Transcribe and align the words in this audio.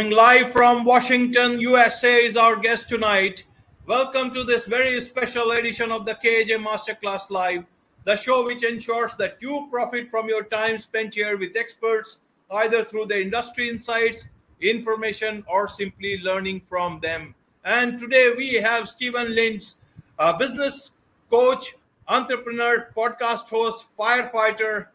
Coming 0.00 0.16
live 0.16 0.50
from 0.50 0.86
Washington, 0.86 1.60
USA, 1.60 2.24
is 2.24 2.34
our 2.34 2.56
guest 2.56 2.88
tonight. 2.88 3.44
Welcome 3.84 4.30
to 4.30 4.44
this 4.44 4.64
very 4.64 4.98
special 4.98 5.50
edition 5.50 5.92
of 5.92 6.06
the 6.06 6.14
KAJ 6.14 6.56
Masterclass 6.64 7.28
Live, 7.28 7.66
the 8.04 8.16
show 8.16 8.46
which 8.46 8.64
ensures 8.64 9.14
that 9.16 9.36
you 9.40 9.68
profit 9.70 10.10
from 10.10 10.26
your 10.26 10.44
time 10.44 10.78
spent 10.78 11.16
here 11.16 11.36
with 11.36 11.54
experts, 11.54 12.16
either 12.50 12.82
through 12.82 13.06
the 13.08 13.20
industry 13.20 13.68
insights, 13.68 14.28
information, 14.62 15.44
or 15.46 15.68
simply 15.68 16.18
learning 16.22 16.62
from 16.66 16.98
them. 17.00 17.34
And 17.62 17.98
today 17.98 18.32
we 18.34 18.54
have 18.54 18.88
Steven 18.88 19.34
Lentz, 19.34 19.76
a 20.18 20.34
business 20.34 20.92
coach, 21.28 21.74
entrepreneur, 22.08 22.88
podcast 22.96 23.50
host, 23.50 23.84
firefighter, 23.98 24.86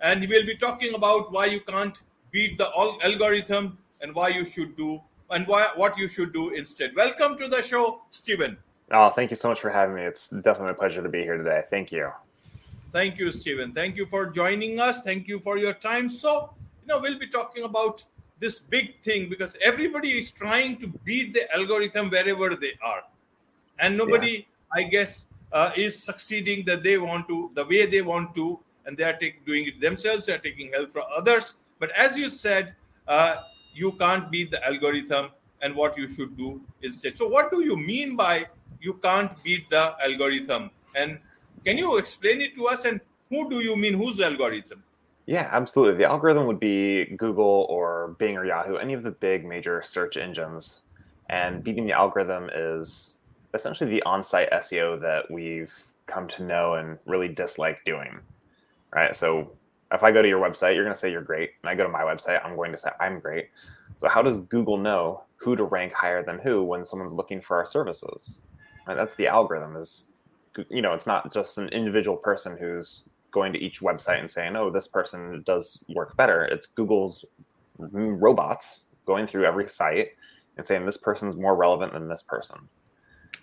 and 0.00 0.22
he 0.22 0.26
will 0.26 0.46
be 0.46 0.56
talking 0.56 0.94
about 0.94 1.32
why 1.32 1.44
you 1.44 1.60
can't 1.60 2.00
beat 2.30 2.56
the 2.56 2.70
algorithm 3.04 3.76
and 4.04 4.14
why 4.14 4.28
you 4.28 4.44
should 4.44 4.76
do 4.76 5.00
and 5.30 5.46
why, 5.46 5.70
what 5.76 5.96
you 5.96 6.06
should 6.08 6.32
do 6.32 6.50
instead. 6.50 6.94
Welcome 6.94 7.38
to 7.38 7.48
the 7.48 7.62
show, 7.62 8.02
Steven. 8.10 8.58
Oh, 8.92 9.08
thank 9.08 9.30
you 9.30 9.36
so 9.36 9.48
much 9.48 9.60
for 9.60 9.70
having 9.70 9.96
me. 9.96 10.02
It's 10.02 10.28
definitely 10.28 10.72
a 10.72 10.74
pleasure 10.74 11.02
to 11.02 11.08
be 11.08 11.22
here 11.22 11.38
today. 11.38 11.62
Thank 11.70 11.90
you. 11.90 12.10
Thank 12.92 13.18
you, 13.18 13.32
Steven. 13.32 13.72
Thank 13.72 13.96
you 13.96 14.04
for 14.04 14.26
joining 14.26 14.78
us. 14.78 15.00
Thank 15.00 15.26
you 15.26 15.38
for 15.38 15.56
your 15.56 15.72
time. 15.72 16.10
So, 16.10 16.50
you 16.82 16.88
know, 16.88 16.98
we'll 17.00 17.18
be 17.18 17.28
talking 17.28 17.64
about 17.64 18.04
this 18.40 18.60
big 18.60 19.00
thing 19.00 19.30
because 19.30 19.56
everybody 19.64 20.10
is 20.10 20.30
trying 20.32 20.76
to 20.80 20.88
beat 21.04 21.32
the 21.32 21.52
algorithm 21.54 22.10
wherever 22.10 22.54
they 22.54 22.74
are. 22.84 23.04
And 23.78 23.96
nobody, 23.96 24.46
yeah. 24.76 24.80
I 24.80 24.82
guess, 24.82 25.26
uh, 25.50 25.70
is 25.74 26.00
succeeding 26.00 26.66
that 26.66 26.82
they 26.82 26.98
want 26.98 27.26
to, 27.28 27.50
the 27.54 27.64
way 27.64 27.86
they 27.86 28.02
want 28.02 28.34
to, 28.34 28.60
and 28.84 28.98
they 28.98 29.04
are 29.04 29.14
take, 29.14 29.46
doing 29.46 29.66
it 29.66 29.80
themselves. 29.80 30.26
They 30.26 30.34
are 30.34 30.44
taking 30.50 30.72
help 30.72 30.92
from 30.92 31.04
others. 31.16 31.54
But 31.78 31.90
as 31.92 32.18
you 32.18 32.28
said, 32.28 32.74
uh, 33.08 33.36
you 33.74 33.92
can't 33.92 34.30
beat 34.30 34.50
the 34.50 34.64
algorithm 34.64 35.30
and 35.60 35.74
what 35.74 35.96
you 35.98 36.08
should 36.08 36.36
do 36.36 36.60
instead. 36.82 37.16
So, 37.16 37.26
what 37.26 37.50
do 37.50 37.64
you 37.64 37.76
mean 37.76 38.16
by 38.16 38.46
you 38.80 38.94
can't 38.94 39.32
beat 39.42 39.68
the 39.70 39.96
algorithm? 40.02 40.70
And 40.94 41.18
can 41.64 41.78
you 41.78 41.98
explain 41.98 42.40
it 42.40 42.54
to 42.54 42.68
us? 42.68 42.84
And 42.84 43.00
who 43.30 43.48
do 43.48 43.56
you 43.60 43.76
mean? 43.76 43.94
Whose 43.94 44.20
algorithm? 44.20 44.82
Yeah, 45.26 45.48
absolutely. 45.50 45.98
The 45.98 46.04
algorithm 46.04 46.46
would 46.46 46.60
be 46.60 47.06
Google 47.16 47.66
or 47.70 48.14
Bing 48.18 48.36
or 48.36 48.44
Yahoo, 48.44 48.76
any 48.76 48.92
of 48.92 49.02
the 49.02 49.10
big 49.10 49.46
major 49.46 49.82
search 49.82 50.16
engines. 50.16 50.82
And 51.30 51.64
beating 51.64 51.86
the 51.86 51.92
algorithm 51.92 52.50
is 52.54 53.20
essentially 53.54 53.88
the 53.88 54.02
on 54.02 54.22
site 54.22 54.50
SEO 54.50 55.00
that 55.00 55.30
we've 55.30 55.74
come 56.06 56.28
to 56.28 56.42
know 56.42 56.74
and 56.74 56.98
really 57.06 57.28
dislike 57.28 57.82
doing. 57.86 58.20
Right. 58.94 59.16
So 59.16 59.52
if 59.92 60.02
I 60.02 60.12
go 60.12 60.22
to 60.22 60.28
your 60.28 60.40
website, 60.40 60.74
you're 60.74 60.84
going 60.84 60.94
to 60.94 60.98
say 61.00 61.10
you're 61.10 61.22
great. 61.22 61.50
And 61.62 61.70
I 61.70 61.74
go 61.74 61.84
to 61.84 61.88
my 61.88 62.02
website, 62.02 62.44
I'm 62.44 62.56
going 62.56 62.72
to 62.72 62.78
say 62.78 62.90
I'm 63.00 63.20
great. 63.20 63.50
So 64.00 64.08
how 64.08 64.22
does 64.22 64.40
Google 64.40 64.76
know 64.76 65.22
who 65.36 65.56
to 65.56 65.64
rank 65.64 65.92
higher 65.92 66.24
than 66.24 66.38
who 66.38 66.64
when 66.64 66.84
someone's 66.84 67.12
looking 67.12 67.40
for 67.40 67.56
our 67.56 67.66
services? 67.66 68.42
Right? 68.86 68.96
That's 68.96 69.14
the 69.14 69.28
algorithm 69.28 69.76
is, 69.76 70.10
you 70.68 70.82
know, 70.82 70.94
it's 70.94 71.06
not 71.06 71.32
just 71.32 71.58
an 71.58 71.68
individual 71.68 72.16
person 72.16 72.56
who's 72.56 73.04
going 73.30 73.52
to 73.52 73.58
each 73.58 73.80
website 73.80 74.20
and 74.20 74.30
saying, 74.30 74.56
oh, 74.56 74.70
this 74.70 74.88
person 74.88 75.42
does 75.44 75.82
work 75.88 76.16
better. 76.16 76.44
It's 76.44 76.66
Google's 76.66 77.24
robots 77.78 78.84
going 79.06 79.26
through 79.26 79.44
every 79.44 79.68
site 79.68 80.10
and 80.56 80.66
saying 80.66 80.86
this 80.86 80.96
person's 80.96 81.36
more 81.36 81.56
relevant 81.56 81.92
than 81.92 82.08
this 82.08 82.22
person. 82.22 82.56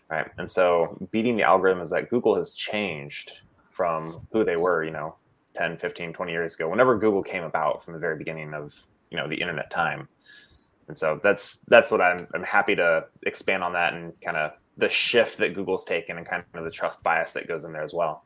Right. 0.09 0.28
And 0.38 0.50
so 0.50 0.97
beating 1.12 1.38
the 1.38 1.44
algorithm 1.44 1.81
is 1.81 1.90
that 1.91 2.09
Google 2.09 2.35
has 2.35 2.53
changed 2.53 3.40
from 3.69 4.25
who 4.31 4.44
they 4.44 4.57
were, 4.57 4.84
you 4.84 4.91
know, 4.91 5.16
10 5.53 5.78
15 5.78 6.13
20 6.13 6.31
years 6.31 6.56
ago 6.56 6.69
whenever 6.69 6.97
google 6.97 7.22
came 7.22 7.44
about 7.44 7.84
from 7.84 7.94
the 7.94 8.00
very 8.00 8.17
beginning 8.17 8.53
of 8.53 8.73
you 9.12 9.17
know 9.17 9.28
the 9.28 9.35
internet 9.35 9.69
time. 9.69 10.07
And 10.88 10.97
so 10.97 11.19
that's 11.23 11.59
that's 11.67 11.91
what 11.91 12.01
i'm 12.01 12.28
i'm 12.34 12.44
happy 12.44 12.75
to 12.75 13.06
expand 13.23 13.63
on 13.63 13.73
that 13.73 13.94
and 13.94 14.19
kind 14.22 14.38
of 14.38 14.53
the 14.78 14.89
shift 14.89 15.38
that 15.38 15.53
google's 15.53 15.85
taken 15.85 16.17
and 16.17 16.25
kind 16.25 16.44
of 16.56 16.63
the 16.63 16.72
trust 16.72 17.03
bias 17.03 17.34
that 17.34 17.47
goes 17.47 17.66
in 17.66 17.73
there 17.73 17.84
as 17.84 17.94
well. 17.94 18.23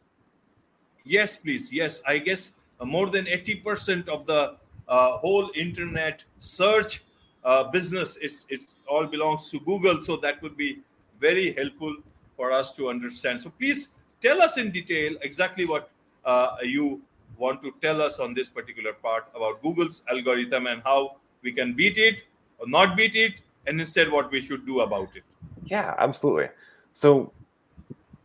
Yes 1.04 1.38
please. 1.38 1.74
Yes 1.74 2.02
i 2.08 2.18
guess 2.18 2.54
uh, 2.80 2.86
more 2.86 3.08
than 3.08 3.26
80% 3.26 4.08
of 4.08 4.26
the 4.26 4.56
uh, 4.88 5.18
whole 5.18 5.50
internet 5.56 6.24
search 6.40 7.04
uh, 7.44 7.64
business 7.64 8.18
it's 8.22 8.46
it 8.50 8.62
all 8.88 9.06
belongs 9.06 9.50
to 9.52 9.60
google. 9.60 10.02
So 10.02 10.18
that 10.18 10.42
would 10.42 10.56
be 10.56 10.80
very 11.20 11.54
helpful 11.54 11.96
for 12.38 12.52
us 12.52 12.74
to 12.74 12.90
understand. 12.90 13.42
So 13.42 13.50
please 13.50 13.90
tell 14.22 14.42
us 14.42 14.58
in 14.58 14.72
detail 14.72 15.16
exactly 15.22 15.66
what 15.66 15.90
uh, 16.24 16.58
you 16.64 17.02
want 17.38 17.62
to 17.64 17.74
tell 17.82 18.02
us 18.02 18.20
on 18.20 18.34
this 18.34 18.50
particular 18.50 18.94
part 18.94 19.26
about 19.36 19.62
Google's 19.62 20.04
algorithm 20.10 20.68
and 20.68 20.82
how 20.84 21.18
we 21.42 21.52
can 21.52 21.74
beat 21.74 21.98
it 21.98 22.24
or 22.58 22.68
not 22.68 22.96
beat 22.96 23.16
it, 23.16 23.42
and 23.68 23.80
instead 23.80 24.12
what 24.12 24.32
we 24.32 24.42
should 24.42 24.66
do 24.66 24.82
about 24.82 25.16
it. 25.16 25.24
Yeah, 25.66 25.96
absolutely. 25.98 26.50
So 26.94 27.32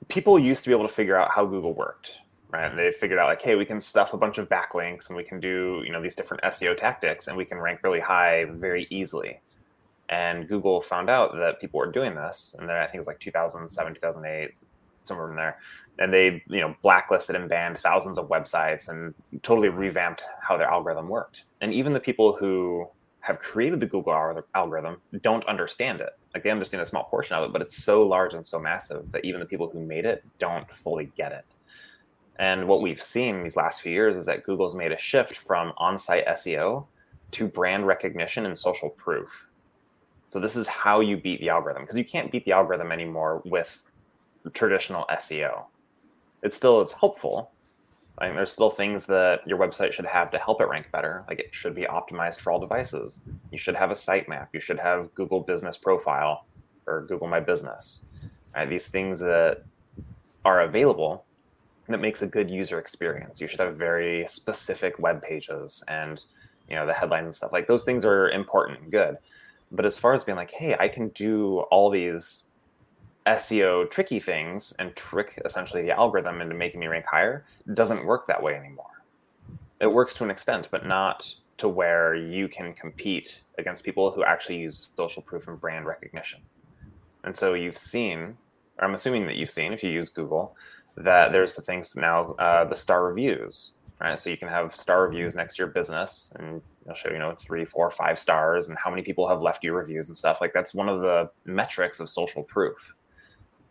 people 0.08 0.38
used 0.38 0.62
to 0.62 0.68
be 0.68 0.74
able 0.74 0.86
to 0.86 0.94
figure 0.94 1.16
out 1.16 1.30
how 1.30 1.44
Google 1.44 1.72
worked, 1.72 2.10
right? 2.50 2.74
They 2.74 2.92
figured 2.92 3.18
out 3.18 3.26
like, 3.26 3.42
hey, 3.42 3.56
we 3.56 3.64
can 3.64 3.80
stuff 3.80 4.12
a 4.12 4.16
bunch 4.16 4.38
of 4.38 4.48
backlinks 4.48 5.08
and 5.08 5.16
we 5.16 5.24
can 5.24 5.40
do, 5.40 5.82
you 5.84 5.92
know, 5.92 6.02
these 6.02 6.14
different 6.14 6.42
SEO 6.44 6.78
tactics 6.78 7.28
and 7.28 7.36
we 7.36 7.44
can 7.44 7.58
rank 7.58 7.80
really 7.82 8.00
high 8.00 8.44
very 8.44 8.86
easily. 8.90 9.40
And 10.08 10.48
Google 10.48 10.82
found 10.82 11.08
out 11.08 11.34
that 11.36 11.60
people 11.60 11.78
were 11.78 11.90
doing 11.90 12.14
this, 12.14 12.56
and 12.58 12.68
then 12.68 12.76
I 12.76 12.82
think 12.82 12.96
it 12.96 12.98
was 12.98 13.06
like 13.06 13.20
2007, 13.20 13.94
2008, 13.94 14.50
somewhere 15.04 15.30
in 15.30 15.36
there 15.36 15.58
and 16.00 16.12
they 16.12 16.42
you 16.48 16.60
know 16.60 16.74
blacklisted 16.82 17.36
and 17.36 17.48
banned 17.48 17.78
thousands 17.78 18.18
of 18.18 18.28
websites 18.28 18.88
and 18.88 19.14
totally 19.42 19.68
revamped 19.68 20.22
how 20.40 20.56
their 20.56 20.66
algorithm 20.66 21.08
worked. 21.08 21.42
And 21.60 21.72
even 21.72 21.92
the 21.92 22.00
people 22.00 22.34
who 22.34 22.88
have 23.20 23.38
created 23.38 23.80
the 23.80 23.86
google 23.86 24.42
algorithm 24.54 24.96
don't 25.22 25.46
understand 25.46 26.00
it. 26.00 26.18
Like 26.34 26.42
they 26.42 26.50
understand 26.50 26.82
a 26.82 26.86
small 26.86 27.04
portion 27.04 27.36
of 27.36 27.44
it 27.44 27.52
but 27.52 27.62
it's 27.62 27.76
so 27.76 28.02
large 28.02 28.34
and 28.34 28.46
so 28.46 28.58
massive 28.58 29.12
that 29.12 29.24
even 29.24 29.40
the 29.40 29.46
people 29.46 29.68
who 29.68 29.80
made 29.80 30.06
it 30.06 30.24
don't 30.38 30.66
fully 30.82 31.12
get 31.16 31.32
it. 31.32 31.44
And 32.38 32.66
what 32.66 32.80
we've 32.80 33.02
seen 33.02 33.42
these 33.42 33.56
last 33.56 33.82
few 33.82 33.92
years 33.92 34.16
is 34.16 34.24
that 34.24 34.44
google's 34.44 34.74
made 34.74 34.92
a 34.92 34.98
shift 34.98 35.36
from 35.36 35.74
on-site 35.76 36.26
seo 36.28 36.86
to 37.32 37.46
brand 37.46 37.86
recognition 37.86 38.46
and 38.46 38.56
social 38.56 38.88
proof. 38.88 39.46
So 40.28 40.40
this 40.40 40.56
is 40.56 40.66
how 40.66 41.00
you 41.00 41.18
beat 41.18 41.40
the 41.40 41.50
algorithm 41.50 41.82
because 41.82 41.98
you 41.98 42.04
can't 42.06 42.32
beat 42.32 42.46
the 42.46 42.52
algorithm 42.52 42.90
anymore 42.90 43.42
with 43.44 43.82
traditional 44.54 45.04
seo 45.10 45.66
it 46.42 46.54
still 46.54 46.80
is 46.80 46.92
helpful. 46.92 47.50
I 48.18 48.26
mean, 48.26 48.36
there's 48.36 48.52
still 48.52 48.70
things 48.70 49.06
that 49.06 49.46
your 49.46 49.58
website 49.58 49.92
should 49.92 50.04
have 50.06 50.30
to 50.32 50.38
help 50.38 50.60
it 50.60 50.68
rank 50.68 50.90
better. 50.92 51.24
Like 51.28 51.38
it 51.38 51.48
should 51.52 51.74
be 51.74 51.84
optimized 51.84 52.36
for 52.36 52.52
all 52.52 52.60
devices. 52.60 53.22
You 53.50 53.58
should 53.58 53.76
have 53.76 53.90
a 53.90 53.94
sitemap. 53.94 54.48
You 54.52 54.60
should 54.60 54.78
have 54.78 55.14
Google 55.14 55.40
Business 55.40 55.78
Profile 55.78 56.44
or 56.86 57.06
Google 57.06 57.28
My 57.28 57.40
Business. 57.40 58.04
Right? 58.54 58.68
These 58.68 58.88
things 58.88 59.20
that 59.20 59.62
are 60.44 60.62
available 60.62 61.24
that 61.88 62.00
makes 62.00 62.22
a 62.22 62.26
good 62.26 62.50
user 62.50 62.78
experience. 62.78 63.40
You 63.40 63.48
should 63.48 63.60
have 63.60 63.76
very 63.76 64.26
specific 64.28 64.98
web 64.98 65.22
pages 65.22 65.82
and 65.88 66.22
you 66.68 66.76
know 66.76 66.86
the 66.86 66.94
headlines 66.94 67.26
and 67.26 67.34
stuff. 67.34 67.52
Like 67.52 67.66
those 67.66 67.84
things 67.84 68.04
are 68.04 68.30
important 68.30 68.80
and 68.80 68.92
good. 68.92 69.18
But 69.72 69.86
as 69.86 69.98
far 69.98 70.14
as 70.14 70.24
being 70.24 70.36
like, 70.36 70.50
hey, 70.50 70.76
I 70.78 70.88
can 70.88 71.08
do 71.10 71.60
all 71.70 71.90
these 71.90 72.44
SEO 73.26 73.90
tricky 73.90 74.20
things 74.20 74.72
and 74.78 74.94
trick 74.96 75.40
essentially 75.44 75.82
the 75.82 75.90
algorithm 75.90 76.40
into 76.40 76.54
making 76.54 76.80
me 76.80 76.86
rank 76.86 77.04
higher 77.04 77.44
doesn't 77.74 78.04
work 78.04 78.26
that 78.26 78.42
way 78.42 78.54
anymore. 78.54 79.02
It 79.80 79.92
works 79.92 80.14
to 80.14 80.24
an 80.24 80.30
extent, 80.30 80.68
but 80.70 80.86
not 80.86 81.34
to 81.58 81.68
where 81.68 82.14
you 82.14 82.48
can 82.48 82.72
compete 82.72 83.42
against 83.58 83.84
people 83.84 84.10
who 84.10 84.24
actually 84.24 84.58
use 84.58 84.88
social 84.96 85.22
proof 85.22 85.48
and 85.48 85.60
brand 85.60 85.86
recognition. 85.86 86.40
And 87.22 87.36
so 87.36 87.54
you've 87.54 87.76
seen, 87.76 88.38
or 88.78 88.88
I'm 88.88 88.94
assuming 88.94 89.26
that 89.26 89.36
you've 89.36 89.50
seen, 89.50 89.72
if 89.72 89.84
you 89.84 89.90
use 89.90 90.08
Google, 90.08 90.56
that 90.96 91.32
there's 91.32 91.54
the 91.54 91.62
things 91.62 91.94
now, 91.94 92.32
uh, 92.38 92.64
the 92.64 92.76
star 92.76 93.04
reviews, 93.04 93.72
right? 94.00 94.18
So 94.18 94.30
you 94.30 94.36
can 94.36 94.48
have 94.48 94.74
star 94.74 95.06
reviews 95.06 95.34
next 95.34 95.56
to 95.56 95.62
your 95.62 95.68
business, 95.68 96.32
and 96.38 96.62
it'll 96.84 96.94
show 96.94 97.10
you 97.10 97.18
know 97.18 97.34
three, 97.38 97.64
four, 97.64 97.90
five 97.90 98.18
stars, 98.18 98.68
and 98.68 98.78
how 98.78 98.90
many 98.90 99.02
people 99.02 99.28
have 99.28 99.42
left 99.42 99.62
you 99.62 99.72
reviews 99.72 100.08
and 100.08 100.16
stuff. 100.16 100.40
Like 100.40 100.52
that's 100.52 100.74
one 100.74 100.88
of 100.88 101.02
the 101.02 101.30
metrics 101.44 102.00
of 102.00 102.08
social 102.08 102.42
proof. 102.42 102.94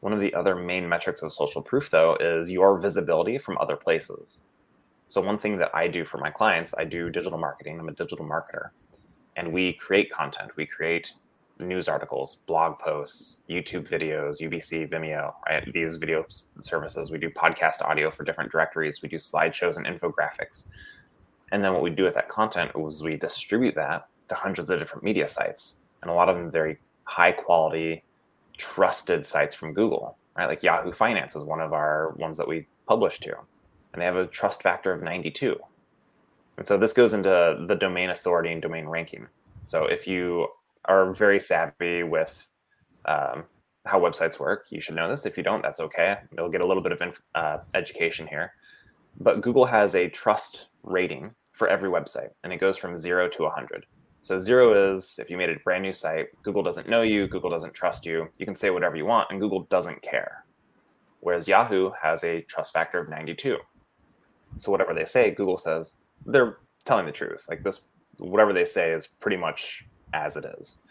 One 0.01 0.13
of 0.13 0.19
the 0.19 0.33
other 0.33 0.55
main 0.55 0.87
metrics 0.87 1.21
of 1.21 1.33
social 1.33 1.61
proof, 1.61 1.89
though, 1.89 2.15
is 2.19 2.49
your 2.49 2.79
visibility 2.79 3.37
from 3.37 3.57
other 3.57 3.75
places. 3.75 4.41
So, 5.07 5.21
one 5.21 5.37
thing 5.37 5.57
that 5.57 5.71
I 5.73 5.87
do 5.87 6.05
for 6.05 6.19
my 6.19 6.29
clients, 6.29 6.73
I 6.77 6.85
do 6.85 7.09
digital 7.09 7.37
marketing. 7.37 7.79
I'm 7.79 7.89
a 7.89 7.93
digital 7.93 8.25
marketer. 8.25 8.69
And 9.35 9.51
we 9.51 9.73
create 9.73 10.11
content. 10.11 10.51
We 10.55 10.65
create 10.65 11.11
news 11.59 11.89
articles, 11.89 12.43
blog 12.47 12.79
posts, 12.79 13.41
YouTube 13.49 13.89
videos, 13.89 14.39
UBC, 14.39 14.89
Vimeo, 14.89 15.33
right? 15.47 15.71
These 15.73 15.95
video 15.95 16.25
services. 16.61 17.11
We 17.11 17.17
do 17.17 17.29
podcast 17.29 17.81
audio 17.81 18.11
for 18.11 18.23
different 18.23 18.51
directories. 18.51 19.01
We 19.01 19.09
do 19.09 19.17
slideshows 19.17 19.77
and 19.77 19.85
infographics. 19.85 20.69
And 21.51 21.63
then 21.63 21.73
what 21.73 21.81
we 21.81 21.89
do 21.89 22.03
with 22.03 22.13
that 22.13 22.29
content 22.29 22.71
is 22.77 23.01
we 23.01 23.17
distribute 23.17 23.75
that 23.75 24.07
to 24.29 24.35
hundreds 24.35 24.69
of 24.69 24.79
different 24.79 25.03
media 25.03 25.27
sites. 25.27 25.81
And 26.01 26.09
a 26.09 26.13
lot 26.13 26.29
of 26.29 26.37
them 26.37 26.51
very 26.51 26.77
high 27.03 27.31
quality, 27.31 28.03
trusted 28.59 29.25
sites 29.25 29.55
from 29.55 29.73
Google, 29.73 30.17
right? 30.37 30.45
Like 30.45 30.61
Yahoo 30.61 30.91
Finance 30.91 31.35
is 31.35 31.43
one 31.43 31.61
of 31.61 31.73
our 31.73 32.11
ones 32.17 32.37
that 32.37 32.47
we 32.47 32.67
publish 32.87 33.19
to, 33.21 33.35
and 33.93 34.01
they 34.01 34.05
have 34.05 34.15
a 34.15 34.27
trust 34.27 34.61
factor 34.61 34.93
of 34.93 35.01
92. 35.01 35.57
And 36.57 36.67
so 36.67 36.77
this 36.77 36.93
goes 36.93 37.13
into 37.13 37.65
the 37.67 37.75
domain 37.75 38.09
authority 38.09 38.51
and 38.51 38.61
domain 38.61 38.85
ranking. 38.85 39.27
So 39.65 39.85
if 39.85 40.05
you 40.05 40.49
are 40.85 41.13
very 41.13 41.39
savvy 41.39 42.03
with 42.03 42.47
um, 43.05 43.45
how 43.85 43.99
websites 43.99 44.39
work, 44.39 44.65
you 44.69 44.81
should 44.81 44.95
know 44.95 45.09
this. 45.09 45.25
If 45.25 45.37
you 45.37 45.43
don't, 45.43 45.63
that's 45.63 45.79
okay. 45.79 46.17
You'll 46.35 46.49
get 46.49 46.61
a 46.61 46.67
little 46.67 46.83
bit 46.83 46.91
of 46.91 47.01
inf- 47.01 47.21
uh, 47.33 47.59
education 47.73 48.27
here. 48.27 48.53
But 49.19 49.41
Google 49.41 49.65
has 49.65 49.95
a 49.95 50.09
trust 50.09 50.67
rating 50.83 51.33
for 51.53 51.67
every 51.67 51.89
website, 51.89 52.29
and 52.43 52.51
it 52.51 52.59
goes 52.59 52.77
from 52.77 52.97
zero 52.97 53.29
to 53.29 53.43
100. 53.43 53.85
So 54.21 54.39
zero 54.39 54.93
is 54.93 55.17
if 55.19 55.29
you 55.29 55.37
made 55.37 55.49
a 55.49 55.59
brand 55.63 55.83
new 55.83 55.93
site, 55.93 56.27
Google 56.43 56.63
doesn't 56.63 56.89
know 56.89 57.01
you, 57.01 57.27
Google 57.27 57.49
doesn't 57.49 57.73
trust 57.73 58.05
you. 58.05 58.27
You 58.37 58.45
can 58.45 58.55
say 58.55 58.69
whatever 58.69 58.95
you 58.95 59.05
want, 59.05 59.29
and 59.31 59.39
Google 59.39 59.63
doesn't 59.69 60.01
care. 60.01 60.45
Whereas 61.21 61.47
Yahoo 61.47 61.91
has 62.01 62.23
a 62.23 62.41
trust 62.41 62.73
factor 62.73 62.99
of 62.99 63.09
92. 63.09 63.57
So 64.57 64.71
whatever 64.71 64.93
they 64.93 65.05
say, 65.05 65.31
Google 65.31 65.57
says 65.57 65.95
they're 66.25 66.57
telling 66.85 67.05
the 67.05 67.11
truth. 67.11 67.45
Like 67.49 67.63
this, 67.63 67.81
whatever 68.17 68.53
they 68.53 68.65
say 68.65 68.91
is 68.91 69.07
pretty 69.07 69.37
much 69.37 69.85
as 70.13 70.37
it 70.37 70.45
is, 70.59 70.81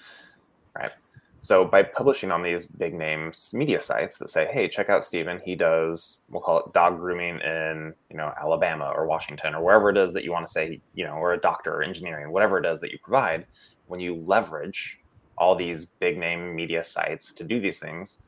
right? 0.77 0.93
So 1.41 1.65
by 1.65 1.83
publishing 1.85 2.31
on 2.31 2.43
these 2.43 2.67
big 2.67 2.95
names 2.95 3.51
media 3.53 3.81
sites 3.81 4.19
that 4.19 4.31
say, 4.31 4.47
"Hey, 4.53 4.69
check 4.69 4.89
out 4.89 5.05
Steven. 5.05 5.41
He 5.45 5.55
does 5.55 6.23
we'll 6.29 6.43
call 6.43 6.59
it 6.59 6.73
dog 6.73 6.99
grooming 6.99 7.41
in 7.41 7.95
you 8.11 8.17
know 8.17 8.33
Alabama 8.41 8.93
or 8.95 9.07
Washington 9.07 9.55
or 9.55 9.63
wherever 9.63 9.89
it 9.89 9.97
is 9.97 10.13
that 10.15 10.25
you 10.25 10.33
want 10.33 10.47
to 10.47 10.53
say, 10.53 10.81
you 10.95 11.05
know, 11.05 11.13
or 11.13 11.33
a 11.33 11.41
doctor 11.41 11.77
or 11.77 11.83
engineering, 11.83 12.33
whatever 12.33 12.59
it 12.59 12.67
is 12.67 12.81
that 12.81 12.91
you 12.91 12.99
provide." 12.99 13.47
When 13.87 14.01
you 14.01 14.17
leverage 14.17 14.99
all 15.39 15.55
these 15.55 15.87
big 15.87 16.19
name 16.19 16.55
media 16.55 16.85
sites 16.85 17.33
to 17.33 17.45
do 17.45 17.61
these 17.61 17.79
things, 17.79 18.23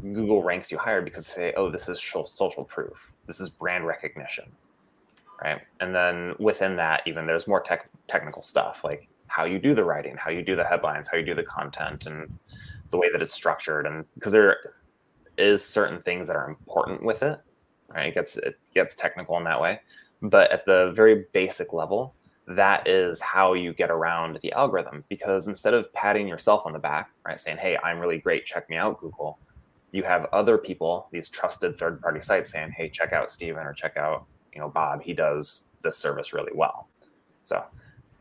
Google 0.00 0.42
ranks 0.42 0.70
you 0.70 0.78
higher 0.78 1.00
because 1.00 1.26
they 1.28 1.34
say, 1.34 1.52
"Oh, 1.56 1.70
this 1.70 1.88
is 1.88 2.02
social 2.26 2.64
proof. 2.64 3.12
This 3.26 3.40
is 3.40 3.48
brand 3.48 3.86
recognition." 3.86 4.50
Right? 5.42 5.60
And 5.80 5.94
then 5.94 6.34
within 6.38 6.76
that, 6.76 7.02
even 7.06 7.26
there's 7.26 7.48
more 7.48 7.60
tech, 7.60 7.88
technical 8.06 8.42
stuff 8.42 8.84
like 8.84 9.08
how 9.32 9.44
you 9.44 9.58
do 9.58 9.74
the 9.74 9.82
writing, 9.82 10.14
how 10.14 10.30
you 10.30 10.42
do 10.42 10.54
the 10.54 10.64
headlines, 10.64 11.08
how 11.08 11.16
you 11.16 11.24
do 11.24 11.34
the 11.34 11.42
content, 11.42 12.04
and 12.04 12.38
the 12.90 12.98
way 12.98 13.10
that 13.10 13.22
it's 13.22 13.32
structured. 13.32 13.86
And 13.86 14.04
because 14.14 14.32
there 14.32 14.74
is 15.38 15.64
certain 15.64 16.02
things 16.02 16.26
that 16.26 16.36
are 16.36 16.50
important 16.50 17.02
with 17.02 17.22
it, 17.22 17.40
right? 17.88 18.08
It 18.08 18.14
gets 18.14 18.36
it 18.36 18.58
gets 18.74 18.94
technical 18.94 19.38
in 19.38 19.44
that 19.44 19.58
way, 19.58 19.80
but 20.20 20.52
at 20.52 20.66
the 20.66 20.92
very 20.94 21.24
basic 21.32 21.72
level, 21.72 22.14
that 22.46 22.86
is 22.86 23.20
how 23.20 23.54
you 23.54 23.72
get 23.72 23.90
around 23.90 24.38
the 24.42 24.52
algorithm. 24.52 25.02
Because 25.08 25.48
instead 25.48 25.72
of 25.72 25.90
patting 25.94 26.28
yourself 26.28 26.66
on 26.66 26.74
the 26.74 26.78
back, 26.78 27.10
right, 27.24 27.40
saying, 27.40 27.56
"Hey, 27.56 27.78
I'm 27.82 28.00
really 28.00 28.18
great, 28.18 28.44
check 28.44 28.68
me 28.68 28.76
out, 28.76 29.00
Google," 29.00 29.38
you 29.92 30.02
have 30.02 30.26
other 30.32 30.58
people, 30.58 31.08
these 31.10 31.30
trusted 31.30 31.78
third-party 31.78 32.20
sites, 32.20 32.50
saying, 32.50 32.72
"Hey, 32.72 32.90
check 32.90 33.14
out 33.14 33.30
Steven 33.30 33.64
or 33.64 33.72
check 33.72 33.96
out 33.96 34.26
you 34.52 34.60
know 34.60 34.68
Bob. 34.68 35.00
He 35.00 35.14
does 35.14 35.70
this 35.82 35.96
service 35.96 36.34
really 36.34 36.52
well." 36.54 36.88
So 37.44 37.64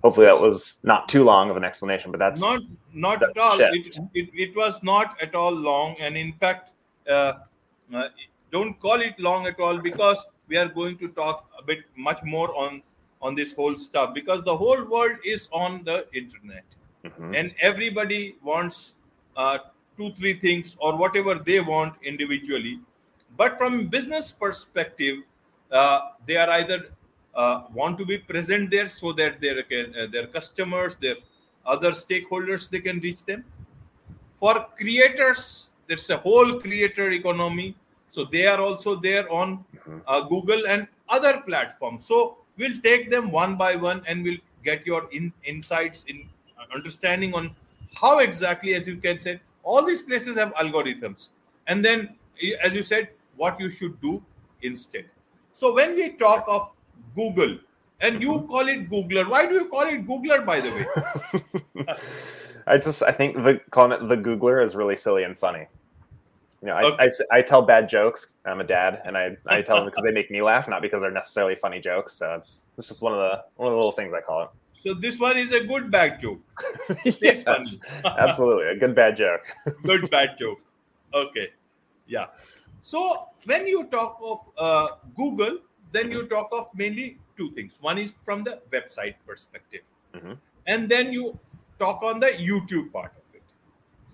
hopefully 0.03 0.25
that 0.25 0.39
was 0.39 0.79
not 0.83 1.07
too 1.07 1.23
long 1.23 1.49
of 1.49 1.57
an 1.57 1.63
explanation 1.63 2.11
but 2.11 2.19
that's 2.19 2.39
not 2.39 2.61
not 2.93 3.19
that's 3.19 3.31
at 3.37 3.41
all. 3.41 3.59
it, 3.59 3.97
it, 4.13 4.29
it, 4.33 4.55
was 4.55 4.81
not 4.83 5.15
at 5.21 5.35
all 5.35 5.51
long. 5.51 5.95
And 5.99 6.17
in 6.17 6.33
fact 6.33 6.71
uh, 7.09 7.33
uh, 7.93 8.09
don't 8.51 8.79
call 8.79 9.01
it 9.01 9.19
long 9.19 9.47
at 9.47 9.59
all 9.59 9.77
because 9.77 10.25
we 10.47 10.57
are 10.57 10.67
going 10.67 10.97
to 10.97 11.07
talk 11.09 11.49
a 11.57 11.63
bit 11.63 11.79
much 11.95 12.21
more 12.23 12.55
on 12.55 12.81
on 13.21 13.35
this 13.35 13.53
whole 13.53 13.75
stuff 13.75 14.13
because 14.13 14.43
the 14.43 14.55
whole 14.55 14.83
world 14.85 15.17
is 15.23 15.47
on 15.51 15.83
the 15.83 16.07
internet. 16.13 16.63
Mm-hmm. 17.03 17.33
and 17.33 17.55
everybody 17.59 18.35
wants 18.43 18.93
uh, 19.35 19.57
two 19.97 20.11
three 20.11 20.33
things 20.33 20.75
or 20.79 20.95
whatever 20.95 21.33
they 21.33 21.59
want 21.59 21.95
individually. 22.03 22.79
But 23.37 23.57
from 23.57 23.87
business 23.87 24.31
perspective 24.31 25.23
uh, 25.71 25.99
they 26.27 26.37
are 26.37 26.49
either 26.49 26.91
uh, 27.35 27.63
want 27.73 27.97
to 27.97 28.05
be 28.05 28.17
present 28.17 28.71
there 28.71 28.87
so 28.87 29.11
that 29.13 29.39
their 29.39 29.59
uh, 29.59 30.07
their 30.11 30.27
customers, 30.27 30.95
their 30.95 31.15
other 31.65 31.91
stakeholders, 31.91 32.69
they 32.69 32.79
can 32.79 32.99
reach 32.99 33.23
them. 33.25 33.43
For 34.39 34.67
creators, 34.77 35.69
there's 35.87 36.09
a 36.09 36.17
whole 36.17 36.59
creator 36.59 37.11
economy, 37.11 37.75
so 38.09 38.25
they 38.25 38.47
are 38.47 38.59
also 38.59 38.95
there 38.95 39.31
on 39.31 39.63
uh, 40.07 40.21
Google 40.21 40.67
and 40.67 40.87
other 41.09 41.41
platforms. 41.41 42.05
So 42.05 42.37
we'll 42.57 42.79
take 42.81 43.09
them 43.11 43.31
one 43.31 43.55
by 43.55 43.75
one 43.75 44.01
and 44.07 44.23
we'll 44.23 44.41
get 44.63 44.85
your 44.85 45.07
in, 45.11 45.31
insights 45.43 46.05
in 46.05 46.27
understanding 46.73 47.33
on 47.33 47.55
how 47.99 48.19
exactly, 48.19 48.73
as 48.73 48.87
you 48.87 48.97
can 48.97 49.19
say, 49.19 49.41
all 49.63 49.85
these 49.85 50.01
places 50.01 50.37
have 50.37 50.53
algorithms, 50.55 51.29
and 51.67 51.85
then 51.85 52.15
as 52.63 52.73
you 52.73 52.81
said, 52.81 53.09
what 53.35 53.59
you 53.59 53.69
should 53.69 53.99
do 54.01 54.23
instead. 54.61 55.05
So 55.53 55.73
when 55.73 55.95
we 55.95 56.11
talk 56.11 56.45
of 56.47 56.71
Google, 57.15 57.57
and 57.99 58.21
you 58.21 58.41
call 58.41 58.67
it 58.67 58.89
Googler. 58.89 59.29
Why 59.29 59.45
do 59.45 59.55
you 59.55 59.65
call 59.65 59.83
it 59.83 60.05
Googler, 60.07 60.45
by 60.45 60.61
the 60.61 60.71
way? 60.71 61.85
I 62.67 62.77
just 62.77 63.01
I 63.03 63.11
think 63.11 63.35
the 63.35 63.59
calling 63.69 63.91
it 63.91 64.07
the 64.07 64.17
Googler 64.17 64.63
is 64.63 64.75
really 64.75 64.97
silly 64.97 65.23
and 65.23 65.37
funny. 65.37 65.67
You 66.61 66.67
know, 66.67 66.75
I, 66.75 66.83
okay. 66.83 67.09
I, 67.31 67.37
I, 67.39 67.41
tell 67.41 67.63
bad 67.63 67.89
jokes. 67.89 68.35
I'm 68.45 68.61
a 68.61 68.63
dad, 68.63 69.01
and 69.05 69.17
I, 69.17 69.35
I 69.47 69.63
tell 69.63 69.77
them 69.77 69.85
because 69.85 70.03
they 70.03 70.11
make 70.11 70.29
me 70.29 70.43
laugh, 70.43 70.67
not 70.67 70.83
because 70.83 71.01
they're 71.01 71.09
necessarily 71.09 71.55
funny 71.55 71.79
jokes. 71.79 72.13
So 72.13 72.35
it's 72.35 72.65
it's 72.77 72.87
just 72.87 73.01
one 73.01 73.13
of 73.13 73.19
the 73.19 73.43
one 73.55 73.67
of 73.67 73.71
the 73.71 73.77
little 73.77 73.91
things 73.91 74.13
I 74.13 74.21
call 74.21 74.43
it. 74.43 74.49
So 74.75 74.93
this 74.93 75.19
one 75.19 75.37
is 75.37 75.53
a 75.53 75.63
good 75.63 75.89
bad 75.89 76.19
joke. 76.19 76.39
yes, 77.21 77.45
absolutely 78.05 78.67
a 78.67 78.75
good 78.75 78.93
bad 78.93 79.17
joke. 79.17 79.41
good 79.83 80.09
bad 80.11 80.37
joke. 80.37 80.61
Okay, 81.13 81.49
yeah. 82.05 82.27
So 82.79 83.27
when 83.45 83.65
you 83.65 83.85
talk 83.85 84.19
of 84.23 84.39
uh, 84.57 84.87
Google, 85.15 85.59
then 85.91 86.11
you 86.11 86.27
talk 86.27 86.49
of 86.51 86.67
mainly 86.75 87.17
two 87.37 87.51
things. 87.51 87.77
One 87.81 87.97
is 87.97 88.15
from 88.25 88.43
the 88.43 88.61
website 88.71 89.15
perspective, 89.27 89.81
mm-hmm. 90.13 90.33
and 90.67 90.89
then 90.89 91.11
you 91.11 91.37
talk 91.79 92.03
on 92.03 92.19
the 92.19 92.27
YouTube 92.27 92.91
part 92.91 93.11
of 93.11 93.35
it. 93.35 93.43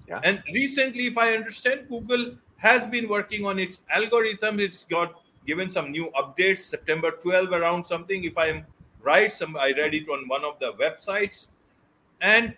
Yeah. 0.07 0.21
And 0.23 0.41
recently, 0.53 1.07
if 1.07 1.17
I 1.17 1.35
understand, 1.35 1.87
Google 1.89 2.35
has 2.57 2.85
been 2.85 3.07
working 3.07 3.45
on 3.45 3.59
its 3.59 3.81
algorithm. 3.89 4.59
It's 4.59 4.83
got 4.83 5.21
given 5.45 5.69
some 5.69 5.91
new 5.91 6.11
updates. 6.11 6.59
September 6.59 7.11
12 7.11 7.51
around 7.51 7.83
something. 7.83 8.23
If 8.23 8.37
I 8.37 8.47
am 8.47 8.65
right, 9.01 9.31
some 9.31 9.55
I 9.55 9.73
read 9.77 9.93
it 9.93 10.09
on 10.09 10.27
one 10.27 10.43
of 10.43 10.59
the 10.59 10.73
websites, 10.73 11.49
and 12.21 12.55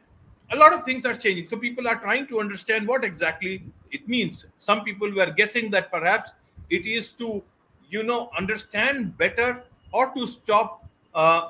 a 0.51 0.55
lot 0.55 0.73
of 0.73 0.83
things 0.83 1.05
are 1.05 1.13
changing. 1.13 1.45
So 1.45 1.57
people 1.57 1.87
are 1.87 1.99
trying 1.99 2.27
to 2.27 2.39
understand 2.39 2.87
what 2.87 3.03
exactly 3.03 3.63
it 3.91 4.07
means. 4.07 4.45
Some 4.57 4.83
people 4.83 5.11
were 5.13 5.31
guessing 5.31 5.69
that 5.71 5.91
perhaps 5.91 6.31
it 6.69 6.85
is 6.85 7.11
to 7.13 7.43
you 7.89 8.03
know 8.03 8.29
understand 8.37 9.17
better 9.17 9.63
or 9.91 10.13
to 10.15 10.27
stop 10.27 10.87
uh, 11.13 11.49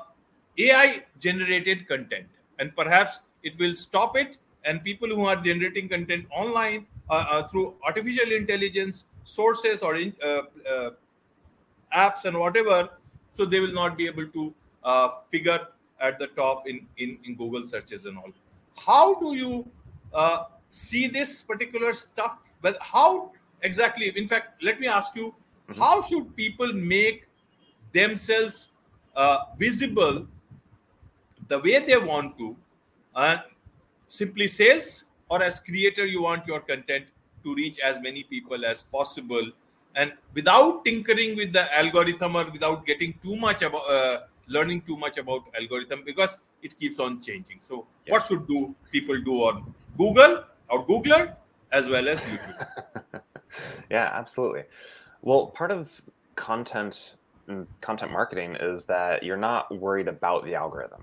ai 0.58 1.04
generated 1.18 1.88
content. 1.88 2.26
And 2.58 2.74
perhaps 2.76 3.20
it 3.42 3.58
will 3.58 3.74
stop 3.74 4.16
it. 4.16 4.36
And 4.64 4.84
people 4.84 5.08
who 5.08 5.24
are 5.24 5.36
generating 5.36 5.88
content 5.88 6.26
online 6.30 6.86
uh, 7.08 7.24
uh, 7.28 7.48
through 7.48 7.74
artificial 7.84 8.30
intelligence 8.30 9.06
sources 9.24 9.82
or 9.82 9.96
in, 9.96 10.14
uh, 10.22 10.42
uh, 10.70 10.90
apps 11.94 12.24
and 12.24 12.38
whatever 12.38 12.90
so 13.32 13.44
they 13.44 13.58
will 13.58 13.72
not 13.72 13.96
be 13.96 14.06
able 14.06 14.26
to 14.26 14.54
uh, 14.84 15.08
figure 15.30 15.66
at 16.00 16.18
the 16.18 16.26
top 16.28 16.68
in, 16.68 16.86
in, 16.98 17.18
in 17.24 17.34
google 17.34 17.66
searches 17.66 18.04
and 18.04 18.16
all. 18.18 18.30
How 18.86 19.14
do 19.14 19.34
you 19.34 19.66
see 20.68 21.08
this 21.08 21.42
particular 21.42 21.92
stuff? 21.92 22.38
Well 22.62 22.74
how 22.80 23.32
exactly 23.62 24.12
in 24.16 24.28
fact 24.28 24.62
let 24.62 24.78
me 24.78 24.86
ask 24.86 25.16
you 25.16 25.34
Mm-hmm. 25.70 25.80
How 25.80 26.02
should 26.02 26.34
people 26.36 26.72
make 26.72 27.26
themselves 27.92 28.70
uh, 29.14 29.38
visible 29.56 30.26
the 31.48 31.58
way 31.60 31.84
they 31.84 31.96
want 31.96 32.36
to? 32.38 32.56
And 33.14 33.40
simply 34.08 34.48
sales, 34.48 35.04
or 35.28 35.42
as 35.42 35.60
creator, 35.60 36.06
you 36.06 36.22
want 36.22 36.46
your 36.46 36.60
content 36.60 37.06
to 37.44 37.54
reach 37.54 37.78
as 37.78 38.00
many 38.00 38.24
people 38.24 38.64
as 38.66 38.82
possible, 38.82 39.50
and 39.94 40.12
without 40.34 40.84
tinkering 40.84 41.36
with 41.36 41.52
the 41.52 41.64
algorithm 41.76 42.36
or 42.36 42.44
without 42.50 42.84
getting 42.86 43.14
too 43.22 43.36
much 43.36 43.62
about 43.62 43.90
uh, 43.90 44.18
learning 44.48 44.80
too 44.82 44.96
much 44.96 45.18
about 45.18 45.42
algorithm 45.58 46.02
because 46.04 46.40
it 46.62 46.78
keeps 46.78 46.98
on 46.98 47.20
changing. 47.20 47.58
So, 47.60 47.86
yeah. 48.06 48.12
what 48.12 48.26
should 48.26 48.46
do 48.46 48.74
people 48.92 49.20
do 49.20 49.34
on 49.42 49.74
Google 49.96 50.44
or 50.68 50.86
Googler 50.86 51.34
as 51.72 51.88
well 51.88 52.08
as 52.08 52.18
YouTube? 52.20 53.22
yeah, 53.90 54.10
absolutely. 54.12 54.64
Well, 55.22 55.48
part 55.48 55.70
of 55.70 56.00
content 56.36 57.14
content 57.80 58.12
marketing 58.12 58.56
is 58.60 58.84
that 58.84 59.22
you're 59.24 59.36
not 59.36 59.76
worried 59.76 60.06
about 60.08 60.44
the 60.44 60.54
algorithm, 60.54 61.02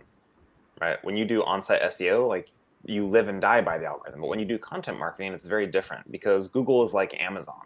right? 0.79 0.97
When 1.03 1.17
you 1.17 1.25
do 1.25 1.43
on-site 1.43 1.81
SEO, 1.81 2.27
like 2.27 2.49
you 2.85 3.05
live 3.05 3.27
and 3.27 3.41
die 3.41 3.61
by 3.61 3.77
the 3.77 3.85
algorithm. 3.85 4.21
But 4.21 4.27
when 4.27 4.39
you 4.39 4.45
do 4.45 4.57
content 4.57 4.97
marketing, 4.97 5.33
it's 5.33 5.45
very 5.45 5.67
different 5.67 6.09
because 6.11 6.47
Google 6.47 6.83
is 6.83 6.93
like 6.93 7.13
Amazon, 7.19 7.61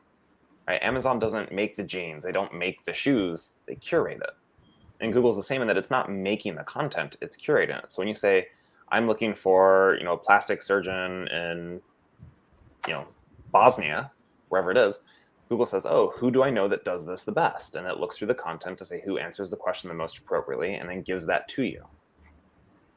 right? 0.68 0.82
Amazon 0.82 1.20
doesn't 1.20 1.52
make 1.52 1.76
the 1.76 1.84
jeans, 1.84 2.24
they 2.24 2.32
don't 2.32 2.54
make 2.54 2.84
the 2.86 2.94
shoes, 2.94 3.52
they 3.68 3.76
curate 3.76 4.22
it. 4.22 4.36
And 5.00 5.14
Google's 5.14 5.38
the 5.38 5.44
same 5.44 5.62
in 5.62 5.68
that 5.68 5.78
it's 5.78 5.92
not 5.92 6.12
making 6.12 6.56
the 6.56 6.64
content, 6.64 7.18
it's 7.22 7.38
curating 7.38 7.84
it. 7.84 7.92
So 7.92 8.00
when 8.00 8.08
you 8.08 8.16
say, 8.16 8.48
I'm 8.90 9.08
looking 9.08 9.34
for, 9.34 9.96
you 10.00 10.04
know, 10.04 10.14
a 10.14 10.18
plastic 10.18 10.62
surgeon 10.62 11.28
in, 11.28 11.82
you 12.88 12.94
know, 12.94 13.08
Bosnia, 13.52 14.12
wherever 14.50 14.72
it 14.72 14.78
is, 14.78 15.02
Google 15.52 15.66
says, 15.66 15.86
oh, 15.86 16.14
who 16.16 16.32
do 16.32 16.44
I 16.44 16.50
know 16.50 16.70
that 16.70 16.86
does 16.86 17.06
this 17.06 17.26
the 17.26 17.32
best? 17.34 17.76
And 17.76 17.86
it 17.86 17.98
looks 17.98 18.18
through 18.18 18.30
the 18.30 18.34
content 18.34 18.78
to 18.78 18.86
say 18.86 19.02
who 19.04 19.18
answers 19.18 19.50
the 19.50 19.58
question 19.58 19.90
the 19.90 19.94
most 19.94 20.18
appropriately 20.18 20.76
and 20.76 20.90
then 20.90 21.02
gives 21.02 21.26
that 21.26 21.50
to 21.50 21.64
you. 21.64 21.84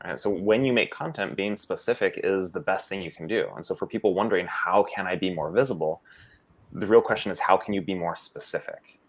Right? 0.04 0.16
So 0.16 0.30
when 0.30 0.64
you 0.64 0.72
make 0.72 0.92
content, 0.92 1.34
being 1.34 1.56
specific 1.56 2.20
is 2.22 2.52
the 2.52 2.60
best 2.60 2.88
thing 2.88 3.02
you 3.02 3.10
can 3.10 3.26
do. 3.26 3.48
And 3.56 3.66
so 3.66 3.74
for 3.74 3.88
people 3.88 4.14
wondering 4.14 4.46
how 4.46 4.84
can 4.84 5.04
I 5.04 5.16
be 5.16 5.34
more 5.34 5.50
visible, 5.50 6.00
the 6.70 6.86
real 6.86 7.00
question 7.00 7.32
is 7.32 7.40
how 7.40 7.56
can 7.56 7.74
you 7.74 7.82
be 7.82 7.92
more 7.92 8.14
specific? 8.14 9.00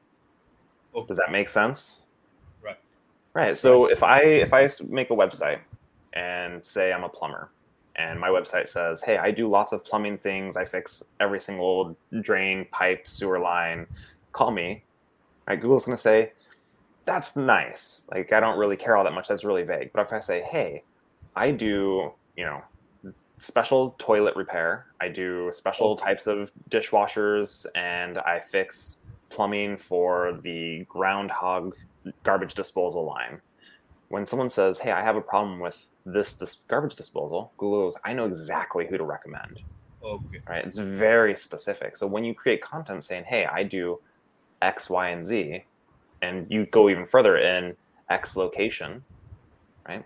Okay. 0.96 1.08
Does 1.08 1.18
that 1.18 1.32
make 1.32 1.48
sense? 1.48 2.02
Right. 2.64 2.80
Right. 3.36 3.56
So 3.56 3.86
if 3.86 4.02
I 4.02 4.22
if 4.22 4.54
I 4.56 4.68
make 4.90 5.12
a 5.12 5.16
website 5.16 5.60
and 6.14 6.66
say 6.66 6.92
I'm 6.92 7.04
a 7.04 7.10
plumber 7.10 7.52
and 7.96 8.20
my 8.20 8.30
website 8.30 8.68
says, 8.68 9.02
"Hey, 9.02 9.18
I 9.18 9.32
do 9.32 9.50
lots 9.50 9.74
of 9.74 9.84
plumbing 9.86 10.18
things. 10.18 10.58
I 10.58 10.66
fix 10.66 11.04
every 11.20 11.40
single 11.40 11.96
drain, 12.22 12.66
pipe, 12.72 13.08
sewer 13.08 13.40
line. 13.40 13.88
Call 14.32 14.52
me." 14.52 14.84
Right? 15.48 15.60
Google's 15.60 15.86
going 15.86 15.96
to 15.96 16.02
say, 16.02 16.34
"That's 17.06 17.36
nice. 17.36 18.08
Like 18.12 18.34
I 18.34 18.40
don't 18.40 18.58
really 18.58 18.78
care 18.78 18.98
all 18.98 19.04
that 19.04 19.14
much. 19.14 19.28
That's 19.28 19.44
really 19.44 19.64
vague." 19.64 19.92
But 19.94 20.02
if 20.02 20.14
I 20.14 20.20
say, 20.20 20.42
"Hey, 20.42 20.84
I 21.36 21.52
do, 21.52 22.12
you 22.38 22.46
know, 22.46 22.62
special 23.40 23.96
toilet 23.98 24.36
repair. 24.36 24.88
I 25.02 25.10
do 25.10 25.52
special 25.54 25.96
types 25.96 26.28
of 26.28 26.52
dishwashers 26.70 27.66
and 27.76 28.18
I 28.20 28.40
fix 28.40 28.98
plumbing 29.30 29.78
for 29.78 30.40
the 30.42 30.86
groundhog 30.90 31.76
garbage 32.24 32.56
disposal 32.56 33.06
line." 33.06 33.42
When 34.16 34.26
someone 34.26 34.50
says, 34.50 34.80
"Hey, 34.80 34.92
I 34.92 35.04
have 35.04 35.18
a 35.18 35.22
problem 35.22 35.60
with 35.60 35.78
this, 36.06 36.34
this 36.34 36.62
garbage 36.68 36.96
disposal, 36.96 37.52
Google 37.58 37.86
goes, 37.86 37.98
I 38.06 38.14
know 38.14 38.26
exactly 38.26 38.88
who 38.88 38.98
to 38.98 39.04
recommend. 39.04 39.60
Okay. 40.04 40.42
Right. 40.48 40.64
It's 40.64 40.78
very 40.78 41.36
specific. 41.36 41.98
So 41.98 42.06
when 42.06 42.24
you 42.24 42.34
create 42.34 42.62
content 42.62 43.04
saying, 43.04 43.24
hey, 43.26 43.46
I 43.46 43.64
do 43.64 44.00
X, 44.62 44.90
Y, 44.90 45.10
and 45.10 45.26
Z, 45.26 45.64
and 46.22 46.46
you 46.50 46.68
go 46.68 46.90
even 46.90 47.08
further 47.08 47.38
in 47.38 47.76
X 48.10 48.36
location, 48.36 49.04
right? 49.88 50.06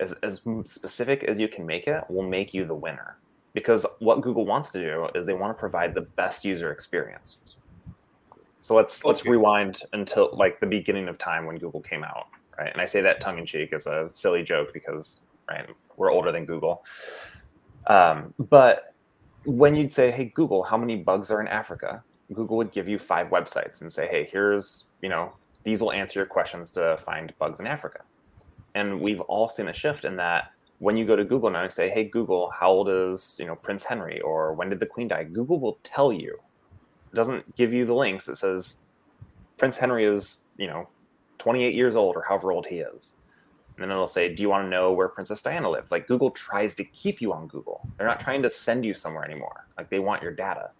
As, 0.00 0.12
as 0.14 0.42
specific 0.64 1.24
as 1.24 1.38
you 1.40 1.48
can 1.48 1.64
make 1.64 1.86
it 1.86 2.04
will 2.10 2.28
make 2.28 2.52
you 2.52 2.66
the 2.66 2.74
winner. 2.74 3.16
Because 3.54 3.86
what 4.00 4.20
Google 4.20 4.44
wants 4.44 4.72
to 4.72 4.80
do 4.80 5.08
is 5.14 5.24
they 5.24 5.32
want 5.32 5.56
to 5.56 5.58
provide 5.58 5.94
the 5.94 6.02
best 6.02 6.44
user 6.44 6.72
experience. 6.72 7.56
So 8.60 8.74
let's 8.74 9.00
okay. 9.00 9.08
let's 9.08 9.24
rewind 9.24 9.80
until 9.92 10.30
like 10.32 10.58
the 10.58 10.66
beginning 10.66 11.08
of 11.08 11.18
time 11.18 11.46
when 11.46 11.56
Google 11.56 11.80
came 11.80 12.02
out, 12.02 12.26
right? 12.58 12.72
And 12.72 12.80
I 12.80 12.86
say 12.86 13.00
that 13.00 13.20
tongue 13.20 13.38
in 13.38 13.46
cheek 13.46 13.72
as 13.72 13.86
a 13.86 14.08
silly 14.10 14.42
joke 14.42 14.72
because 14.72 15.20
right? 15.48 15.68
We're 15.96 16.10
older 16.10 16.32
than 16.32 16.44
Google. 16.44 16.84
Um, 17.86 18.34
but 18.38 18.94
when 19.44 19.74
you'd 19.74 19.92
say, 19.92 20.10
"Hey 20.10 20.26
Google, 20.26 20.62
how 20.62 20.76
many 20.76 20.96
bugs 20.96 21.30
are 21.30 21.40
in 21.40 21.48
Africa?" 21.48 22.02
Google 22.32 22.56
would 22.56 22.72
give 22.72 22.88
you 22.88 22.98
five 22.98 23.28
websites 23.28 23.80
and 23.80 23.92
say, 23.92 24.06
"Hey, 24.08 24.28
here's 24.30 24.86
you 25.02 25.08
know 25.08 25.32
these 25.64 25.80
will 25.80 25.92
answer 25.92 26.18
your 26.20 26.26
questions 26.26 26.70
to 26.72 26.98
find 27.04 27.32
bugs 27.38 27.60
in 27.60 27.66
Africa." 27.66 28.00
And 28.74 29.00
we've 29.00 29.20
all 29.20 29.48
seen 29.48 29.68
a 29.68 29.72
shift 29.72 30.04
in 30.04 30.16
that 30.16 30.50
when 30.78 30.96
you 30.96 31.06
go 31.06 31.16
to 31.16 31.24
Google 31.24 31.50
now 31.50 31.62
and 31.62 31.72
say, 31.72 31.88
"Hey 31.88 32.04
Google, 32.04 32.50
how 32.50 32.70
old 32.70 32.88
is 32.88 33.36
you 33.38 33.46
know 33.46 33.54
Prince 33.54 33.84
Henry?" 33.84 34.20
or 34.20 34.52
"When 34.54 34.68
did 34.68 34.80
the 34.80 34.86
Queen 34.86 35.08
die?" 35.08 35.24
Google 35.24 35.60
will 35.60 35.78
tell 35.84 36.12
you. 36.12 36.38
It 37.12 37.16
doesn't 37.16 37.56
give 37.56 37.72
you 37.72 37.86
the 37.86 37.94
links. 37.94 38.28
It 38.28 38.36
says 38.36 38.80
Prince 39.58 39.76
Henry 39.76 40.04
is 40.04 40.42
you 40.58 40.66
know 40.66 40.88
28 41.38 41.74
years 41.74 41.96
old 41.96 42.16
or 42.16 42.22
however 42.22 42.52
old 42.52 42.66
he 42.66 42.76
is 42.76 43.16
and 43.76 43.82
then 43.82 43.90
it'll 43.90 44.08
say, 44.08 44.34
Do 44.34 44.42
you 44.42 44.48
want 44.48 44.64
to 44.64 44.70
know 44.70 44.92
where 44.92 45.08
Princess 45.08 45.42
Diana 45.42 45.68
lived? 45.68 45.90
Like 45.90 46.06
Google 46.06 46.30
tries 46.30 46.74
to 46.76 46.84
keep 46.84 47.20
you 47.20 47.32
on 47.32 47.46
Google. 47.46 47.86
They're 47.96 48.06
not 48.06 48.20
trying 48.20 48.42
to 48.42 48.50
send 48.50 48.84
you 48.84 48.94
somewhere 48.94 49.24
anymore. 49.24 49.66
Like 49.76 49.90
they 49.90 49.98
want 49.98 50.22
your 50.22 50.32
data. 50.32 50.70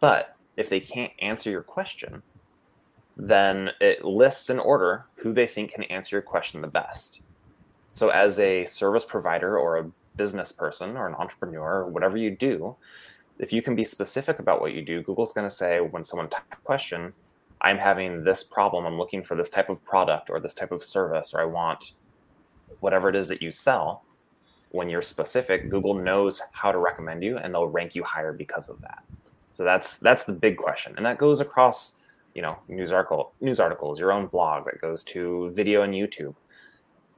But 0.00 0.34
if 0.56 0.68
they 0.68 0.80
can't 0.80 1.12
answer 1.20 1.50
your 1.50 1.62
question, 1.62 2.22
then 3.16 3.70
it 3.80 4.04
lists 4.04 4.50
in 4.50 4.58
order 4.58 5.04
who 5.16 5.32
they 5.32 5.46
think 5.46 5.72
can 5.72 5.84
answer 5.84 6.16
your 6.16 6.22
question 6.22 6.60
the 6.60 6.68
best. 6.68 7.20
So, 7.92 8.08
as 8.08 8.38
a 8.40 8.66
service 8.66 9.04
provider 9.04 9.56
or 9.56 9.78
a 9.78 9.90
business 10.16 10.50
person 10.50 10.96
or 10.96 11.06
an 11.06 11.14
entrepreneur 11.14 11.82
or 11.82 11.86
whatever 11.86 12.16
you 12.16 12.30
do, 12.30 12.74
if 13.38 13.52
you 13.52 13.62
can 13.62 13.76
be 13.76 13.84
specific 13.84 14.40
about 14.40 14.60
what 14.60 14.72
you 14.72 14.82
do, 14.82 15.00
Google's 15.02 15.32
going 15.32 15.48
to 15.48 15.54
say 15.54 15.78
when 15.78 16.02
someone 16.02 16.28
types 16.28 16.44
a 16.52 16.56
question, 16.56 17.12
I'm 17.66 17.78
having 17.78 18.22
this 18.22 18.44
problem. 18.44 18.86
I'm 18.86 18.96
looking 18.96 19.24
for 19.24 19.34
this 19.34 19.50
type 19.50 19.68
of 19.68 19.84
product 19.84 20.30
or 20.30 20.38
this 20.38 20.54
type 20.54 20.70
of 20.70 20.84
service, 20.84 21.34
or 21.34 21.40
I 21.40 21.46
want 21.46 21.94
whatever 22.78 23.08
it 23.08 23.16
is 23.16 23.26
that 23.26 23.42
you 23.42 23.50
sell, 23.50 24.04
when 24.70 24.88
you're 24.88 25.02
specific, 25.02 25.68
Google 25.68 25.94
knows 25.94 26.40
how 26.52 26.70
to 26.70 26.78
recommend 26.78 27.24
you 27.24 27.38
and 27.38 27.52
they'll 27.52 27.66
rank 27.66 27.96
you 27.96 28.04
higher 28.04 28.32
because 28.32 28.68
of 28.68 28.80
that. 28.82 29.02
So 29.52 29.64
that's 29.64 29.98
that's 29.98 30.22
the 30.22 30.32
big 30.32 30.56
question. 30.56 30.94
And 30.96 31.04
that 31.06 31.18
goes 31.18 31.40
across, 31.40 31.96
you 32.36 32.42
know, 32.42 32.56
news 32.68 32.92
article 32.92 33.32
news 33.40 33.58
articles, 33.58 33.98
your 33.98 34.12
own 34.12 34.28
blog 34.28 34.66
that 34.66 34.80
goes 34.80 35.02
to 35.04 35.50
video 35.50 35.82
and 35.82 35.92
YouTube. 35.92 36.36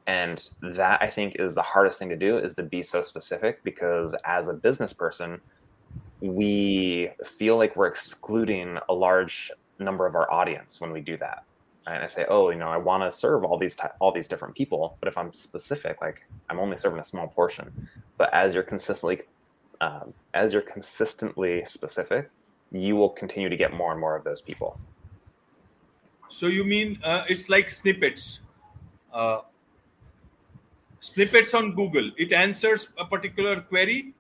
And 0.06 0.48
that 0.62 1.02
I 1.02 1.10
think 1.10 1.36
is 1.36 1.54
the 1.54 1.62
hardest 1.62 1.98
thing 1.98 2.08
to 2.08 2.16
do 2.16 2.38
is 2.38 2.54
to 2.54 2.62
be 2.62 2.80
so 2.80 3.02
specific 3.02 3.62
because 3.64 4.16
as 4.24 4.48
a 4.48 4.54
business 4.54 4.94
person, 4.94 5.42
we 6.22 7.10
feel 7.22 7.58
like 7.58 7.76
we're 7.76 7.88
excluding 7.88 8.78
a 8.88 8.94
large 8.94 9.52
number 9.78 10.06
of 10.06 10.14
our 10.14 10.30
audience 10.30 10.80
when 10.80 10.92
we 10.92 11.00
do 11.00 11.16
that 11.18 11.44
and 11.88 12.02
I 12.02 12.06
say, 12.06 12.26
oh, 12.28 12.50
you 12.50 12.58
know, 12.58 12.68
I 12.68 12.76
want 12.76 13.02
to 13.02 13.10
serve 13.16 13.44
all 13.44 13.56
these 13.56 13.74
ty- 13.74 13.92
all 13.98 14.12
these 14.12 14.28
different 14.28 14.54
people, 14.54 14.96
but 15.00 15.08
if 15.08 15.16
I'm 15.16 15.32
specific, 15.32 16.00
like 16.00 16.26
I'm 16.50 16.58
only 16.58 16.76
serving 16.76 16.98
a 16.98 17.04
small 17.04 17.28
portion. 17.28 17.88
But 18.18 18.32
as 18.34 18.52
you're 18.52 18.62
consistently 18.62 19.22
um, 19.80 20.12
as 20.34 20.52
you're 20.52 20.62
consistently 20.62 21.64
specific, 21.64 22.30
you 22.72 22.96
will 22.96 23.08
continue 23.08 23.48
to 23.48 23.56
get 23.56 23.72
more 23.72 23.92
and 23.92 24.00
more 24.00 24.16
of 24.16 24.24
those 24.24 24.40
people. 24.40 24.78
So 26.28 26.46
you 26.46 26.64
mean 26.64 26.98
uh, 27.02 27.24
it's 27.28 27.48
like 27.48 27.70
snippets? 27.70 28.40
Uh, 29.12 29.40
snippets 31.00 31.54
on 31.54 31.74
Google. 31.74 32.10
It 32.18 32.32
answers 32.32 32.90
a 32.98 33.04
particular 33.06 33.62
query, 33.62 34.12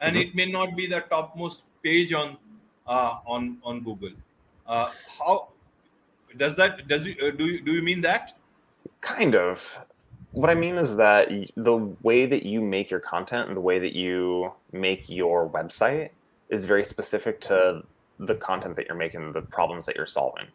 and 0.00 0.16
mm-hmm. 0.16 0.28
it 0.28 0.34
may 0.34 0.50
not 0.50 0.74
be 0.74 0.88
the 0.88 1.00
topmost 1.00 1.64
page 1.84 2.12
on 2.12 2.36
uh, 2.86 3.18
on 3.26 3.58
on 3.62 3.84
Google. 3.84 4.10
Uh, 4.66 4.90
how 5.18 5.48
does 6.36 6.56
that 6.56 6.88
does 6.88 7.06
you 7.06 7.14
uh, 7.22 7.30
do 7.30 7.46
you 7.46 7.60
do 7.60 7.72
you 7.72 7.82
mean 7.82 8.00
that? 8.02 8.32
Kind 9.00 9.34
of. 9.34 9.78
What 10.32 10.48
I 10.48 10.54
mean 10.54 10.78
is 10.78 10.96
that 10.96 11.28
the 11.56 11.76
way 12.02 12.24
that 12.24 12.44
you 12.44 12.62
make 12.62 12.90
your 12.90 13.00
content 13.00 13.48
and 13.48 13.56
the 13.56 13.60
way 13.60 13.78
that 13.78 13.94
you 13.94 14.52
make 14.72 15.08
your 15.08 15.48
website 15.48 16.10
is 16.48 16.64
very 16.64 16.84
specific 16.86 17.40
to 17.42 17.82
the 18.18 18.34
content 18.36 18.76
that 18.76 18.86
you're 18.86 18.96
making, 18.96 19.32
the 19.32 19.42
problems 19.42 19.84
that 19.86 19.96
you're 19.96 20.06
solving. 20.06 20.46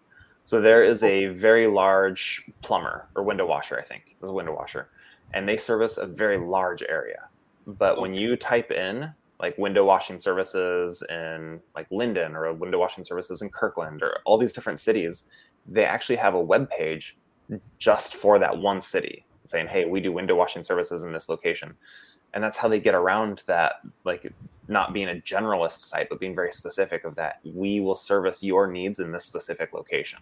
So 0.45 0.61
there 0.61 0.83
is 0.83 1.03
a 1.03 1.27
very 1.27 1.67
large 1.67 2.45
plumber 2.63 3.07
or 3.15 3.23
window 3.23 3.45
washer, 3.45 3.77
I 3.77 3.83
think, 3.83 4.15
is 4.23 4.29
a 4.29 4.33
window 4.33 4.55
washer, 4.55 4.89
and 5.33 5.47
they 5.47 5.57
service 5.57 5.97
a 5.97 6.07
very 6.07 6.37
large 6.37 6.81
area. 6.81 7.27
But 7.67 7.99
when 7.99 8.13
you 8.13 8.35
type 8.35 8.71
in 8.71 9.11
like 9.39 9.57
window 9.57 9.85
washing 9.85 10.17
services 10.17 11.03
in 11.09 11.59
like 11.75 11.87
Linden 11.91 12.35
or 12.35 12.51
window 12.53 12.79
washing 12.79 13.03
services 13.03 13.41
in 13.41 13.49
Kirkland 13.49 14.01
or 14.01 14.19
all 14.25 14.37
these 14.37 14.53
different 14.53 14.79
cities, 14.79 15.29
they 15.67 15.85
actually 15.85 16.15
have 16.15 16.33
a 16.33 16.41
web 16.41 16.69
page 16.69 17.17
just 17.77 18.15
for 18.15 18.39
that 18.39 18.57
one 18.57 18.81
city 18.81 19.25
saying, 19.45 19.67
hey, 19.67 19.85
we 19.85 20.01
do 20.01 20.11
window 20.11 20.35
washing 20.35 20.63
services 20.63 21.03
in 21.03 21.11
this 21.11 21.29
location. 21.29 21.75
And 22.33 22.43
that's 22.43 22.57
how 22.57 22.67
they 22.67 22.79
get 22.79 22.95
around 22.95 23.43
that, 23.47 23.75
like 24.03 24.31
not 24.67 24.91
being 24.91 25.07
a 25.07 25.15
generalist 25.15 25.81
site, 25.81 26.09
but 26.09 26.19
being 26.19 26.35
very 26.35 26.51
specific 26.51 27.05
of 27.05 27.15
that. 27.15 27.39
We 27.43 27.79
will 27.79 27.95
service 27.95 28.43
your 28.43 28.67
needs 28.67 28.99
in 28.99 29.11
this 29.11 29.25
specific 29.25 29.73
location. 29.73 30.19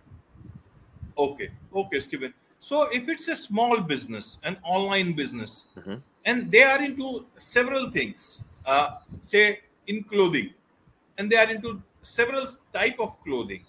Okay. 1.18 1.50
Okay, 1.74 2.00
Steven. 2.00 2.34
So 2.60 2.90
if 2.92 3.10
it's 3.10 3.28
a 3.28 3.36
small 3.36 3.80
business, 3.82 4.40
an 4.44 4.58
online 4.64 5.14
business, 5.14 5.66
mm-hmm. 5.78 5.96
and 6.26 6.52
they 6.52 6.64
are 6.64 6.82
into 6.82 7.26
several 7.36 7.90
things, 7.90 8.44
uh, 8.66 8.98
say 9.22 9.62
in 9.88 10.04
clothing, 10.04 10.54
and 11.18 11.32
they 11.32 11.38
are 11.38 11.50
into 11.50 11.82
several 12.02 12.48
type 12.74 13.00
of 13.00 13.22
clothing, 13.24 13.64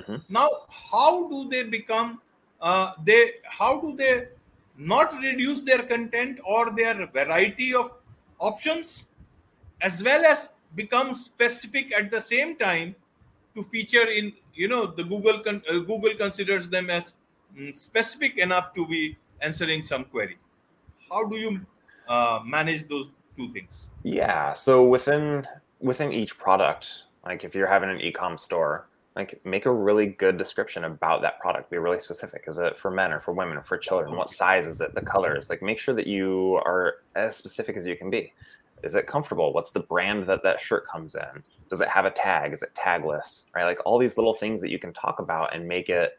Mm-hmm. 0.00 0.32
Now, 0.32 0.48
how 0.68 1.28
do 1.28 1.48
they 1.48 1.64
become? 1.64 2.20
Uh, 2.60 2.92
they 3.04 3.32
how 3.44 3.80
do 3.80 3.96
they 3.96 4.28
not 4.76 5.12
reduce 5.14 5.62
their 5.62 5.82
content 5.82 6.40
or 6.44 6.70
their 6.70 7.06
variety 7.06 7.74
of 7.74 7.92
options, 8.38 9.06
as 9.80 10.02
well 10.02 10.24
as 10.24 10.50
become 10.74 11.14
specific 11.14 11.92
at 11.94 12.10
the 12.10 12.20
same 12.20 12.56
time 12.56 12.94
to 13.54 13.62
feature 13.64 14.08
in 14.08 14.32
you 14.54 14.68
know 14.68 14.86
the 14.86 15.04
Google 15.04 15.40
con- 15.40 15.62
uh, 15.68 15.78
Google 15.78 16.14
considers 16.16 16.68
them 16.68 16.90
as 16.90 17.14
mm, 17.56 17.76
specific 17.76 18.38
enough 18.38 18.74
to 18.74 18.86
be 18.86 19.16
answering 19.40 19.82
some 19.82 20.04
query. 20.04 20.38
How 21.10 21.24
do 21.26 21.36
you 21.36 21.60
uh, 22.08 22.40
manage 22.44 22.88
those 22.88 23.10
two 23.40 23.52
things? 23.52 23.90
Yeah, 24.02 24.54
so 24.54 24.84
within 24.84 25.46
within 25.80 26.12
each 26.12 26.38
product, 26.38 27.04
like 27.24 27.44
if 27.44 27.54
you're 27.54 27.66
having 27.66 27.90
an 27.90 28.00
e-com 28.00 28.36
store, 28.36 28.88
like 29.16 29.40
make 29.44 29.66
a 29.66 29.72
really 29.72 30.06
good 30.06 30.36
description 30.36 30.84
about 30.84 31.22
that 31.22 31.40
product 31.40 31.70
be 31.70 31.78
really 31.78 32.00
specific. 32.00 32.44
Is 32.46 32.58
it 32.58 32.78
for 32.78 32.90
men 32.90 33.12
or 33.12 33.20
for 33.20 33.32
women 33.32 33.56
or 33.56 33.62
for 33.62 33.78
children? 33.78 34.16
What 34.16 34.30
size 34.30 34.66
is 34.66 34.80
it? 34.80 34.94
The 34.94 35.00
colors. 35.00 35.50
Like 35.50 35.62
make 35.62 35.78
sure 35.78 35.94
that 35.94 36.06
you 36.06 36.60
are 36.64 36.96
as 37.14 37.36
specific 37.36 37.76
as 37.76 37.86
you 37.86 37.96
can 37.96 38.10
be. 38.10 38.32
Is 38.82 38.94
it 38.94 39.06
comfortable? 39.06 39.52
What's 39.52 39.72
the 39.72 39.80
brand 39.80 40.26
that 40.26 40.42
that 40.42 40.60
shirt 40.60 40.86
comes 40.86 41.14
in? 41.14 41.42
Does 41.68 41.80
it 41.80 41.88
have 41.88 42.06
a 42.06 42.10
tag? 42.10 42.52
Is 42.52 42.62
it 42.62 42.74
tagless? 42.74 43.44
Right? 43.54 43.64
Like 43.64 43.80
all 43.84 43.98
these 43.98 44.16
little 44.16 44.34
things 44.34 44.60
that 44.60 44.70
you 44.70 44.78
can 44.78 44.92
talk 44.92 45.18
about 45.18 45.54
and 45.54 45.66
make 45.68 45.88
it 45.88 46.18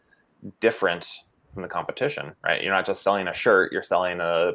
different 0.60 1.08
from 1.54 1.62
the 1.64 1.68
competition 1.68 2.34
right? 2.44 2.64
You're 2.64 2.74
not 2.74 2.86
just 2.86 3.04
selling 3.04 3.28
a 3.28 3.34
shirt 3.34 3.72
you're 3.72 3.84
selling 3.84 4.20
a 4.22 4.54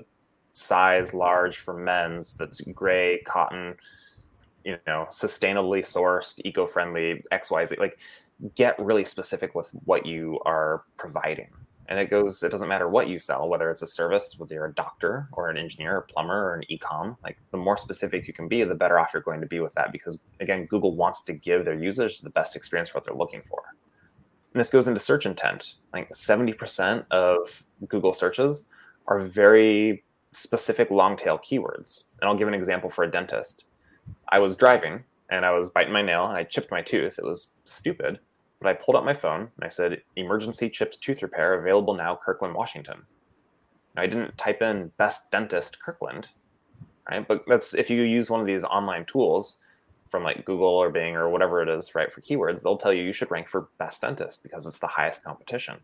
size 0.58 1.12
large 1.12 1.58
for 1.58 1.74
men's 1.74 2.32
that's 2.34 2.62
gray 2.62 3.20
cotton 3.26 3.74
you 4.64 4.76
know 4.86 5.06
sustainably 5.10 5.80
sourced 5.80 6.40
eco-friendly 6.44 7.22
xyz 7.30 7.78
like 7.78 7.98
get 8.54 8.78
really 8.78 9.04
specific 9.04 9.54
with 9.54 9.68
what 9.84 10.06
you 10.06 10.38
are 10.44 10.84
providing. 10.96 11.48
And 11.88 12.00
it 12.00 12.10
goes 12.10 12.42
it 12.42 12.50
doesn't 12.50 12.68
matter 12.68 12.88
what 12.88 13.08
you 13.08 13.18
sell 13.18 13.48
whether 13.48 13.70
it's 13.70 13.82
a 13.82 13.86
service 13.86 14.34
whether 14.38 14.54
you're 14.54 14.64
a 14.64 14.74
doctor 14.74 15.28
or 15.32 15.50
an 15.50 15.56
engineer 15.56 15.98
or 15.98 16.00
plumber 16.02 16.48
or 16.48 16.54
an 16.54 16.64
e-com 16.68 17.16
like 17.22 17.38
the 17.52 17.56
more 17.56 17.76
specific 17.76 18.26
you 18.26 18.32
can 18.32 18.48
be 18.48 18.64
the 18.64 18.74
better 18.74 18.98
off 18.98 19.10
you're 19.12 19.22
going 19.22 19.40
to 19.40 19.46
be 19.46 19.60
with 19.60 19.72
that 19.74 19.92
because 19.92 20.24
again 20.40 20.66
google 20.66 20.96
wants 20.96 21.22
to 21.22 21.32
give 21.32 21.64
their 21.64 21.78
users 21.78 22.20
the 22.20 22.30
best 22.30 22.56
experience 22.56 22.88
for 22.88 22.98
what 22.98 23.04
they're 23.04 23.14
looking 23.14 23.42
for. 23.42 23.62
And 24.52 24.60
this 24.60 24.70
goes 24.70 24.88
into 24.88 24.98
search 24.98 25.26
intent. 25.26 25.74
Like 25.92 26.10
70% 26.10 27.04
of 27.12 27.62
google 27.86 28.14
searches 28.14 28.66
are 29.06 29.20
very 29.20 30.02
specific 30.36 30.90
long 30.90 31.16
tail 31.16 31.38
keywords 31.38 32.04
and 32.20 32.28
i'll 32.28 32.36
give 32.36 32.48
an 32.48 32.54
example 32.54 32.90
for 32.90 33.04
a 33.04 33.10
dentist 33.10 33.64
i 34.28 34.38
was 34.38 34.56
driving 34.56 35.02
and 35.30 35.44
i 35.44 35.50
was 35.50 35.70
biting 35.70 35.92
my 35.92 36.02
nail 36.02 36.26
and 36.26 36.36
i 36.36 36.44
chipped 36.44 36.70
my 36.70 36.82
tooth 36.82 37.18
it 37.18 37.24
was 37.24 37.50
stupid 37.64 38.18
but 38.60 38.68
I 38.68 38.74
pulled 38.74 38.96
up 38.96 39.04
my 39.04 39.14
phone 39.14 39.40
and 39.40 39.64
I 39.64 39.68
said, 39.68 40.02
emergency 40.16 40.70
chips 40.70 40.96
tooth 40.96 41.22
repair 41.22 41.54
available 41.54 41.94
now, 41.94 42.18
Kirkland, 42.22 42.54
Washington. 42.54 43.02
Now, 43.94 44.02
I 44.02 44.06
didn't 44.06 44.36
type 44.38 44.62
in 44.62 44.92
best 44.96 45.30
dentist 45.30 45.80
Kirkland, 45.80 46.28
right? 47.08 47.26
But 47.26 47.44
that's 47.46 47.74
if 47.74 47.90
you 47.90 48.02
use 48.02 48.30
one 48.30 48.40
of 48.40 48.46
these 48.46 48.64
online 48.64 49.04
tools 49.04 49.58
from 50.10 50.22
like 50.22 50.44
Google 50.44 50.68
or 50.68 50.90
Bing 50.90 51.16
or 51.16 51.28
whatever 51.28 51.62
it 51.62 51.68
is, 51.68 51.94
right, 51.94 52.12
for 52.12 52.20
keywords, 52.22 52.62
they'll 52.62 52.78
tell 52.78 52.92
you 52.92 53.02
you 53.02 53.12
should 53.12 53.30
rank 53.30 53.48
for 53.48 53.68
best 53.78 54.00
dentist 54.00 54.42
because 54.42 54.66
it's 54.66 54.78
the 54.78 54.86
highest 54.86 55.22
competition. 55.24 55.76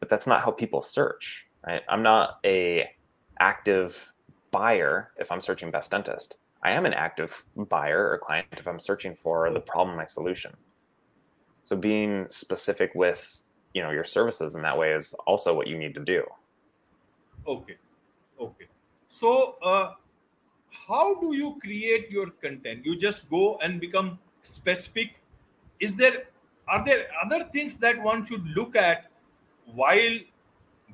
But 0.00 0.08
that's 0.08 0.26
not 0.26 0.42
how 0.42 0.50
people 0.50 0.82
search, 0.82 1.46
right? 1.66 1.82
I'm 1.88 2.02
not 2.02 2.38
a 2.44 2.90
active 3.42 4.12
buyer 4.52 5.10
if 5.18 5.32
I'm 5.32 5.40
searching 5.40 5.72
best 5.72 5.90
dentist. 5.90 6.36
I 6.62 6.70
am 6.70 6.86
an 6.86 6.94
active 6.94 7.44
buyer 7.56 8.02
or 8.10 8.18
client 8.18 8.46
if 8.52 8.68
I'm 8.68 8.78
searching 8.78 9.16
for 9.16 9.50
the 9.50 9.58
problem, 9.58 9.96
my 9.96 10.04
solution. 10.04 10.52
So 11.64 11.74
being 11.74 12.26
specific 12.30 12.92
with 12.94 13.22
you 13.74 13.82
know 13.82 13.90
your 13.90 14.04
services 14.04 14.54
in 14.54 14.62
that 14.62 14.78
way 14.78 14.92
is 14.92 15.12
also 15.26 15.54
what 15.58 15.66
you 15.66 15.76
need 15.76 15.94
to 15.94 16.04
do. 16.04 16.22
Okay, 17.54 17.78
okay. 18.46 18.68
So 19.08 19.56
uh, 19.70 19.94
how 20.86 21.06
do 21.20 21.34
you 21.34 21.58
create 21.60 22.10
your 22.10 22.30
content? 22.44 22.86
You 22.86 22.96
just 22.96 23.28
go 23.28 23.58
and 23.58 23.80
become 23.80 24.18
specific. 24.42 25.20
Is 25.80 25.96
there 25.96 26.24
are 26.68 26.84
there 26.84 27.06
other 27.24 27.42
things 27.54 27.76
that 27.78 28.00
one 28.00 28.24
should 28.24 28.46
look 28.58 28.76
at 28.76 29.10
while 29.82 30.18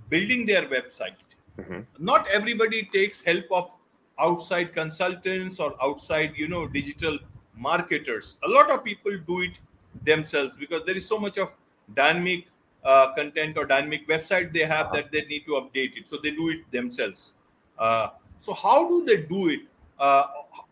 building 0.09 0.47
their 0.47 0.67
website? 0.76 1.27
Mm-hmm. 1.58 2.04
Not 2.04 2.28
everybody 2.28 2.88
takes 2.92 3.22
help 3.22 3.44
of 3.50 3.70
outside 4.18 4.74
consultants 4.74 5.58
or 5.60 5.74
outside 5.82 6.32
you 6.36 6.48
know 6.48 6.66
digital 6.66 7.18
marketers. 7.56 8.36
A 8.44 8.48
lot 8.48 8.70
of 8.70 8.84
people 8.84 9.12
do 9.26 9.40
it 9.42 9.60
themselves 10.04 10.56
because 10.56 10.82
there 10.86 10.96
is 10.96 11.06
so 11.06 11.18
much 11.18 11.38
of 11.38 11.50
dynamic 11.94 12.46
uh, 12.84 13.12
content 13.14 13.58
or 13.58 13.66
dynamic 13.66 14.06
website 14.08 14.52
they 14.52 14.64
have 14.64 14.92
that 14.92 15.10
they 15.10 15.24
need 15.24 15.44
to 15.46 15.52
update 15.52 15.96
it. 15.96 16.08
So 16.08 16.18
they 16.22 16.30
do 16.30 16.50
it 16.50 16.71
themselves. 16.71 17.34
Uh, 17.78 18.08
so 18.38 18.54
how 18.54 18.88
do 18.88 19.04
they 19.04 19.16
do 19.16 19.49
it? 19.49 19.60
Uh, 19.99 20.25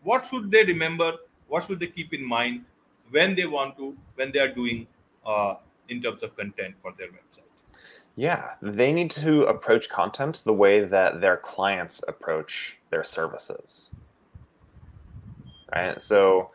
what 0.03 0.25
should 0.25 0.49
they 0.49 0.63
remember? 0.63 1.13
What 1.47 1.65
should 1.65 1.79
they 1.79 1.87
keep 1.87 2.13
in 2.13 2.23
mind 2.23 2.63
when 3.11 3.35
they 3.35 3.45
want 3.45 3.77
to 3.77 3.95
when 4.15 4.31
they 4.31 4.39
are 4.39 4.53
doing 4.53 4.87
uh, 5.25 5.55
in 5.89 6.01
terms 6.01 6.23
of 6.23 6.35
content 6.37 6.75
for 6.81 6.93
their 6.97 7.07
website 7.07 7.46
yeah 8.17 8.55
they 8.61 8.91
need 8.91 9.11
to 9.11 9.45
approach 9.45 9.89
content 9.89 10.41
the 10.43 10.53
way 10.53 10.83
that 10.83 11.21
their 11.21 11.37
clients 11.37 12.03
approach 12.09 12.77
their 12.91 13.05
services 13.05 13.91
right 15.73 16.01
so 16.01 16.51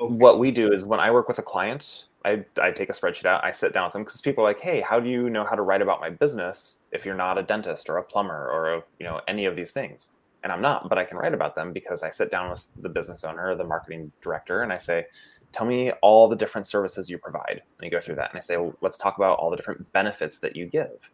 Okay. 0.00 0.14
What 0.14 0.38
we 0.38 0.50
do 0.50 0.72
is 0.72 0.84
when 0.84 1.00
I 1.00 1.10
work 1.10 1.28
with 1.28 1.38
a 1.38 1.42
client, 1.42 2.04
I, 2.24 2.44
I 2.60 2.70
take 2.70 2.90
a 2.90 2.92
spreadsheet 2.92 3.24
out, 3.24 3.44
I 3.44 3.50
sit 3.50 3.72
down 3.72 3.86
with 3.86 3.92
them 3.94 4.04
because 4.04 4.20
people 4.20 4.44
are 4.44 4.48
like, 4.48 4.60
hey, 4.60 4.80
how 4.80 5.00
do 5.00 5.08
you 5.08 5.30
know 5.30 5.44
how 5.44 5.56
to 5.56 5.62
write 5.62 5.82
about 5.82 6.00
my 6.00 6.10
business 6.10 6.80
if 6.92 7.04
you're 7.04 7.16
not 7.16 7.38
a 7.38 7.42
dentist 7.42 7.88
or 7.88 7.98
a 7.98 8.04
plumber 8.04 8.48
or 8.50 8.74
a, 8.74 8.82
you 9.00 9.06
know 9.06 9.20
any 9.28 9.46
of 9.46 9.56
these 9.56 9.72
things? 9.72 10.10
And 10.44 10.52
I'm 10.52 10.62
not, 10.62 10.88
but 10.88 10.98
I 10.98 11.04
can 11.04 11.18
write 11.18 11.34
about 11.34 11.56
them 11.56 11.72
because 11.72 12.04
I 12.04 12.10
sit 12.10 12.30
down 12.30 12.50
with 12.50 12.64
the 12.76 12.88
business 12.88 13.24
owner 13.24 13.50
or 13.50 13.56
the 13.56 13.64
marketing 13.64 14.12
director 14.22 14.62
and 14.62 14.72
I 14.72 14.78
say, 14.78 15.06
tell 15.52 15.66
me 15.66 15.90
all 16.02 16.28
the 16.28 16.36
different 16.36 16.66
services 16.66 17.08
you 17.10 17.18
provide. 17.18 17.62
And 17.78 17.84
you 17.84 17.90
go 17.90 18.00
through 18.00 18.16
that 18.16 18.30
and 18.30 18.38
I 18.38 18.40
say, 18.40 18.56
well, 18.56 18.74
let's 18.80 18.98
talk 18.98 19.16
about 19.16 19.38
all 19.38 19.50
the 19.50 19.56
different 19.56 19.90
benefits 19.92 20.38
that 20.38 20.56
you 20.56 20.66
give. 20.66 21.10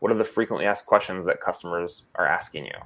What 0.00 0.12
are 0.12 0.16
the 0.16 0.24
frequently 0.24 0.66
asked 0.66 0.86
questions 0.86 1.24
that 1.26 1.40
customers 1.40 2.08
are 2.16 2.26
asking 2.26 2.66
you? 2.66 2.78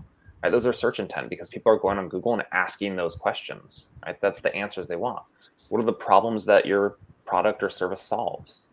Right? 0.43 0.53
Those 0.53 0.67
are 0.67 0.73
search 0.73 1.01
intent 1.01 1.29
because 1.29 1.49
people 1.49 1.73
are 1.73 1.79
going 1.79 1.99
on 1.99 2.09
Google 2.09 2.35
and 2.35 2.45
asking 2.53 2.97
those 2.97 3.15
questions. 3.15 3.91
Right? 4.07 4.21
That's 4.21 4.41
the 4.41 4.55
answers 4.55 4.89
they 4.89 4.97
want. 4.97 5.23
What 5.69 5.81
are 5.81 5.85
the 5.85 5.93
problems 5.93 6.45
that 6.47 6.67
your 6.67 6.97
product 7.27 7.63
or 7.63 7.71
service 7.71 8.03
solves? 8.03 8.69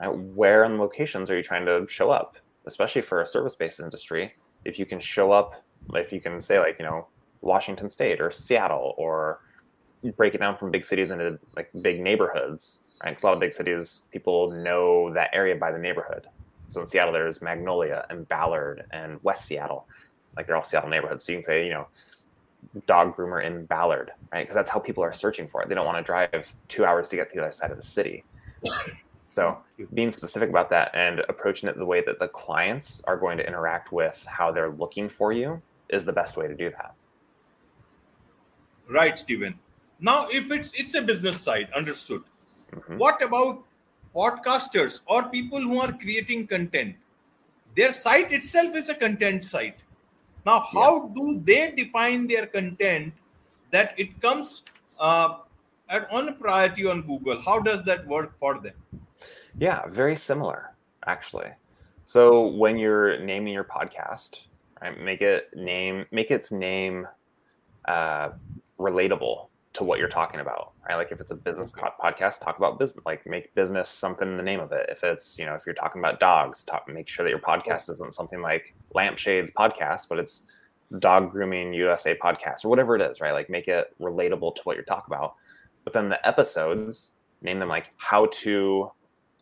Right? 0.00 0.14
Where 0.14 0.64
and 0.64 0.78
locations 0.78 1.30
are 1.30 1.36
you 1.36 1.42
trying 1.42 1.66
to 1.66 1.86
show 1.88 2.10
up? 2.10 2.36
Especially 2.66 3.02
for 3.02 3.22
a 3.22 3.26
service-based 3.26 3.80
industry, 3.80 4.34
if 4.64 4.78
you 4.78 4.86
can 4.86 4.98
show 4.98 5.30
up, 5.30 5.62
if 5.94 6.12
you 6.12 6.20
can 6.20 6.40
say 6.40 6.58
like 6.58 6.76
you 6.80 6.84
know 6.84 7.06
Washington 7.40 7.88
State 7.88 8.20
or 8.20 8.32
Seattle, 8.32 8.94
or 8.98 9.40
break 10.16 10.34
it 10.34 10.38
down 10.38 10.56
from 10.56 10.70
big 10.70 10.84
cities 10.84 11.10
into 11.10 11.38
like 11.56 11.70
big 11.82 12.00
neighborhoods, 12.00 12.80
right? 13.02 13.10
Because 13.10 13.22
a 13.22 13.26
lot 13.26 13.34
of 13.34 13.40
big 13.40 13.52
cities, 13.52 14.06
people 14.12 14.50
know 14.50 15.12
that 15.12 15.30
area 15.32 15.56
by 15.56 15.72
the 15.72 15.78
neighborhood. 15.78 16.26
So 16.68 16.80
in 16.80 16.86
Seattle, 16.86 17.12
there's 17.12 17.42
Magnolia 17.42 18.06
and 18.10 18.28
Ballard 18.28 18.84
and 18.92 19.22
West 19.22 19.46
Seattle 19.46 19.86
like 20.36 20.46
they're 20.46 20.56
all 20.56 20.62
Seattle 20.62 20.90
neighborhoods. 20.90 21.24
So 21.24 21.32
you 21.32 21.38
can 21.38 21.44
say, 21.44 21.66
you 21.66 21.72
know, 21.72 21.88
dog 22.86 23.16
groomer 23.16 23.44
in 23.44 23.64
Ballard, 23.66 24.12
right? 24.32 24.42
Because 24.42 24.54
that's 24.54 24.70
how 24.70 24.78
people 24.78 25.02
are 25.02 25.12
searching 25.12 25.48
for 25.48 25.62
it. 25.62 25.68
They 25.68 25.74
don't 25.74 25.86
want 25.86 25.98
to 25.98 26.04
drive 26.04 26.52
two 26.68 26.84
hours 26.84 27.08
to 27.08 27.16
get 27.16 27.30
to 27.30 27.36
the 27.36 27.42
other 27.42 27.52
side 27.52 27.70
of 27.70 27.76
the 27.76 27.82
city. 27.82 28.24
So 29.28 29.58
being 29.94 30.12
specific 30.12 30.48
about 30.50 30.70
that 30.70 30.90
and 30.94 31.20
approaching 31.28 31.68
it 31.68 31.76
the 31.76 31.84
way 31.84 32.02
that 32.04 32.18
the 32.18 32.28
clients 32.28 33.02
are 33.04 33.16
going 33.16 33.38
to 33.38 33.46
interact 33.46 33.92
with 33.92 34.24
how 34.28 34.50
they're 34.50 34.70
looking 34.70 35.08
for 35.08 35.32
you 35.32 35.60
is 35.88 36.04
the 36.04 36.12
best 36.12 36.36
way 36.36 36.48
to 36.48 36.54
do 36.54 36.70
that. 36.70 36.94
Right, 38.88 39.18
Steven. 39.18 39.58
Now, 40.00 40.28
if 40.30 40.50
it's 40.50 40.72
it's 40.74 40.94
a 40.94 41.02
business 41.02 41.40
side, 41.40 41.68
understood. 41.74 42.22
Mm-hmm. 42.72 42.98
What 42.98 43.22
about 43.22 43.64
podcasters 44.14 45.00
or 45.06 45.24
people 45.24 45.60
who 45.60 45.80
are 45.80 45.92
creating 45.92 46.46
content? 46.46 46.96
Their 47.76 47.92
site 47.92 48.32
itself 48.32 48.74
is 48.74 48.88
a 48.88 48.94
content 48.94 49.44
site 49.44 49.82
now, 50.46 50.60
how 50.60 51.08
yeah. 51.08 51.14
do 51.14 51.40
they 51.42 51.70
define 51.72 52.28
their 52.28 52.46
content 52.46 53.12
that 53.72 53.94
it 53.98 54.20
comes 54.22 54.62
uh, 55.00 55.38
at 55.90 56.08
on 56.12 56.36
priority 56.36 56.86
on 56.86 57.02
Google? 57.02 57.42
How 57.42 57.58
does 57.58 57.82
that 57.82 58.06
work 58.06 58.38
for 58.38 58.60
them? 58.60 58.74
Yeah, 59.58 59.88
very 59.88 60.14
similar, 60.14 60.70
actually. 61.04 61.50
So 62.04 62.46
when 62.46 62.78
you're 62.78 63.18
naming 63.18 63.52
your 63.52 63.64
podcast, 63.64 64.46
right, 64.80 64.96
make 65.02 65.20
it 65.20 65.50
name 65.56 66.06
make 66.12 66.30
its 66.30 66.52
name 66.52 67.08
uh, 67.86 68.30
relatable 68.78 69.48
to 69.76 69.84
what 69.84 69.98
you're 69.98 70.08
talking 70.08 70.40
about, 70.40 70.72
right? 70.88 70.96
Like 70.96 71.12
if 71.12 71.20
it's 71.20 71.30
a 71.30 71.36
business 71.36 71.72
podcast, 71.72 72.40
talk 72.40 72.56
about 72.58 72.78
business, 72.78 73.04
like 73.04 73.26
make 73.26 73.54
business 73.54 73.88
something 73.88 74.26
in 74.26 74.36
the 74.36 74.42
name 74.42 74.60
of 74.60 74.72
it. 74.72 74.88
If 74.90 75.04
it's, 75.04 75.38
you 75.38 75.44
know, 75.44 75.54
if 75.54 75.62
you're 75.66 75.74
talking 75.74 76.00
about 76.00 76.18
dogs, 76.18 76.64
talk, 76.64 76.88
make 76.88 77.08
sure 77.08 77.24
that 77.24 77.30
your 77.30 77.38
podcast 77.38 77.90
isn't 77.90 78.14
something 78.14 78.40
like 78.40 78.74
Lampshades 78.94 79.52
podcast, 79.52 80.08
but 80.08 80.18
it's 80.18 80.46
dog 80.98 81.30
grooming 81.30 81.72
USA 81.74 82.16
podcast 82.16 82.64
or 82.64 82.68
whatever 82.68 82.96
it 82.96 83.02
is, 83.02 83.20
right? 83.20 83.32
Like 83.32 83.50
make 83.50 83.68
it 83.68 83.94
relatable 84.00 84.56
to 84.56 84.62
what 84.64 84.76
you're 84.76 84.84
talking 84.84 85.14
about. 85.14 85.34
But 85.84 85.92
then 85.92 86.08
the 86.08 86.26
episodes, 86.26 87.12
name 87.42 87.58
them 87.58 87.68
like 87.68 87.90
how 87.98 88.26
to 88.26 88.90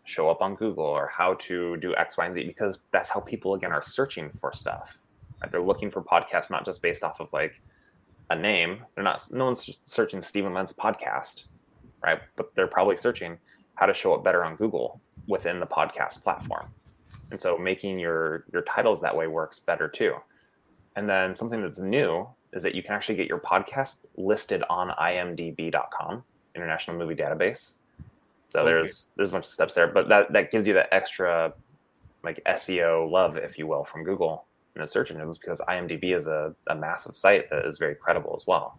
show 0.05 0.29
up 0.29 0.42
on 0.42 0.57
Google 0.57 0.85
or 0.85 1.09
how 1.09 1.35
to 1.35 1.77
do 1.79 1.94
X, 1.97 2.18
Y, 2.18 2.27
and 2.27 2.35
Z, 2.35 2.44
because 2.44 2.81
that's 2.92 3.09
how 3.09 3.20
people 3.20 3.55
again 3.55 3.73
are 3.73 3.83
searching 3.83 4.31
for 4.31 4.53
stuff. 4.53 4.99
Right? 5.40 5.51
They're 5.51 5.62
looking 5.62 5.90
for 5.90 6.03
podcasts 6.03 6.51
not 6.51 6.64
just 6.66 6.83
based 6.83 7.05
off 7.05 7.20
of 7.20 7.33
like 7.33 7.61
a 8.31 8.37
name. 8.37 8.85
They're 8.95 9.05
not 9.05 9.23
no 9.33 9.47
one's 9.47 9.79
searching 9.85 10.23
Steven 10.23 10.55
Lentz 10.55 10.73
podcast, 10.73 11.45
right? 12.03 12.21
But 12.37 12.55
they're 12.55 12.67
probably 12.67 12.97
searching 12.97 13.39
how 13.75 13.87
to 13.87 13.95
show 13.95 14.15
up 14.15 14.25
better 14.25 14.45
on 14.45 14.57
Google 14.57 15.01
within 15.27 15.61
the 15.61 15.67
podcast 15.67 16.23
platform. 16.23 16.69
And 17.31 17.41
so 17.41 17.59
making 17.59 17.99
your 17.99 18.45
your 18.53 18.63
titles 18.63 19.01
that 19.03 19.17
way 19.17 19.27
works 19.27 19.59
better 19.59 19.89
too. 19.89 20.15
And 20.97 21.09
then 21.09 21.35
something 21.35 21.61
that's 21.61 21.81
new 21.81 22.29
is 22.53 22.63
that 22.63 22.75
you 22.75 22.83
can 22.83 22.95
actually 22.95 23.17
get 23.17 23.29
your 23.29 23.41
podcast 23.41 23.99
listed 24.17 24.63
on 24.71 24.91
imdb.com, 24.91 26.23
International 26.55 26.97
Movie 26.97 27.17
Database. 27.17 27.79
So 28.49 28.65
there's 28.65 29.09
there's 29.17 29.31
a 29.31 29.33
bunch 29.33 29.47
of 29.47 29.51
steps 29.51 29.75
there, 29.75 29.89
but 29.89 30.09
that 30.09 30.33
that 30.33 30.51
gives 30.53 30.67
you 30.67 30.75
that 30.75 30.89
extra 30.93 31.53
like 32.23 32.41
SEO 32.47 33.11
love, 33.11 33.37
if 33.37 33.59
you 33.59 33.67
will, 33.67 33.85
from 33.85 34.05
Google 34.05 34.47
in 34.75 34.81
the 34.81 34.87
search 34.87 35.11
engines 35.11 35.39
because 35.39 35.61
IMDb 35.69 36.17
is 36.17 36.27
a, 36.27 36.55
a 36.67 36.75
massive 36.75 37.17
site 37.17 37.49
that 37.51 37.65
is 37.67 37.79
very 37.79 37.95
credible 37.95 38.35
as 38.37 38.47
well. 38.47 38.79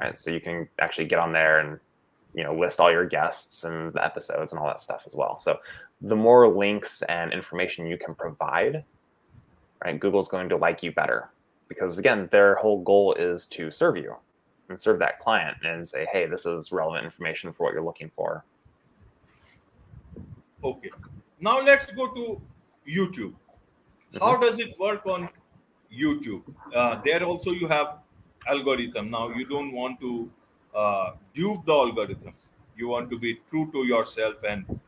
Right. 0.00 0.16
So 0.16 0.30
you 0.30 0.40
can 0.40 0.68
actually 0.78 1.06
get 1.06 1.18
on 1.18 1.32
there 1.32 1.60
and 1.60 1.78
you 2.34 2.42
know 2.42 2.54
list 2.54 2.80
all 2.80 2.90
your 2.90 3.04
guests 3.04 3.64
and 3.64 3.92
the 3.92 4.04
episodes 4.04 4.52
and 4.52 4.58
all 4.58 4.66
that 4.66 4.80
stuff 4.80 5.04
as 5.06 5.14
well. 5.14 5.38
So 5.38 5.58
the 6.00 6.16
more 6.16 6.48
links 6.48 7.02
and 7.02 7.32
information 7.32 7.86
you 7.86 7.98
can 7.98 8.14
provide, 8.14 8.84
right, 9.84 10.00
Google's 10.00 10.28
going 10.28 10.48
to 10.48 10.56
like 10.56 10.82
you 10.82 10.92
better 10.92 11.30
because 11.68 11.98
again, 11.98 12.28
their 12.32 12.54
whole 12.56 12.82
goal 12.82 13.14
is 13.14 13.46
to 13.48 13.70
serve 13.70 13.96
you 13.96 14.14
and 14.68 14.80
serve 14.80 14.98
that 14.98 15.18
client 15.20 15.56
and 15.64 15.88
say, 15.88 16.06
hey, 16.10 16.26
this 16.26 16.46
is 16.46 16.72
relevant 16.72 17.04
information 17.04 17.52
for 17.52 17.64
what 17.64 17.72
you're 17.72 17.82
looking 17.82 18.10
for. 18.10 18.44
Okay. 20.64 20.90
Now 21.40 21.60
let's 21.60 21.90
go 21.92 22.08
to 22.08 22.40
YouTube. 22.86 23.34
How 24.20 24.36
does 24.36 24.58
it 24.58 24.78
work 24.78 25.06
on 25.06 25.28
YouTube? 25.92 26.42
Uh, 26.74 27.00
there 27.04 27.22
also 27.22 27.50
you 27.50 27.68
have 27.68 27.98
algorithm. 28.46 29.10
Now 29.10 29.30
you 29.30 29.44
don't 29.46 29.72
want 29.72 30.00
to 30.00 30.30
uh, 30.74 31.12
dupe 31.34 31.64
the 31.66 31.72
algorithm. 31.72 32.32
You 32.76 32.88
want 32.88 33.10
to 33.10 33.18
be 33.18 33.40
true 33.50 33.70
to 33.72 33.86
yourself 33.86 34.36
and 34.48 34.80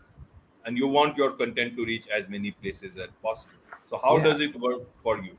and 0.67 0.79
you 0.79 0.89
want 0.89 1.17
your 1.17 1.33
content 1.33 1.77
to 1.77 1.85
reach 1.85 2.07
as 2.09 2.29
many 2.29 2.51
places 2.51 2.97
as 2.97 3.09
possible. 3.23 3.53
So 3.87 4.01
how 4.03 4.17
Yeah. 4.17 4.25
does 4.25 4.41
it 4.41 4.59
work 4.59 4.83
for 5.03 5.19
you? 5.19 5.37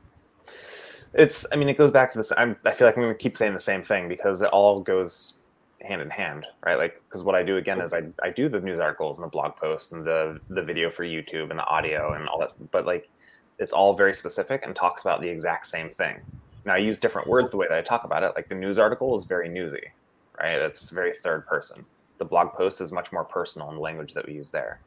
It's, 1.14 1.46
I 1.50 1.56
mean, 1.56 1.68
it 1.68 1.78
goes 1.78 1.90
back 1.90 2.12
to 2.12 2.18
this. 2.18 2.32
I'm, 2.36 2.56
I 2.64 2.72
feel 2.72 2.86
like 2.86 2.96
I'm 2.96 3.02
going 3.02 3.14
to 3.14 3.18
keep 3.18 3.36
saying 3.36 3.54
the 3.54 3.60
same 3.60 3.82
thing 3.82 4.06
because 4.06 4.42
it 4.42 4.50
all 4.50 4.80
goes 4.80 5.40
hand 5.80 6.00
in 6.00 6.10
hand, 6.10 6.46
right? 6.64 6.76
Like, 6.76 7.02
because 7.08 7.24
what 7.24 7.34
I 7.34 7.42
do 7.42 7.56
again 7.56 7.80
is 7.80 7.92
I, 7.92 8.02
I 8.22 8.30
do 8.30 8.48
the 8.48 8.60
news 8.60 8.78
articles 8.78 9.18
and 9.18 9.24
the 9.24 9.30
blog 9.30 9.56
posts 9.56 9.92
and 9.92 10.04
the 10.04 10.40
the 10.50 10.62
video 10.62 10.90
for 10.90 11.04
YouTube 11.04 11.50
and 11.50 11.58
the 11.58 11.66
audio 11.66 12.12
and 12.12 12.28
all 12.28 12.38
that, 12.38 12.52
but 12.70 12.86
like, 12.86 13.08
it's 13.58 13.72
all 13.72 13.94
very 13.94 14.14
specific 14.14 14.62
and 14.64 14.74
talks 14.74 15.02
about 15.02 15.20
the 15.20 15.28
exact 15.28 15.66
same 15.66 15.90
thing. 15.90 16.20
Now 16.64 16.74
I 16.74 16.78
use 16.78 17.00
different 17.00 17.28
words 17.28 17.50
the 17.50 17.56
way 17.56 17.66
that 17.68 17.78
I 17.78 17.82
talk 17.82 18.04
about 18.04 18.22
it. 18.22 18.32
Like 18.34 18.48
the 18.48 18.54
news 18.54 18.78
article 18.78 19.16
is 19.16 19.24
very 19.24 19.48
newsy, 19.48 19.92
right? 20.38 20.58
It's 20.58 20.90
very 20.90 21.14
third 21.14 21.46
person. 21.46 21.84
The 22.18 22.24
blog 22.24 22.52
post 22.52 22.80
is 22.80 22.92
much 22.92 23.12
more 23.12 23.24
personal 23.24 23.68
in 23.70 23.76
the 23.76 23.80
language 23.80 24.14
that 24.14 24.26
we 24.26 24.34
use 24.34 24.50
there. 24.50 24.80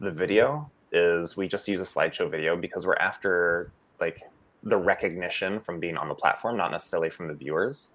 The 0.00 0.10
video 0.10 0.70
is 0.90 1.36
we 1.36 1.48
just 1.48 1.66
use 1.68 1.80
a 1.80 1.84
slideshow 1.84 2.30
video 2.30 2.56
because 2.56 2.86
we're 2.86 2.96
after 2.96 3.72
like 4.00 4.20
the 4.62 4.76
recognition 4.76 5.60
from 5.60 5.80
being 5.80 5.96
on 5.96 6.08
the 6.08 6.14
platform, 6.14 6.56
not 6.56 6.70
necessarily 6.70 7.10
from 7.10 7.28
the 7.28 7.34
viewers. 7.34 7.88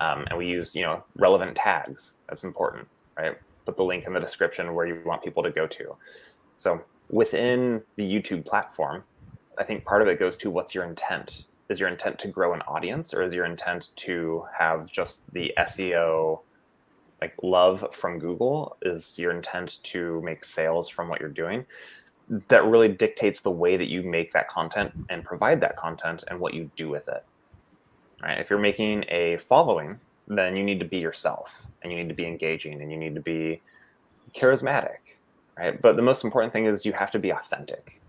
Um, 0.00 0.24
and 0.28 0.36
we 0.36 0.46
use, 0.46 0.74
you 0.74 0.82
know, 0.82 1.04
relevant 1.16 1.56
tags. 1.56 2.14
That's 2.28 2.44
important, 2.44 2.88
right? 3.16 3.36
Put 3.64 3.76
the 3.76 3.84
link 3.84 4.06
in 4.06 4.12
the 4.12 4.20
description 4.20 4.74
where 4.74 4.86
you 4.86 5.00
want 5.06 5.22
people 5.22 5.42
to 5.42 5.50
go 5.50 5.66
to. 5.66 5.96
So 6.56 6.82
within 7.08 7.82
the 7.96 8.02
YouTube 8.02 8.44
platform, 8.44 9.04
I 9.58 9.64
think 9.64 9.84
part 9.84 10.02
of 10.02 10.08
it 10.08 10.18
goes 10.18 10.36
to 10.38 10.50
what's 10.50 10.74
your 10.74 10.84
intent. 10.84 11.44
Is 11.68 11.80
your 11.80 11.88
intent 11.88 12.18
to 12.20 12.28
grow 12.28 12.52
an 12.52 12.60
audience, 12.62 13.14
or 13.14 13.22
is 13.22 13.32
your 13.32 13.46
intent 13.46 13.90
to 13.96 14.44
have 14.56 14.90
just 14.90 15.32
the 15.32 15.52
SEO 15.58 16.40
like 17.20 17.34
love 17.42 17.86
from 17.92 18.18
Google? 18.18 18.76
Is 18.82 19.18
your 19.18 19.30
intent 19.30 19.82
to 19.84 20.20
make 20.22 20.44
sales 20.44 20.88
from 20.88 21.08
what 21.08 21.20
you're 21.20 21.30
doing? 21.30 21.64
that 22.48 22.64
really 22.64 22.88
dictates 22.88 23.42
the 23.42 23.50
way 23.50 23.76
that 23.76 23.88
you 23.88 24.02
make 24.02 24.32
that 24.32 24.48
content 24.48 24.92
and 25.10 25.24
provide 25.24 25.60
that 25.60 25.76
content 25.76 26.24
and 26.28 26.40
what 26.40 26.54
you 26.54 26.70
do 26.76 26.88
with 26.88 27.08
it. 27.08 27.24
Right? 28.22 28.38
If 28.38 28.48
you're 28.48 28.58
making 28.58 29.04
a 29.08 29.36
following, 29.38 29.98
then 30.26 30.56
you 30.56 30.64
need 30.64 30.80
to 30.80 30.86
be 30.86 30.98
yourself 30.98 31.66
and 31.82 31.92
you 31.92 31.98
need 31.98 32.08
to 32.08 32.14
be 32.14 32.26
engaging 32.26 32.80
and 32.80 32.90
you 32.90 32.96
need 32.96 33.14
to 33.14 33.20
be 33.20 33.60
charismatic, 34.34 34.98
right? 35.58 35.80
But 35.80 35.96
the 35.96 36.02
most 36.02 36.24
important 36.24 36.52
thing 36.52 36.64
is 36.64 36.86
you 36.86 36.94
have 36.94 37.10
to 37.10 37.18
be 37.18 37.30
authentic, 37.30 38.00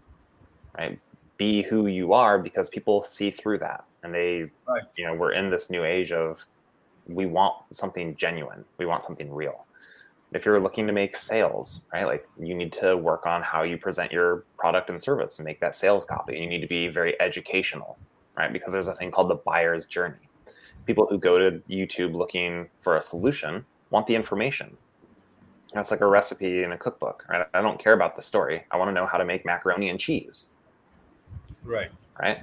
right? 0.77 0.97
Be 1.37 1.61
who 1.61 1.87
you 1.87 2.13
are 2.13 2.39
because 2.39 2.69
people 2.69 3.03
see 3.03 3.31
through 3.31 3.59
that 3.59 3.83
and 4.03 4.13
they, 4.13 4.51
Right. 4.67 4.83
you 4.95 5.05
know, 5.05 5.13
we're 5.13 5.33
in 5.33 5.49
this 5.49 5.69
new 5.69 5.83
age 5.83 6.11
of 6.11 6.39
we 7.07 7.25
want 7.25 7.55
something 7.71 8.15
genuine, 8.15 8.65
we 8.77 8.85
want 8.85 9.03
something 9.03 9.31
real 9.31 9.65
if 10.35 10.45
you're 10.45 10.59
looking 10.59 10.85
to 10.85 10.91
make 10.93 11.15
sales, 11.15 11.85
right? 11.93 12.05
Like 12.05 12.27
you 12.37 12.53
need 12.55 12.73
to 12.73 12.97
work 12.97 13.25
on 13.25 13.41
how 13.41 13.63
you 13.63 13.77
present 13.77 14.11
your 14.11 14.43
product 14.57 14.89
and 14.89 15.01
service 15.01 15.39
and 15.39 15.45
make 15.45 15.61
that 15.61 15.75
sales 15.75 16.05
copy. 16.05 16.37
You 16.37 16.47
need 16.47 16.59
to 16.59 16.67
be 16.67 16.89
very 16.89 17.19
educational, 17.21 17.97
right? 18.37 18.51
Because 18.51 18.73
there's 18.73 18.87
a 18.87 18.93
thing 18.95 19.11
called 19.11 19.29
the 19.29 19.35
buyer's 19.35 19.85
journey. 19.85 20.17
People 20.85 21.07
who 21.07 21.17
go 21.17 21.37
to 21.39 21.61
YouTube 21.69 22.13
looking 22.15 22.67
for 22.79 22.97
a 22.97 23.01
solution 23.01 23.65
want 23.91 24.07
the 24.07 24.15
information. 24.15 24.75
That's 25.73 25.89
like 25.89 26.01
a 26.01 26.07
recipe 26.07 26.63
in 26.63 26.73
a 26.73 26.77
cookbook, 26.77 27.25
right? 27.29 27.47
I 27.53 27.61
don't 27.61 27.79
care 27.79 27.93
about 27.93 28.17
the 28.17 28.21
story. 28.21 28.65
I 28.71 28.77
want 28.77 28.89
to 28.89 28.93
know 28.93 29.05
how 29.05 29.17
to 29.17 29.25
make 29.25 29.45
macaroni 29.45 29.89
and 29.89 29.99
cheese, 29.99 30.51
Right. 31.65 31.91
right? 32.19 32.41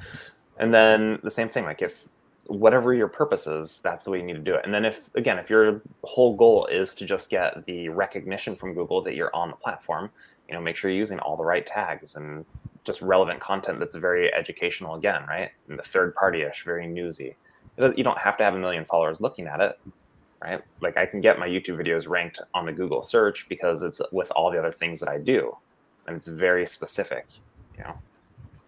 And 0.58 0.72
then 0.72 1.18
the 1.22 1.30
same 1.30 1.48
thing, 1.48 1.64
like 1.64 1.82
if 1.82 2.08
whatever 2.46 2.92
your 2.92 3.08
purpose 3.08 3.46
is, 3.46 3.78
that's 3.82 4.04
the 4.04 4.10
way 4.10 4.18
you 4.18 4.24
need 4.24 4.34
to 4.34 4.38
do 4.40 4.54
it. 4.54 4.62
And 4.64 4.74
then 4.74 4.84
if 4.84 5.14
again, 5.14 5.38
if 5.38 5.48
your 5.48 5.80
whole 6.04 6.36
goal 6.36 6.66
is 6.66 6.94
to 6.96 7.06
just 7.06 7.30
get 7.30 7.64
the 7.66 7.88
recognition 7.88 8.56
from 8.56 8.74
Google 8.74 9.02
that 9.02 9.14
you're 9.14 9.34
on 9.34 9.50
the 9.50 9.56
platform, 9.56 10.10
you 10.48 10.54
know, 10.54 10.60
make 10.60 10.76
sure 10.76 10.90
you're 10.90 10.98
using 10.98 11.18
all 11.20 11.36
the 11.36 11.44
right 11.44 11.66
tags 11.66 12.16
and 12.16 12.44
just 12.84 13.00
relevant 13.00 13.40
content 13.40 13.78
that's 13.78 13.94
very 13.94 14.32
educational 14.34 14.96
again, 14.96 15.22
right? 15.28 15.50
And 15.68 15.78
the 15.78 15.84
third 15.84 16.14
party-ish, 16.14 16.64
very 16.64 16.86
newsy. 16.86 17.36
You 17.78 18.04
don't 18.04 18.18
have 18.18 18.36
to 18.38 18.44
have 18.44 18.54
a 18.54 18.58
million 18.58 18.84
followers 18.84 19.20
looking 19.20 19.46
at 19.46 19.60
it, 19.60 19.78
right? 20.42 20.60
Like 20.80 20.96
I 20.96 21.06
can 21.06 21.20
get 21.20 21.38
my 21.38 21.48
YouTube 21.48 21.80
videos 21.80 22.08
ranked 22.08 22.40
on 22.54 22.66
the 22.66 22.72
Google 22.72 23.02
search 23.02 23.48
because 23.48 23.82
it's 23.82 24.02
with 24.10 24.30
all 24.32 24.50
the 24.50 24.58
other 24.58 24.72
things 24.72 25.00
that 25.00 25.08
I 25.08 25.18
do. 25.18 25.56
And 26.06 26.16
it's 26.16 26.26
very 26.26 26.66
specific, 26.66 27.26
you 27.78 27.84
know. 27.84 27.94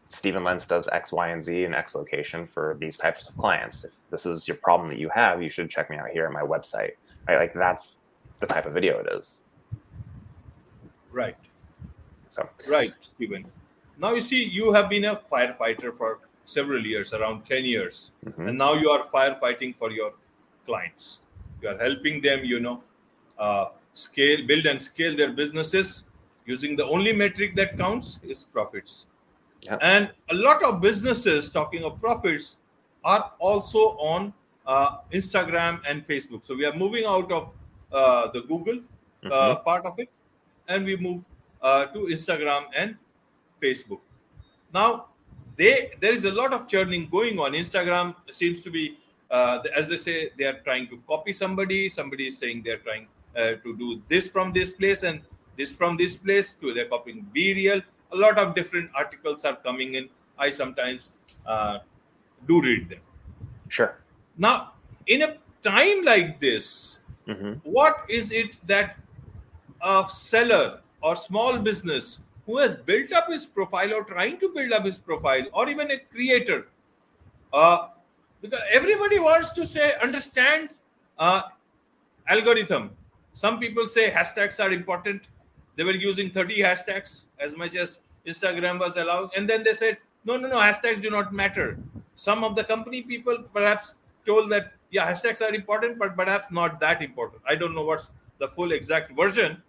Steven 0.09 0.45
Lentz 0.45 0.67
does 0.67 0.89
X, 0.89 1.13
Y, 1.13 1.29
and 1.29 1.43
Z 1.43 1.65
in 1.65 1.75
X 1.75 1.95
location 1.95 2.47
for 2.47 2.77
these 2.79 2.97
types 2.97 3.29
of 3.29 3.37
clients. 3.37 3.85
If 3.85 3.93
this 4.11 4.27
is 4.27 4.47
your 4.47 4.57
problem 4.59 4.89
that 4.89 4.99
you 4.99 5.09
have, 5.15 5.43
you 5.43 5.51
should 5.51 5.71
check 5.71 5.91
me 5.91 5.97
out 5.97 6.11
here 6.11 6.27
on 6.27 6.33
my 6.33 6.43
website. 6.43 6.93
Right? 7.27 7.39
Like 7.39 7.55
that's 7.55 7.99
the 8.41 8.47
type 8.47 8.67
of 8.67 8.75
video 8.75 8.99
it 8.99 9.09
is. 9.13 9.41
Right. 11.11 11.37
So 12.29 12.49
Right, 12.67 12.93
Steven. 13.01 13.45
Now 13.99 14.13
you 14.15 14.21
see, 14.21 14.43
you 14.43 14.73
have 14.73 14.89
been 14.91 15.05
a 15.05 15.17
firefighter 15.33 15.97
for 15.97 16.19
several 16.45 16.85
years, 16.85 17.13
around 17.13 17.45
10 17.47 17.65
years, 17.65 18.11
mhm. 18.27 18.49
and 18.49 18.59
now 18.59 18.75
you 18.75 18.91
are 18.91 19.07
firefighting 19.07 19.77
for 19.77 19.91
your 19.91 20.13
clients. 20.67 21.21
You 21.63 21.69
are 21.69 21.79
helping 21.79 22.21
them, 22.21 22.45
you 22.45 22.61
know, 22.61 22.83
uh, 23.39 23.67
scale, 23.95 24.47
build, 24.47 24.67
and 24.67 24.83
scale 24.83 25.17
their 25.17 25.33
businesses 25.33 26.05
using 26.45 26.77
the 26.77 26.85
only 26.85 27.13
metric 27.13 27.55
that 27.57 27.79
counts 27.79 28.19
is 28.23 28.45
profits. 28.45 29.07
Yeah. 29.65 29.79
And 29.81 30.11
a 30.31 30.35
lot 30.35 30.63
of 30.63 30.81
businesses, 30.81 31.51
talking 31.51 31.85
of 31.85 32.01
profits, 32.01 32.59
are 33.03 33.33
also 33.39 33.97
on 33.99 34.33
uh, 34.67 34.99
Instagram 35.13 35.81
and 35.89 36.07
Facebook. 36.07 36.45
So 36.45 36.55
we 36.55 36.65
are 36.67 36.75
moving 36.75 37.05
out 37.05 37.31
of 37.33 37.51
uh, 37.93 38.31
the 38.33 38.43
Google 38.43 38.81
uh, 39.31 39.57
part 39.57 39.87
of 39.87 39.99
it, 39.99 40.11
and 40.69 40.85
we 40.85 40.97
move 40.97 41.25
uh, 41.63 41.87
to 41.87 42.01
Instagram 42.07 42.65
and 42.77 42.97
Facebook. 43.63 44.01
Now, 44.73 45.07
they 45.57 45.93
there 46.01 46.13
is 46.13 46.25
a 46.25 46.33
lot 46.33 46.53
of 46.53 46.67
churning 46.69 47.09
going 47.09 47.39
on. 47.39 47.53
Instagram 47.53 48.15
seems 48.31 48.61
to 48.63 48.71
be, 48.71 48.99
uh, 49.31 49.61
as 49.75 49.89
they 49.89 49.97
say, 49.97 50.31
they 50.37 50.45
are 50.45 50.61
trying 50.65 50.89
to 50.89 51.01
copy 51.07 51.33
somebody. 51.33 51.89
Somebody 51.89 52.29
is 52.29 52.39
saying 52.39 52.63
they're 52.65 52.79
trying 52.79 53.07
uh, 53.37 53.55
to 53.63 53.77
do 53.77 54.03
this 54.09 54.29
from 54.29 54.53
this 54.53 54.73
place 54.73 55.05
and 55.05 55.23
this 55.57 55.73
from 55.73 55.97
this 55.97 56.17
place. 56.17 56.55
To 56.55 56.75
they're 56.75 56.89
copying 56.89 57.27
BeReal. 57.35 57.83
A 58.15 58.17
lot 58.17 58.39
of 58.39 58.55
different 58.55 58.91
articles 58.95 59.45
are 59.45 59.57
coming 59.57 59.95
in. 59.95 60.09
I 60.39 60.51
sometimes 60.51 61.13
uh, 61.47 61.79
do 62.47 62.63
read 62.63 62.89
them. 62.89 63.01
Sure. 63.69 63.97
Now, 64.39 64.73
in 65.07 65.23
a 65.23 65.37
time 65.63 66.05
like 66.05 66.41
this, 66.41 66.99
hmm 67.27 67.53
what 67.63 68.05
is 68.09 68.31
it 68.33 68.57
that 68.67 68.97
a 69.81 70.05
seller 70.09 70.81
or 71.03 71.17
small 71.17 71.59
business 71.59 72.19
who 72.47 72.59
has 72.59 72.77
built 72.77 73.13
up 73.13 73.31
his 73.31 73.47
profile 73.47 73.95
or 73.95 74.05
trying 74.05 74.39
to 74.39 74.51
build 74.55 74.73
up 74.73 74.85
his 74.85 74.99
profile 74.99 75.45
or 75.53 75.69
even 75.69 75.91
a 75.91 75.99
creator 75.99 76.67
uh, 77.53 77.89
because 78.43 78.61
everybody 78.71 79.19
wants 79.19 79.51
to 79.51 79.67
say 79.67 79.93
understand 80.03 80.71
uh, 81.19 81.43
algorithm 82.29 82.91
some 83.33 83.59
people 83.59 83.87
say 83.87 84.11
hashtags 84.11 84.63
are 84.63 84.73
important 84.73 85.29
they 85.77 85.85
were 85.85 85.99
using 86.09 86.31
30 86.31 86.59
hashtags 86.61 87.25
as 87.39 87.57
much 87.57 87.75
as 87.75 88.01
instagram 88.27 88.79
was 88.79 88.97
allowing 88.97 89.31
and 89.37 89.49
then 89.49 89.63
they 89.63 89.73
said 89.73 89.99
no 90.25 90.37
no 90.37 90.49
no 90.49 90.57
hashtags 90.57 91.03
do 91.03 91.11
not 91.11 91.33
matter. 91.33 91.79
Some 92.17 92.45
of 92.45 92.57
the 92.57 92.65
company 92.65 93.03
people 93.03 93.39
perhaps 93.53 93.95
told 94.27 94.51
that 94.51 94.73
yeah 94.91 95.11
hashtags 95.11 95.43
are 95.47 95.55
important 95.55 95.99
but 95.99 96.17
perhaps 96.17 96.51
not 96.51 96.81
that 96.81 97.03
important. 97.03 97.43
I 97.47 97.55
don't 97.55 97.75
know 97.75 97.85
what's 97.85 98.13
the 98.39 98.49
full 98.49 98.73
exact 98.73 99.13
version. 99.13 99.63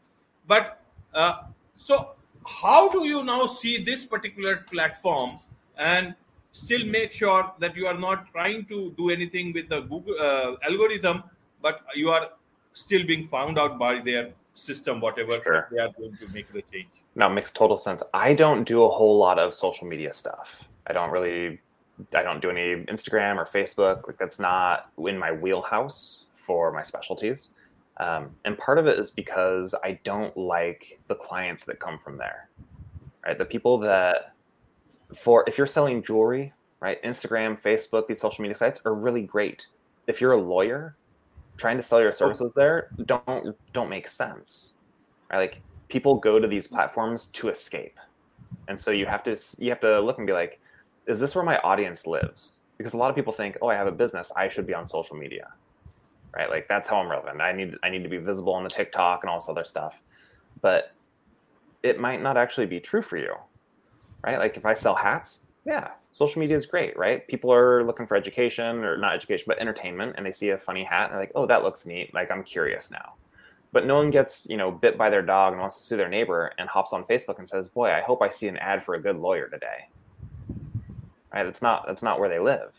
But 0.47 0.81
uh, 1.13 1.43
so 1.75 2.11
how 2.45 2.89
do 2.89 3.05
you 3.05 3.23
now 3.23 3.45
see 3.45 3.83
this 3.83 4.05
particular 4.05 4.57
platform 4.71 5.31
and 5.77 6.15
still 6.51 6.85
make 6.85 7.11
sure 7.11 7.51
that 7.59 7.75
you 7.75 7.87
are 7.87 7.97
not 7.97 8.31
trying 8.31 8.65
to 8.65 8.93
do 8.97 9.09
anything 9.09 9.51
with 9.51 9.67
the 9.67 9.81
google 9.81 10.15
uh, 10.21 10.55
algorithm 10.63 11.21
but 11.61 11.81
you 11.95 12.09
are 12.09 12.29
still 12.71 13.05
being 13.05 13.27
found 13.27 13.59
out 13.59 13.77
by 13.77 13.99
their 13.99 14.31
system 14.55 14.99
whatever 15.01 15.39
Sure. 15.43 15.67
they 15.71 15.79
are 15.79 15.91
going 15.97 16.17
to 16.17 16.27
make 16.29 16.51
the 16.51 16.61
change 16.63 16.87
Now, 17.13 17.29
makes 17.29 17.51
total 17.51 17.77
sense. 17.77 18.01
I 18.13 18.33
don't 18.33 18.63
do 18.63 18.83
a 18.83 18.89
whole 18.89 19.17
lot 19.17 19.37
of 19.37 19.53
social 19.53 19.85
media 19.85 20.13
stuff. 20.13 20.49
I 20.87 20.93
don't 20.93 21.11
really, 21.11 21.59
I 22.13 22.23
don't 22.23 22.41
do 22.41 22.49
any 22.49 22.83
Instagram 22.85 23.37
or 23.37 23.45
Facebook. 23.45 24.07
Like 24.07 24.17
that's 24.17 24.39
not 24.39 24.89
in 24.97 25.17
my 25.17 25.31
wheelhouse 25.31 26.25
for 26.37 26.71
my 26.71 26.81
specialties. 26.81 27.53
Um, 27.97 28.31
and 28.45 28.57
part 28.57 28.77
of 28.77 28.87
it 28.87 28.97
is 28.99 29.11
because 29.11 29.75
I 29.83 29.99
don't 30.03 30.35
like 30.35 30.99
the 31.07 31.15
clients 31.15 31.65
that 31.65 31.79
come 31.79 31.97
from 31.99 32.17
there. 32.17 32.49
Right, 33.25 33.37
the 33.37 33.45
people 33.45 33.77
that 33.79 34.33
for 35.15 35.43
if 35.47 35.57
you're 35.57 35.67
selling 35.67 36.03
jewelry, 36.03 36.53
right? 36.79 37.01
Instagram, 37.03 37.59
Facebook, 37.59 38.07
these 38.07 38.19
social 38.21 38.41
media 38.41 38.55
sites 38.55 38.81
are 38.85 38.93
really 38.93 39.23
great. 39.23 39.67
If 40.07 40.21
you're 40.21 40.33
a 40.33 40.41
lawyer, 40.41 40.95
trying 41.57 41.77
to 41.77 41.83
sell 41.83 41.99
your 41.99 42.09
oh. 42.09 42.13
services 42.13 42.53
there 42.53 42.89
don't 43.05 43.55
don't 43.73 43.89
make 43.89 44.07
sense. 44.07 44.73
Right? 45.31 45.37
Like 45.37 45.61
people 45.87 46.15
go 46.15 46.39
to 46.39 46.47
these 46.47 46.67
platforms 46.67 47.29
to 47.29 47.49
escape. 47.49 47.97
And 48.67 48.79
so 48.79 48.91
you 48.91 49.05
have 49.05 49.23
to 49.23 49.37
you 49.59 49.69
have 49.69 49.79
to 49.81 49.99
look 49.99 50.17
and 50.17 50.27
be 50.27 50.33
like, 50.33 50.59
is 51.07 51.19
this 51.19 51.35
where 51.35 51.43
my 51.43 51.57
audience 51.59 52.07
lives? 52.07 52.59
Because 52.77 52.93
a 52.93 52.97
lot 52.97 53.09
of 53.09 53.15
people 53.15 53.31
think, 53.31 53.57
oh, 53.61 53.67
I 53.67 53.75
have 53.75 53.87
a 53.87 53.91
business, 53.91 54.31
I 54.35 54.49
should 54.49 54.67
be 54.67 54.73
on 54.73 54.87
social 54.87 55.15
media. 55.15 55.47
Right? 56.35 56.49
Like 56.49 56.67
that's 56.67 56.89
how 56.89 56.97
I'm 56.97 57.09
relevant. 57.09 57.41
I 57.41 57.51
need 57.53 57.75
I 57.83 57.89
need 57.89 58.03
to 58.03 58.09
be 58.09 58.17
visible 58.17 58.53
on 58.53 58.63
the 58.63 58.69
TikTok 58.69 59.23
and 59.23 59.29
all 59.29 59.39
this 59.39 59.49
other 59.49 59.63
stuff. 59.63 60.01
But 60.61 60.91
it 61.83 61.99
might 61.99 62.21
not 62.21 62.37
actually 62.37 62.65
be 62.65 62.79
true 62.79 63.01
for 63.01 63.17
you. 63.17 63.33
Right? 64.23 64.39
Like 64.39 64.57
if 64.57 64.65
I 64.65 64.73
sell 64.73 64.95
hats, 64.95 65.45
yeah, 65.65 65.91
social 66.11 66.39
media 66.39 66.55
is 66.55 66.65
great, 66.65 66.97
right? 66.97 67.27
People 67.27 67.51
are 67.51 67.83
looking 67.83 68.05
for 68.05 68.15
education 68.15 68.83
or 68.83 68.97
not 68.97 69.15
education, 69.15 69.45
but 69.47 69.59
entertainment, 69.59 70.13
and 70.15 70.25
they 70.25 70.31
see 70.31 70.49
a 70.49 70.57
funny 70.57 70.83
hat 70.83 71.05
and 71.05 71.13
they're 71.13 71.19
like, 71.21 71.31
oh, 71.35 71.47
that 71.47 71.63
looks 71.63 71.85
neat. 71.85 72.13
Like 72.13 72.31
I'm 72.31 72.43
curious 72.43 72.91
now. 72.91 73.13
But 73.71 73.85
no 73.85 73.95
one 73.95 74.11
gets, 74.11 74.45
you 74.49 74.55
know, 74.55 74.71
bit 74.71 74.97
by 74.97 75.09
their 75.09 75.23
dog 75.23 75.53
and 75.53 75.59
wants 75.59 75.77
to 75.77 75.83
sue 75.83 75.97
their 75.97 76.07
neighbor 76.07 76.53
and 76.57 76.69
hops 76.69 76.93
on 76.93 77.03
Facebook 77.03 77.39
and 77.39 77.49
says, 77.49 77.67
boy, 77.67 77.91
I 77.91 78.01
hope 78.01 78.21
I 78.21 78.29
see 78.29 78.47
an 78.47 78.57
ad 78.57 78.85
for 78.85 78.95
a 78.95 79.01
good 79.01 79.17
lawyer 79.17 79.49
today. 79.49 79.89
Right? 81.33 81.43
That's 81.43 81.61
not 81.61 81.85
that's 81.87 82.03
not 82.03 82.19
where 82.19 82.29
they 82.29 82.39
live. 82.39 82.71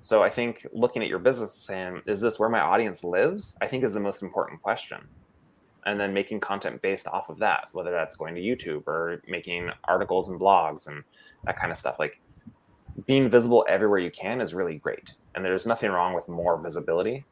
So 0.00 0.22
I 0.22 0.30
think 0.30 0.66
looking 0.72 1.02
at 1.02 1.08
your 1.08 1.18
business 1.18 1.52
and 1.52 1.60
saying, 1.60 2.02
is 2.06 2.20
this 2.20 2.38
where 2.38 2.48
my 2.48 2.60
audience 2.60 3.04
lives? 3.04 3.56
I 3.60 3.66
think 3.66 3.84
is 3.84 3.92
the 3.92 4.00
most 4.00 4.22
important 4.22 4.62
question. 4.62 5.06
And 5.84 6.00
then 6.00 6.12
making 6.12 6.40
content 6.40 6.82
based 6.82 7.06
off 7.06 7.28
of 7.28 7.38
that, 7.38 7.68
whether 7.72 7.92
that's 7.92 8.16
going 8.16 8.34
to 8.34 8.40
YouTube 8.40 8.88
or 8.88 9.22
making 9.28 9.70
articles 9.84 10.30
and 10.30 10.40
blogs 10.40 10.88
and 10.88 11.04
that 11.46 11.58
kind 11.58 11.72
of 11.72 11.78
stuff. 11.78 11.96
Like 11.98 12.20
being 13.06 13.28
visible 13.28 13.64
everywhere 13.68 13.98
you 13.98 14.10
can 14.10 14.40
is 14.40 14.54
really 14.54 14.76
great. 14.76 15.12
And 15.34 15.44
there's 15.44 15.66
nothing 15.66 15.90
wrong 15.90 16.14
with 16.14 16.28
more 16.28 16.60
visibility. 16.60 17.24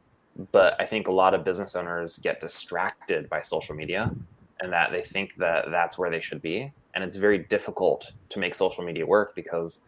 But 0.51 0.79
I 0.79 0.85
think 0.85 1.07
a 1.07 1.11
lot 1.11 1.33
of 1.33 1.43
business 1.43 1.75
owners 1.75 2.19
get 2.19 2.41
distracted 2.41 3.29
by 3.29 3.41
social 3.41 3.75
media 3.75 4.11
and 4.59 4.71
that 4.71 4.91
they 4.91 5.01
think 5.01 5.35
that 5.37 5.65
that's 5.69 5.97
where 5.97 6.09
they 6.09 6.21
should 6.21 6.41
be. 6.41 6.71
And 6.93 7.03
it's 7.03 7.15
very 7.15 7.39
difficult 7.39 8.11
to 8.29 8.39
make 8.39 8.55
social 8.55 8.83
media 8.83 9.05
work 9.05 9.35
because 9.35 9.81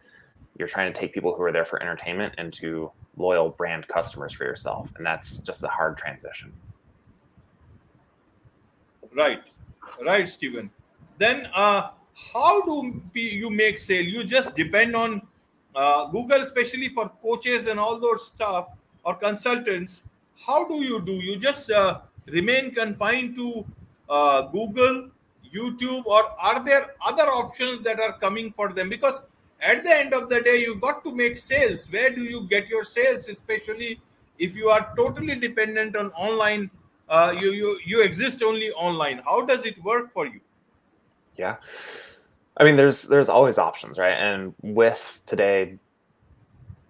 you're 0.58 0.68
trying 0.68 0.92
to 0.92 0.98
take 0.98 1.14
people 1.14 1.34
who 1.34 1.42
are 1.42 1.52
there 1.52 1.64
for 1.64 1.80
entertainment 1.82 2.34
into 2.38 2.90
loyal 3.16 3.50
brand 3.50 3.86
customers 3.88 4.32
for 4.32 4.44
yourself. 4.44 4.90
And 4.96 5.06
that's 5.06 5.38
just 5.38 5.62
a 5.62 5.68
hard 5.68 5.96
transition. 5.96 6.52
Right, 9.14 9.40
right, 10.04 10.28
Steven. 10.28 10.70
Then, 11.16 11.48
uh, 11.54 11.90
how 12.32 12.62
do 12.62 13.00
you 13.14 13.50
make 13.50 13.78
sale? 13.78 14.04
You 14.04 14.24
just 14.24 14.54
depend 14.54 14.96
on 14.96 15.22
uh, 15.74 16.06
Google, 16.06 16.40
especially 16.40 16.88
for 16.88 17.10
coaches 17.22 17.66
and 17.66 17.78
all 17.78 17.98
those 17.98 18.26
stuff 18.26 18.68
or 19.04 19.14
consultants, 19.14 20.02
how 20.46 20.66
do 20.66 20.82
you 20.82 21.00
do? 21.00 21.12
You 21.12 21.36
just 21.38 21.70
uh, 21.70 22.00
remain 22.26 22.74
confined 22.74 23.36
to 23.36 23.64
uh, 24.08 24.42
Google, 24.42 25.10
YouTube, 25.54 26.04
or 26.06 26.24
are 26.40 26.64
there 26.64 26.94
other 27.04 27.24
options 27.24 27.80
that 27.82 28.00
are 28.00 28.18
coming 28.18 28.52
for 28.52 28.72
them? 28.72 28.88
Because 28.88 29.22
at 29.60 29.84
the 29.84 29.90
end 29.90 30.14
of 30.14 30.28
the 30.28 30.40
day, 30.40 30.60
you 30.60 30.76
got 30.76 31.04
to 31.04 31.14
make 31.14 31.36
sales. 31.36 31.86
Where 31.90 32.10
do 32.14 32.22
you 32.22 32.46
get 32.48 32.68
your 32.68 32.84
sales, 32.84 33.28
especially 33.28 34.00
if 34.38 34.54
you 34.54 34.68
are 34.68 34.92
totally 34.96 35.36
dependent 35.36 35.96
on 35.96 36.10
online? 36.12 36.70
Uh, 37.08 37.34
you 37.40 37.52
you 37.52 37.80
you 37.86 38.02
exist 38.02 38.42
only 38.42 38.70
online. 38.72 39.22
How 39.24 39.40
does 39.46 39.64
it 39.64 39.82
work 39.82 40.12
for 40.12 40.26
you? 40.26 40.40
Yeah. 41.36 41.56
I 42.58 42.64
mean, 42.64 42.76
there's 42.76 43.02
there's 43.02 43.28
always 43.28 43.56
options, 43.56 43.98
right? 43.98 44.14
And 44.14 44.52
with 44.62 45.22
today, 45.26 45.78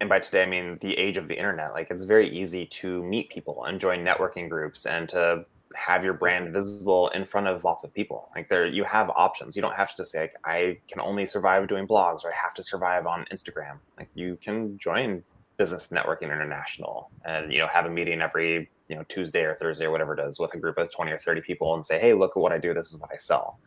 and 0.00 0.08
by 0.08 0.18
today 0.18 0.42
I 0.42 0.46
mean 0.46 0.78
the 0.80 0.96
age 0.96 1.16
of 1.16 1.28
the 1.28 1.36
internet, 1.36 1.72
like 1.72 1.90
it's 1.90 2.04
very 2.04 2.28
easy 2.30 2.66
to 2.66 3.02
meet 3.04 3.28
people 3.30 3.64
and 3.64 3.80
join 3.80 4.04
networking 4.04 4.48
groups 4.48 4.86
and 4.86 5.08
to 5.10 5.44
have 5.74 6.02
your 6.02 6.14
brand 6.14 6.52
visible 6.54 7.08
in 7.08 7.26
front 7.26 7.46
of 7.46 7.64
lots 7.64 7.84
of 7.84 7.92
people. 7.92 8.30
Like 8.34 8.48
there, 8.48 8.66
you 8.66 8.84
have 8.84 9.10
options. 9.10 9.54
You 9.54 9.60
don't 9.60 9.74
have 9.74 9.90
to 9.90 9.96
just 9.98 10.12
say 10.12 10.22
like, 10.22 10.36
I 10.44 10.78
can 10.88 11.00
only 11.00 11.26
survive 11.26 11.68
doing 11.68 11.86
blogs 11.86 12.24
or 12.24 12.32
I 12.32 12.36
have 12.36 12.54
to 12.54 12.62
survive 12.62 13.06
on 13.06 13.26
Instagram. 13.30 13.78
Like 13.98 14.08
you 14.14 14.38
can 14.40 14.78
join 14.78 15.22
Business 15.58 15.88
Networking 15.88 16.32
International 16.32 17.10
and 17.26 17.52
you 17.52 17.58
know 17.58 17.66
have 17.66 17.84
a 17.84 17.90
meeting 17.90 18.22
every 18.22 18.70
you 18.88 18.96
know 18.96 19.04
Tuesday 19.08 19.42
or 19.42 19.54
Thursday 19.56 19.84
or 19.84 19.90
whatever 19.90 20.14
it 20.14 20.26
is 20.26 20.38
with 20.38 20.54
a 20.54 20.58
group 20.58 20.78
of 20.78 20.90
twenty 20.92 21.12
or 21.12 21.18
thirty 21.18 21.42
people 21.42 21.74
and 21.74 21.84
say, 21.84 21.98
hey, 21.98 22.14
look 22.14 22.30
at 22.36 22.40
what 22.40 22.52
I 22.52 22.58
do. 22.58 22.72
This 22.72 22.94
is 22.94 23.00
what 23.00 23.10
I 23.12 23.18
sell 23.18 23.58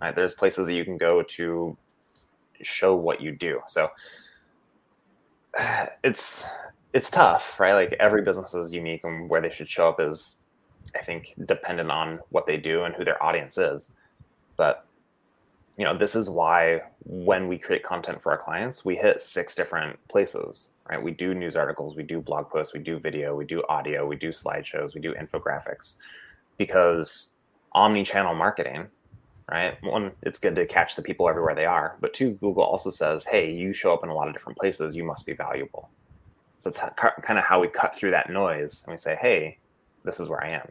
Right? 0.00 0.14
There's 0.14 0.34
places 0.34 0.66
that 0.66 0.74
you 0.74 0.84
can 0.84 0.96
go 0.96 1.22
to 1.22 1.76
show 2.62 2.94
what 2.94 3.20
you 3.20 3.32
do. 3.32 3.60
So 3.66 3.90
it's 6.04 6.44
it's 6.92 7.10
tough, 7.10 7.60
right? 7.60 7.74
Like 7.74 7.94
every 8.00 8.22
business 8.22 8.54
is 8.54 8.72
unique, 8.72 9.04
and 9.04 9.28
where 9.28 9.40
they 9.40 9.50
should 9.50 9.70
show 9.70 9.88
up 9.88 10.00
is, 10.00 10.38
I 10.94 11.00
think, 11.00 11.34
dependent 11.46 11.90
on 11.90 12.20
what 12.30 12.46
they 12.46 12.56
do 12.56 12.84
and 12.84 12.94
who 12.94 13.04
their 13.04 13.22
audience 13.22 13.58
is. 13.58 13.92
But 14.56 14.86
you 15.76 15.84
know, 15.84 15.96
this 15.96 16.14
is 16.14 16.28
why 16.28 16.82
when 17.04 17.48
we 17.48 17.56
create 17.56 17.82
content 17.82 18.20
for 18.20 18.32
our 18.32 18.38
clients, 18.38 18.84
we 18.84 18.96
hit 18.96 19.22
six 19.22 19.54
different 19.54 19.98
places, 20.08 20.72
right? 20.88 21.02
We 21.02 21.12
do 21.12 21.32
news 21.32 21.56
articles, 21.56 21.96
we 21.96 22.02
do 22.02 22.20
blog 22.20 22.50
posts, 22.50 22.74
we 22.74 22.80
do 22.80 22.98
video, 22.98 23.34
we 23.34 23.44
do 23.44 23.62
audio, 23.68 24.06
we 24.06 24.16
do 24.16 24.28
slideshows, 24.28 24.94
we 24.94 25.00
do 25.00 25.14
infographics, 25.14 25.96
because 26.58 27.34
omni-channel 27.72 28.34
marketing 28.34 28.88
right? 29.50 29.76
One, 29.82 30.12
it's 30.22 30.38
good 30.38 30.54
to 30.56 30.66
catch 30.66 30.96
the 30.96 31.02
people 31.02 31.28
everywhere 31.28 31.54
they 31.54 31.66
are, 31.66 31.96
but 32.00 32.14
two, 32.14 32.32
Google 32.32 32.62
also 32.62 32.90
says, 32.90 33.24
hey, 33.24 33.52
you 33.52 33.72
show 33.72 33.92
up 33.92 34.04
in 34.04 34.10
a 34.10 34.14
lot 34.14 34.28
of 34.28 34.34
different 34.34 34.58
places, 34.58 34.94
you 34.94 35.04
must 35.04 35.26
be 35.26 35.32
valuable. 35.32 35.90
So 36.58 36.70
it's 36.70 36.78
kind 37.22 37.38
of 37.38 37.44
how 37.44 37.60
we 37.60 37.68
cut 37.68 37.94
through 37.94 38.12
that 38.12 38.30
noise 38.30 38.84
and 38.84 38.92
we 38.92 38.98
say, 38.98 39.16
hey, 39.20 39.58
this 40.04 40.20
is 40.20 40.28
where 40.28 40.44
I 40.44 40.50
am. 40.50 40.68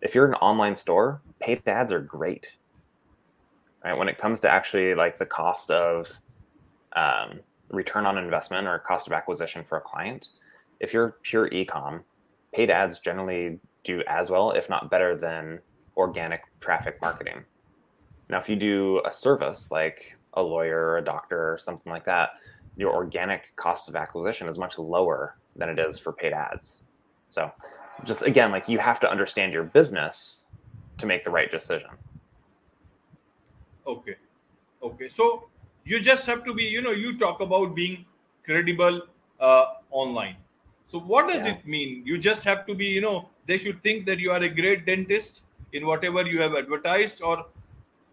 If 0.00 0.14
you're 0.14 0.26
an 0.26 0.34
online 0.34 0.76
store, 0.76 1.20
paid 1.40 1.62
ads 1.66 1.92
are 1.92 2.00
great. 2.00 2.52
Right? 3.84 3.96
When 3.96 4.08
it 4.08 4.16
comes 4.16 4.40
to 4.40 4.50
actually 4.50 4.94
like 4.94 5.18
the 5.18 5.26
cost 5.26 5.70
of 5.70 6.08
um, 6.94 7.40
return 7.70 8.06
on 8.06 8.16
investment 8.16 8.66
or 8.66 8.78
cost 8.78 9.06
of 9.06 9.12
acquisition 9.12 9.64
for 9.64 9.78
a 9.78 9.80
client, 9.80 10.28
if 10.80 10.94
you're 10.94 11.16
pure 11.22 11.50
ecom, 11.50 12.02
paid 12.52 12.70
ads 12.70 13.00
generally 13.00 13.58
do 13.82 14.02
as 14.06 14.30
well, 14.30 14.52
if 14.52 14.70
not 14.70 14.90
better 14.90 15.16
than 15.16 15.58
organic 15.96 16.42
traffic 16.60 17.00
marketing. 17.02 17.44
Now, 18.28 18.38
if 18.38 18.48
you 18.48 18.56
do 18.56 19.02
a 19.04 19.12
service 19.12 19.70
like 19.70 20.16
a 20.34 20.42
lawyer 20.42 20.78
or 20.78 20.98
a 20.98 21.04
doctor 21.04 21.52
or 21.52 21.58
something 21.58 21.92
like 21.92 22.04
that, 22.06 22.30
your 22.76 22.92
organic 22.94 23.54
cost 23.56 23.88
of 23.88 23.96
acquisition 23.96 24.48
is 24.48 24.58
much 24.58 24.78
lower 24.78 25.36
than 25.56 25.68
it 25.68 25.78
is 25.78 25.98
for 25.98 26.12
paid 26.12 26.32
ads. 26.32 26.82
So, 27.30 27.52
just 28.04 28.22
again, 28.22 28.50
like 28.50 28.68
you 28.68 28.78
have 28.78 28.98
to 29.00 29.10
understand 29.10 29.52
your 29.52 29.64
business 29.64 30.48
to 30.98 31.06
make 31.06 31.24
the 31.24 31.30
right 31.30 31.50
decision. 31.50 31.90
Okay. 33.86 34.16
Okay. 34.82 35.08
So, 35.08 35.48
you 35.84 36.00
just 36.00 36.26
have 36.26 36.44
to 36.44 36.54
be, 36.54 36.64
you 36.64 36.80
know, 36.80 36.90
you 36.90 37.18
talk 37.18 37.40
about 37.40 37.74
being 37.74 38.06
credible 38.44 39.02
uh, 39.38 39.66
online. 39.90 40.36
So, 40.86 40.98
what 40.98 41.28
does 41.28 41.44
yeah. 41.44 41.54
it 41.54 41.66
mean? 41.66 42.02
You 42.04 42.18
just 42.18 42.44
have 42.44 42.66
to 42.66 42.74
be, 42.74 42.86
you 42.86 43.00
know, 43.00 43.28
they 43.46 43.58
should 43.58 43.82
think 43.82 44.06
that 44.06 44.18
you 44.18 44.30
are 44.30 44.42
a 44.42 44.48
great 44.48 44.86
dentist 44.86 45.42
in 45.72 45.86
whatever 45.86 46.22
you 46.22 46.40
have 46.40 46.54
advertised, 46.54 47.22
or 47.22 47.46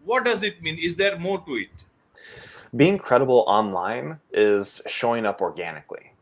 what 0.04 0.24
does 0.24 0.42
it 0.42 0.62
mean? 0.62 0.78
Is 0.78 0.96
there 0.96 1.18
more 1.18 1.40
to 1.44 1.52
it? 1.52 1.84
Being 2.74 2.98
credible 2.98 3.44
online 3.46 4.18
is 4.32 4.80
showing 4.86 5.26
up 5.26 5.40
organically. 5.40 6.12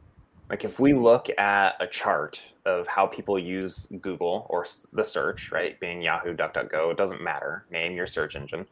Like 0.49 0.65
if 0.65 0.81
we 0.81 0.93
look 0.93 1.29
at 1.39 1.77
a 1.79 1.87
chart 1.87 2.41
of 2.67 2.89
how 2.89 3.07
people 3.07 3.39
use 3.39 3.87
Google 4.01 4.47
or 4.51 4.67
the 4.93 5.05
search, 5.05 5.53
right, 5.53 5.79
being 5.79 6.03
Yahoo, 6.03 6.35
DuckDuckGo, 6.35 6.91
it 6.91 6.97
doesn't 6.97 7.23
matter. 7.23 7.65
Name 7.71 7.93
your 7.95 8.09
search 8.09 8.35
engine. 8.35 8.67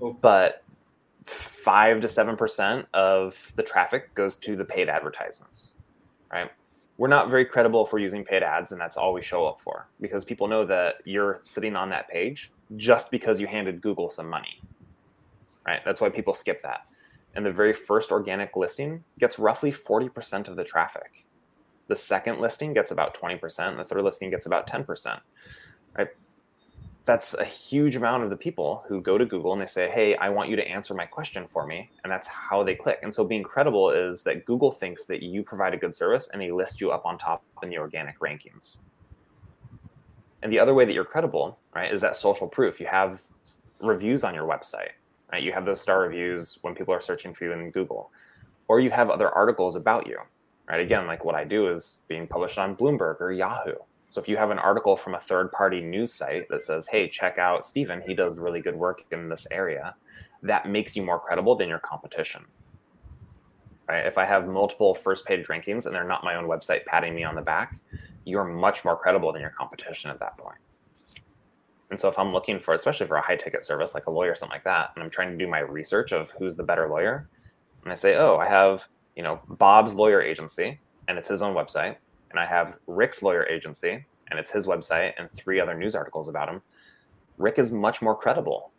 Oh. 0.00 0.12
But 0.12 0.62
five 1.24 2.00
to 2.00 2.08
seven 2.08 2.36
percent 2.36 2.86
of 2.94 3.52
the 3.56 3.62
traffic 3.62 4.14
goes 4.14 4.36
to 4.36 4.54
the 4.54 4.64
paid 4.64 4.88
advertisements, 4.88 5.74
right? 6.32 6.50
We're 6.96 7.08
not 7.08 7.28
very 7.28 7.44
credible 7.44 7.84
if 7.84 7.92
we're 7.92 7.98
using 7.98 8.24
paid 8.24 8.44
ads, 8.44 8.70
and 8.70 8.80
that's 8.80 8.96
all 8.96 9.12
we 9.12 9.20
show 9.20 9.46
up 9.46 9.60
for 9.60 9.88
because 10.00 10.24
people 10.24 10.46
know 10.46 10.64
that 10.64 10.96
you're 11.04 11.40
sitting 11.42 11.74
on 11.74 11.90
that 11.90 12.08
page 12.08 12.52
just 12.74 13.10
because 13.10 13.40
you 13.40 13.46
handed 13.46 13.80
Google 13.80 14.10
some 14.10 14.28
money. 14.28 14.60
Right? 15.66 15.80
That's 15.84 16.00
why 16.00 16.08
people 16.08 16.34
skip 16.34 16.62
that. 16.62 16.86
And 17.34 17.44
the 17.44 17.52
very 17.52 17.74
first 17.74 18.10
organic 18.10 18.56
listing 18.56 19.04
gets 19.18 19.38
roughly 19.38 19.70
40% 19.70 20.48
of 20.48 20.56
the 20.56 20.64
traffic. 20.64 21.26
The 21.88 21.96
second 21.96 22.40
listing 22.40 22.72
gets 22.72 22.90
about 22.90 23.16
20%, 23.16 23.68
and 23.68 23.78
the 23.78 23.84
third 23.84 24.02
listing 24.02 24.30
gets 24.30 24.46
about 24.46 24.66
10%. 24.66 25.20
Right? 25.96 26.08
That's 27.04 27.34
a 27.34 27.44
huge 27.44 27.94
amount 27.94 28.24
of 28.24 28.30
the 28.30 28.36
people 28.36 28.84
who 28.88 29.00
go 29.00 29.16
to 29.16 29.24
Google 29.24 29.52
and 29.52 29.62
they 29.62 29.66
say, 29.66 29.88
Hey, 29.88 30.16
I 30.16 30.28
want 30.28 30.50
you 30.50 30.56
to 30.56 30.66
answer 30.66 30.92
my 30.92 31.06
question 31.06 31.46
for 31.46 31.64
me. 31.64 31.88
And 32.02 32.12
that's 32.12 32.26
how 32.26 32.64
they 32.64 32.74
click. 32.74 32.98
And 33.04 33.14
so 33.14 33.24
being 33.24 33.44
credible 33.44 33.90
is 33.90 34.22
that 34.22 34.44
Google 34.44 34.72
thinks 34.72 35.04
that 35.04 35.22
you 35.22 35.44
provide 35.44 35.72
a 35.72 35.76
good 35.76 35.94
service 35.94 36.30
and 36.32 36.42
they 36.42 36.50
list 36.50 36.80
you 36.80 36.90
up 36.90 37.06
on 37.06 37.16
top 37.16 37.44
in 37.62 37.68
the 37.68 37.78
organic 37.78 38.18
rankings. 38.18 38.78
And 40.46 40.52
the 40.52 40.60
other 40.60 40.74
way 40.74 40.84
that 40.84 40.92
you're 40.92 41.04
credible, 41.04 41.58
right, 41.74 41.92
is 41.92 42.00
that 42.02 42.16
social 42.16 42.46
proof. 42.46 42.78
You 42.78 42.86
have 42.86 43.20
reviews 43.80 44.22
on 44.22 44.32
your 44.32 44.46
website, 44.46 44.90
right? 45.32 45.42
You 45.42 45.50
have 45.50 45.64
those 45.64 45.80
star 45.80 46.02
reviews 46.02 46.60
when 46.62 46.72
people 46.72 46.94
are 46.94 47.00
searching 47.00 47.34
for 47.34 47.46
you 47.46 47.52
in 47.52 47.72
Google. 47.72 48.12
or 48.68 48.80
you 48.80 48.90
have 48.90 49.10
other 49.10 49.30
articles 49.30 49.76
about 49.76 50.06
you, 50.06 50.18
right? 50.68 50.80
Again, 50.80 51.06
like 51.06 51.24
what 51.24 51.34
I 51.34 51.44
do 51.44 51.68
is 51.68 51.98
being 52.08 52.26
published 52.26 52.58
on 52.58 52.76
Bloomberg 52.76 53.20
or 53.20 53.32
Yahoo. 53.32 53.74
So 54.10 54.20
if 54.20 54.28
you 54.28 54.36
have 54.36 54.50
an 54.50 54.58
article 54.58 54.96
from 54.96 55.14
a 55.14 55.20
third 55.20 55.52
party 55.52 55.80
news 55.80 56.12
site 56.12 56.48
that 56.48 56.62
says, 56.62 56.86
hey, 56.86 57.08
check 57.08 57.38
out 57.38 57.66
Steven, 57.66 58.02
he 58.06 58.14
does 58.14 58.36
really 58.36 58.60
good 58.60 58.76
work 58.76 59.04
in 59.10 59.28
this 59.28 59.46
area, 59.50 59.94
that 60.42 60.68
makes 60.68 60.96
you 60.96 61.02
more 61.02 61.18
credible 61.18 61.56
than 61.56 61.68
your 61.68 61.78
competition. 61.78 62.44
Right? 63.88 64.06
If 64.06 64.18
I 64.18 64.24
have 64.24 64.48
multiple 64.48 64.94
first 64.94 65.24
page 65.26 65.46
rankings 65.46 65.86
and 65.86 65.94
they're 65.94 66.04
not 66.04 66.24
my 66.24 66.34
own 66.34 66.46
website 66.46 66.84
patting 66.86 67.14
me 67.14 67.24
on 67.24 67.34
the 67.36 67.42
back, 67.42 67.76
you're 68.26 68.44
much 68.44 68.84
more 68.84 68.96
credible 68.96 69.32
than 69.32 69.40
your 69.40 69.52
competition 69.52 70.10
at 70.10 70.18
that 70.20 70.36
point. 70.36 70.58
And 71.90 71.98
so 71.98 72.08
if 72.08 72.18
I'm 72.18 72.32
looking 72.32 72.58
for, 72.58 72.74
especially 72.74 73.06
for 73.06 73.16
a 73.16 73.22
high 73.22 73.36
ticket 73.36 73.64
service 73.64 73.94
like 73.94 74.06
a 74.06 74.10
lawyer 74.10 74.32
or 74.32 74.34
something 74.34 74.54
like 74.54 74.64
that, 74.64 74.90
and 74.94 75.02
I'm 75.02 75.08
trying 75.08 75.30
to 75.30 75.36
do 75.38 75.48
my 75.48 75.60
research 75.60 76.12
of 76.12 76.30
who's 76.32 76.56
the 76.56 76.64
better 76.64 76.88
lawyer, 76.88 77.28
and 77.84 77.92
I 77.92 77.94
say, 77.94 78.16
oh, 78.16 78.36
I 78.36 78.48
have, 78.48 78.88
you 79.14 79.22
know, 79.22 79.40
Bob's 79.48 79.94
lawyer 79.94 80.20
agency 80.20 80.78
and 81.06 81.16
it's 81.16 81.28
his 81.28 81.40
own 81.40 81.54
website, 81.54 81.96
and 82.32 82.40
I 82.40 82.44
have 82.44 82.74
Rick's 82.88 83.22
lawyer 83.22 83.46
agency 83.46 84.04
and 84.28 84.40
it's 84.40 84.50
his 84.50 84.66
website 84.66 85.12
and 85.18 85.30
three 85.30 85.60
other 85.60 85.74
news 85.78 85.94
articles 85.94 86.28
about 86.28 86.48
him. 86.48 86.60
Rick 87.38 87.60
is 87.60 87.70
much 87.70 88.02
more 88.02 88.16
credible. 88.16 88.72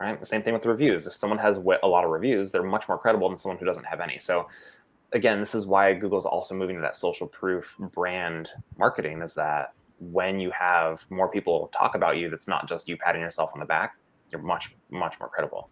Right? 0.00 0.18
The 0.18 0.26
same 0.26 0.42
thing 0.42 0.54
with 0.54 0.64
reviews. 0.64 1.06
If 1.06 1.14
someone 1.14 1.38
has 1.38 1.58
a 1.58 1.86
lot 1.86 2.04
of 2.04 2.10
reviews, 2.10 2.50
they're 2.50 2.62
much 2.62 2.88
more 2.88 2.98
credible 2.98 3.28
than 3.28 3.36
someone 3.36 3.58
who 3.58 3.66
doesn't 3.66 3.84
have 3.84 4.00
any. 4.00 4.18
So 4.18 4.48
again, 5.12 5.40
this 5.40 5.54
is 5.54 5.66
why 5.66 5.92
Google's 5.94 6.26
also 6.26 6.54
moving 6.54 6.76
to 6.76 6.82
that 6.82 6.96
social 6.96 7.26
proof 7.26 7.76
brand 7.78 8.48
marketing 8.78 9.22
is 9.22 9.34
that 9.34 9.72
when 10.00 10.40
you 10.40 10.50
have 10.50 11.04
more 11.10 11.28
people 11.28 11.70
talk 11.76 11.94
about 11.94 12.16
you, 12.16 12.28
that's 12.28 12.48
not 12.48 12.68
just 12.68 12.88
you 12.88 12.96
patting 12.96 13.20
yourself 13.22 13.50
on 13.54 13.60
the 13.60 13.66
back, 13.66 13.96
you're 14.30 14.42
much, 14.42 14.74
much 14.90 15.18
more 15.20 15.28
credible. 15.28 15.68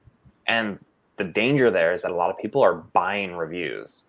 And 0.46 0.78
the 1.16 1.24
danger 1.24 1.70
there 1.70 1.92
is 1.92 2.02
that 2.02 2.10
a 2.10 2.14
lot 2.14 2.30
of 2.30 2.38
people 2.38 2.62
are 2.62 2.74
buying 2.74 3.34
reviews, 3.34 4.04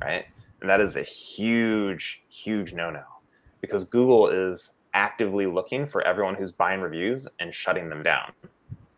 right? 0.00 0.26
And 0.60 0.68
that 0.68 0.80
is 0.80 0.96
a 0.96 1.02
huge, 1.02 2.22
huge 2.28 2.72
no 2.72 2.90
no 2.90 3.04
because 3.60 3.84
Google 3.84 4.28
is 4.28 4.74
actively 4.94 5.46
looking 5.46 5.86
for 5.86 6.02
everyone 6.02 6.34
who's 6.34 6.52
buying 6.52 6.80
reviews 6.80 7.28
and 7.40 7.54
shutting 7.54 7.88
them 7.88 8.02
down. 8.02 8.32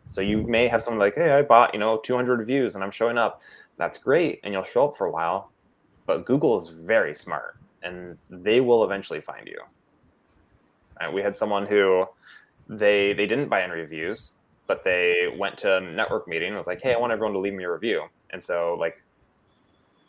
So 0.09 0.21
you 0.21 0.41
may 0.43 0.67
have 0.67 0.81
someone 0.81 0.99
like, 0.99 1.15
hey, 1.15 1.31
I 1.31 1.41
bought, 1.41 1.73
you 1.73 1.79
know, 1.79 1.97
200 1.97 2.39
reviews 2.39 2.75
and 2.75 2.83
I'm 2.83 2.91
showing 2.91 3.17
up. 3.17 3.41
That's 3.79 3.97
great. 3.97 4.41
And 4.43 4.53
you'll 4.53 4.63
show 4.63 4.89
up 4.89 4.97
for 4.97 5.07
a 5.07 5.11
while. 5.11 5.51
But 6.05 6.25
Google 6.25 6.61
is 6.61 6.69
very 6.69 7.15
smart 7.15 7.55
and 7.81 8.17
they 8.29 8.59
will 8.59 8.83
eventually 8.83 9.21
find 9.21 9.47
you. 9.47 9.59
Right? 10.99 11.11
We 11.11 11.21
had 11.21 11.35
someone 11.35 11.65
who 11.65 12.05
they 12.67 13.13
they 13.13 13.25
didn't 13.25 13.47
buy 13.47 13.63
any 13.63 13.73
reviews, 13.73 14.33
but 14.67 14.83
they 14.83 15.33
went 15.39 15.57
to 15.59 15.77
a 15.77 15.81
network 15.81 16.27
meeting 16.27 16.49
and 16.49 16.57
was 16.57 16.67
like, 16.67 16.81
hey, 16.81 16.93
I 16.93 16.97
want 16.97 17.13
everyone 17.13 17.33
to 17.33 17.39
leave 17.39 17.53
me 17.53 17.63
a 17.63 17.71
review. 17.71 18.03
And 18.31 18.43
so 18.43 18.75
like 18.79 19.01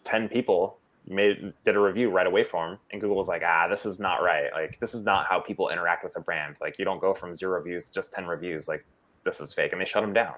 10 0.05 0.29
people 0.29 0.77
made 1.07 1.53
did 1.65 1.77
a 1.77 1.81
review 1.81 2.11
right 2.11 2.27
away 2.27 2.45
for 2.45 2.69
him 2.69 2.79
and 2.93 3.01
google 3.01 3.17
was 3.17 3.27
like 3.27 3.43
ah 3.45 3.67
this 3.67 3.87
is 3.87 3.99
not 3.99 4.23
right 4.23 4.53
like 4.53 4.79
this 4.81 4.95
is 4.95 5.03
not 5.03 5.27
how 5.27 5.41
people 5.41 5.71
interact 5.71 6.05
with 6.05 6.15
a 6.17 6.21
brand 6.21 6.55
like 6.61 6.79
you 6.79 6.85
don't 6.85 7.01
go 7.01 7.15
from 7.15 7.35
zero 7.35 7.59
reviews 7.59 7.85
to 7.85 7.93
just 7.93 8.13
10 8.13 8.27
reviews 8.27 8.69
like 8.69 8.85
this 9.25 9.41
is 9.41 9.53
fake 9.53 9.73
and 9.73 9.81
they 9.81 9.85
shut 9.85 10.03
them 10.03 10.13
down. 10.13 10.35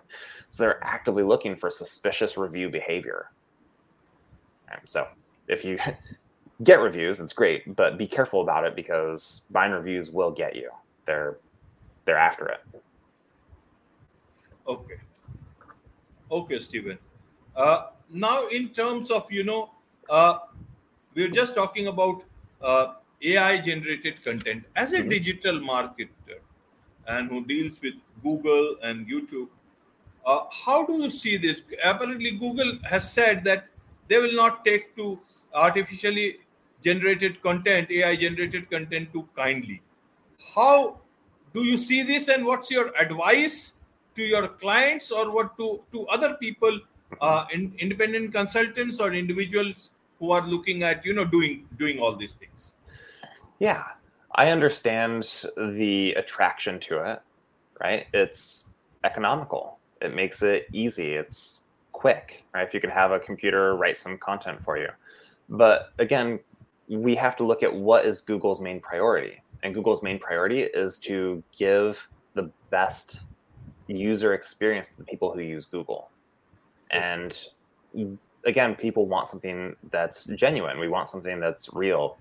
So 0.51 0.63
they're 0.63 0.85
actively 0.85 1.23
looking 1.23 1.57
for 1.57 1.71
suspicious 1.71 2.37
review 2.37 2.69
behavior. 2.69 3.31
And 4.71 4.81
so 4.85 5.07
if 5.49 5.65
you 5.65 5.79
get 6.63 6.81
reviews 6.81 7.19
it's 7.19 7.33
great 7.33 7.75
but 7.75 7.99
be 7.99 8.07
careful 8.07 8.41
about 8.41 8.65
it 8.65 8.77
because 8.77 9.43
buying 9.51 9.73
reviews 9.73 10.11
will 10.11 10.31
get 10.31 10.57
you. 10.57 10.71
They're 11.07 11.39
they're 12.05 12.19
after 12.19 12.47
it. 12.49 12.61
Okay. 14.67 15.01
Okay 16.31 16.59
steven 16.59 16.99
uh, 17.57 17.89
now 18.11 18.47
in 18.49 18.69
terms 18.71 19.11
of 19.11 19.31
you 19.31 19.45
know 19.45 19.71
uh, 20.09 20.39
we're 21.15 21.29
just 21.29 21.55
talking 21.55 21.89
about 21.89 22.25
uh, 22.61 22.95
AI 23.23 23.59
generated 23.59 24.23
content 24.23 24.65
as 24.75 24.93
a 24.93 24.99
mm-hmm. 24.99 25.09
digital 25.09 25.61
marketer 25.61 26.39
and 27.07 27.29
who 27.29 27.45
deals 27.45 27.81
with 27.83 27.95
Google 28.23 28.77
and 28.83 29.07
YouTube. 29.07 29.49
Uh, 30.25 30.43
how 30.51 30.87
do 30.87 30.95
you 30.95 31.11
see 31.11 31.37
this? 31.37 31.63
Apparently, 31.85 32.33
Google 32.33 32.79
has 32.85 33.13
said 33.13 33.45
that 33.45 33.67
they 34.09 34.19
will 34.19 34.35
not 34.35 34.65
take 34.65 34.95
to 34.97 35.19
artificially 35.55 36.39
generated 36.83 37.43
content, 37.43 37.91
AI 37.91 38.17
generated 38.17 38.71
content 38.71 39.13
too 39.13 39.29
kindly. 39.37 39.83
How 40.55 41.01
do 41.55 41.65
you 41.65 41.79
see 41.79 42.03
this, 42.03 42.29
and 42.29 42.45
what's 42.45 42.71
your 42.71 42.93
advice 42.99 43.75
to 44.15 44.23
your 44.23 44.49
clients 44.49 45.11
or 45.11 45.31
what 45.31 45.57
to, 45.59 45.83
to 45.93 46.07
other 46.09 46.35
people, 46.35 46.79
uh, 47.21 47.47
in, 47.53 47.75
independent 47.79 48.33
consultants 48.33 49.01
or 49.01 49.13
individuals 49.13 49.91
who 50.23 50.31
are 50.31 50.47
looking 50.47 50.85
at 50.85 51.05
you 51.05 51.13
know 51.13 51.25
doing 51.25 51.67
doing 51.77 51.99
all 51.99 52.15
these 52.15 52.35
things 52.35 52.75
yeah 53.59 53.83
i 54.35 54.51
understand 54.51 55.47
the 55.57 56.13
attraction 56.15 56.79
to 56.81 56.99
it 56.99 57.23
right? 57.83 58.07
It's 58.13 58.69
economical. 59.05 59.79
It 60.01 60.15
makes 60.15 60.43
it 60.43 60.67
easy. 60.73 61.15
It's 61.15 61.65
quick 61.93 62.45
right? 62.55 62.67
If 62.67 62.75
you 62.75 62.81
can 62.81 62.91
have 62.91 63.13
a 63.13 63.19
computer 63.19 63.77
write 63.77 63.99
some 63.99 64.19
content 64.19 64.63
for 64.63 64.79
you. 64.79 64.89
But 65.49 65.93
again 65.99 66.41
we 66.89 67.15
have 67.15 67.37
to 67.37 67.45
look 67.45 67.63
at 67.63 67.73
what 67.73 68.05
is 68.05 68.21
google's 68.21 68.61
main 68.61 68.81
priority. 68.81 69.41
And 69.63 69.75
google's 69.75 70.03
main 70.03 70.19
priority 70.19 70.63
is 70.63 70.99
to 71.01 71.43
give 71.57 72.09
the 72.35 72.51
best 72.71 73.21
user 73.87 74.35
experience 74.35 74.89
to 74.89 74.97
the 74.97 75.05
people 75.05 75.33
who 75.33 75.41
use 75.41 75.67
google. 75.67 76.11
And 76.91 77.37
again, 78.45 78.75
people 78.75 79.07
want 79.07 79.29
something 79.29 79.77
that's 79.91 80.25
genuine. 80.25 80.79
We 80.79 80.89
want 80.89 81.09
something 81.09 81.41
that's 81.41 81.73
real, 81.73 82.19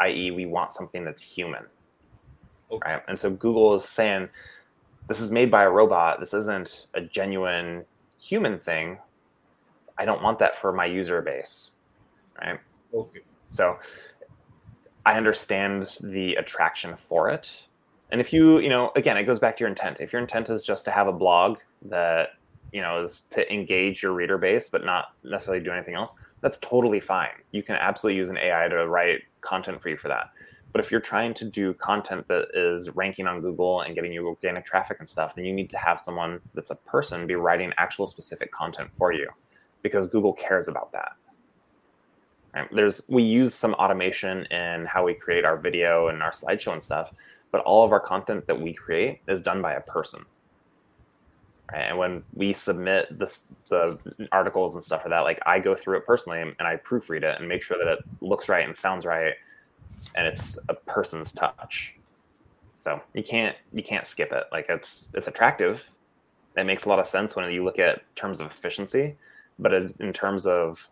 i.e., 0.00 0.30
we 0.30 0.46
want 0.46 0.72
something 0.72 1.04
that's 1.04 1.22
human. 1.22 1.64
Okay. 2.70 2.92
Right? 2.92 3.02
And 3.08 3.18
so 3.18 3.30
Google 3.30 3.74
is 3.74 3.84
saying, 3.84 4.28
this 5.08 5.20
is 5.20 5.30
made 5.30 5.50
by 5.50 5.62
a 5.62 5.70
robot. 5.70 6.20
This 6.20 6.34
isn't 6.34 6.86
a 6.94 7.00
genuine 7.00 7.84
human 8.20 8.58
thing. 8.58 8.98
I 9.98 10.04
don't 10.04 10.22
want 10.22 10.38
that 10.40 10.56
for 10.56 10.72
my 10.72 10.86
user 10.86 11.22
base. 11.22 11.72
Right. 12.40 12.58
Okay. 12.92 13.20
So 13.48 13.78
I 15.04 15.16
understand 15.16 15.96
the 16.02 16.34
attraction 16.34 16.96
for 16.96 17.30
it. 17.30 17.64
And 18.10 18.20
if 18.20 18.32
you, 18.32 18.58
you 18.58 18.68
know, 18.68 18.92
again, 18.96 19.16
it 19.16 19.24
goes 19.24 19.38
back 19.38 19.56
to 19.56 19.60
your 19.60 19.68
intent. 19.68 19.98
If 20.00 20.12
your 20.12 20.20
intent 20.20 20.50
is 20.50 20.64
just 20.64 20.84
to 20.86 20.90
have 20.90 21.06
a 21.06 21.12
blog 21.12 21.58
that 21.82 22.30
you 22.72 22.82
know 22.82 23.04
is 23.04 23.22
to 23.30 23.52
engage 23.52 24.02
your 24.02 24.12
reader 24.12 24.38
base 24.38 24.68
but 24.68 24.84
not 24.84 25.14
necessarily 25.24 25.62
do 25.62 25.70
anything 25.70 25.94
else 25.94 26.14
that's 26.46 26.58
totally 26.58 27.00
fine. 27.00 27.32
You 27.50 27.64
can 27.64 27.74
absolutely 27.74 28.18
use 28.18 28.30
an 28.30 28.38
ai 28.38 28.68
to 28.68 28.86
write 28.86 29.22
content 29.40 29.82
for 29.82 29.88
you 29.88 29.96
for 29.96 30.06
that. 30.06 30.30
But 30.70 30.84
if 30.84 30.92
you're 30.92 31.00
trying 31.00 31.34
to 31.34 31.44
do 31.44 31.74
content 31.74 32.28
that 32.28 32.50
is 32.54 32.88
ranking 32.90 33.26
on 33.26 33.40
google 33.40 33.80
and 33.80 33.96
getting 33.96 34.12
you 34.12 34.24
organic 34.28 34.64
traffic 34.64 34.98
and 35.00 35.08
stuff 35.08 35.34
then 35.34 35.44
you 35.44 35.52
need 35.52 35.70
to 35.70 35.76
have 35.76 35.98
someone 35.98 36.40
that's 36.54 36.70
a 36.70 36.76
person 36.76 37.26
be 37.26 37.34
writing 37.34 37.72
actual 37.78 38.06
specific 38.06 38.52
content 38.52 38.90
for 38.96 39.12
you 39.12 39.28
because 39.82 40.06
google 40.06 40.32
cares 40.32 40.68
about 40.68 40.92
that. 40.92 41.14
Right? 42.54 42.68
there's 42.70 43.02
we 43.08 43.24
use 43.24 43.52
some 43.52 43.74
automation 43.74 44.44
in 44.44 44.86
how 44.86 45.04
we 45.04 45.14
create 45.14 45.44
our 45.44 45.56
video 45.56 46.08
and 46.10 46.22
our 46.22 46.30
slideshow 46.30 46.74
and 46.74 46.82
stuff 46.82 47.12
but 47.50 47.60
all 47.62 47.84
of 47.84 47.90
our 47.90 47.98
content 47.98 48.46
that 48.46 48.60
we 48.60 48.72
create 48.72 49.18
is 49.26 49.40
done 49.40 49.60
by 49.60 49.72
a 49.72 49.80
person 49.80 50.24
and 51.74 51.98
when 51.98 52.22
we 52.34 52.52
submit 52.52 53.18
this, 53.18 53.48
the 53.68 53.98
articles 54.30 54.74
and 54.74 54.84
stuff 54.84 55.02
for 55.02 55.08
that, 55.08 55.20
like 55.20 55.40
I 55.46 55.58
go 55.58 55.74
through 55.74 55.98
it 55.98 56.06
personally 56.06 56.40
and 56.40 56.54
I 56.60 56.76
proofread 56.76 57.24
it 57.24 57.38
and 57.38 57.48
make 57.48 57.62
sure 57.62 57.76
that 57.78 57.90
it 57.90 57.98
looks 58.20 58.48
right 58.48 58.64
and 58.64 58.76
sounds 58.76 59.04
right, 59.04 59.34
and 60.14 60.26
it's 60.26 60.58
a 60.68 60.74
person's 60.74 61.32
touch. 61.32 61.94
So 62.78 63.00
you 63.14 63.24
can't 63.24 63.56
you 63.72 63.82
can't 63.82 64.06
skip 64.06 64.30
it. 64.30 64.44
Like 64.52 64.66
it's 64.68 65.08
it's 65.14 65.26
attractive. 65.26 65.90
It 66.56 66.64
makes 66.64 66.84
a 66.84 66.88
lot 66.88 67.00
of 67.00 67.06
sense 67.06 67.34
when 67.34 67.50
you 67.50 67.64
look 67.64 67.78
at 67.78 68.02
terms 68.14 68.40
of 68.40 68.46
efficiency, 68.46 69.16
but 69.58 69.74
in 69.74 70.12
terms 70.12 70.46
of 70.46 70.88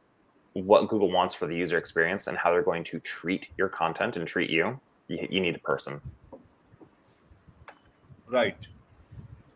what 0.54 0.88
Google 0.88 1.10
wants 1.10 1.34
for 1.34 1.46
the 1.46 1.56
user 1.56 1.78
experience 1.78 2.26
and 2.26 2.36
how 2.36 2.50
they're 2.50 2.62
going 2.62 2.84
to 2.84 3.00
treat 3.00 3.48
your 3.56 3.68
content 3.68 4.16
and 4.16 4.26
treat 4.26 4.50
you, 4.50 4.78
you, 5.08 5.26
you 5.30 5.40
need 5.40 5.56
a 5.56 5.58
person. 5.60 6.00
Right, 8.26 8.56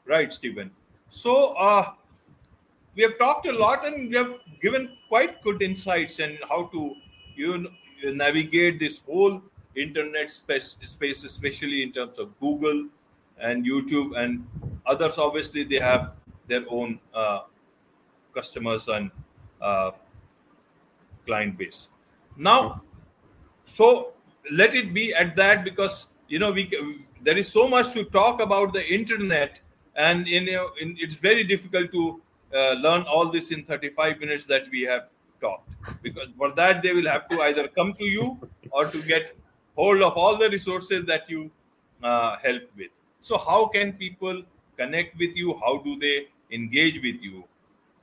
right, 0.06 0.32
Steven. 0.32 0.70
So 1.08 1.54
uh, 1.58 1.92
we 2.94 3.02
have 3.02 3.18
talked 3.18 3.46
a 3.46 3.52
lot 3.52 3.86
and 3.86 4.10
we 4.10 4.16
have 4.16 4.34
given 4.60 4.90
quite 5.08 5.42
good 5.42 5.62
insights 5.62 6.18
in 6.18 6.38
how 6.48 6.66
to 6.72 6.94
you 7.36 7.58
know, 7.58 7.70
navigate 8.12 8.78
this 8.78 9.02
whole 9.06 9.42
internet 9.74 10.30
space, 10.30 10.76
space, 10.84 11.24
especially 11.24 11.82
in 11.82 11.92
terms 11.92 12.18
of 12.18 12.38
Google 12.40 12.88
and 13.40 13.64
YouTube 13.64 14.18
and 14.18 14.46
others. 14.84 15.18
Obviously, 15.18 15.64
they 15.64 15.78
have 15.78 16.12
their 16.48 16.64
own 16.68 16.98
uh, 17.14 17.40
customers 18.34 18.88
and 18.88 19.10
uh, 19.60 19.92
client 21.26 21.56
base. 21.56 21.88
Now, 22.36 22.82
so 23.64 24.12
let 24.50 24.74
it 24.74 24.92
be 24.94 25.14
at 25.14 25.36
that 25.36 25.64
because 25.64 26.08
you 26.28 26.38
know 26.38 26.52
we 26.52 26.70
there 27.22 27.36
is 27.36 27.50
so 27.50 27.68
much 27.68 27.92
to 27.92 28.04
talk 28.04 28.40
about 28.40 28.72
the 28.72 28.84
internet 28.92 29.60
and 29.98 30.26
you 30.26 30.40
know 30.40 30.70
it's 30.80 31.16
very 31.16 31.44
difficult 31.44 31.92
to 31.92 32.22
uh, 32.56 32.72
learn 32.86 33.02
all 33.02 33.30
this 33.30 33.50
in 33.50 33.64
35 33.64 34.20
minutes 34.20 34.46
that 34.46 34.70
we 34.70 34.82
have 34.82 35.08
talked. 35.40 35.68
Because 36.02 36.28
for 36.36 36.52
that, 36.52 36.82
they 36.82 36.92
will 36.92 37.08
have 37.08 37.28
to 37.28 37.40
either 37.42 37.68
come 37.68 37.92
to 37.94 38.04
you 38.04 38.38
or 38.70 38.86
to 38.86 39.02
get 39.02 39.36
hold 39.76 40.02
of 40.02 40.14
all 40.14 40.38
the 40.38 40.48
resources 40.48 41.04
that 41.06 41.28
you 41.28 41.50
uh, 42.02 42.36
help 42.42 42.62
with. 42.76 42.90
So, 43.20 43.36
how 43.36 43.66
can 43.66 43.92
people 43.92 44.42
connect 44.76 45.18
with 45.18 45.36
you? 45.36 45.58
How 45.58 45.78
do 45.78 45.98
they 45.98 46.28
engage 46.50 47.02
with 47.02 47.20
you? 47.20 47.44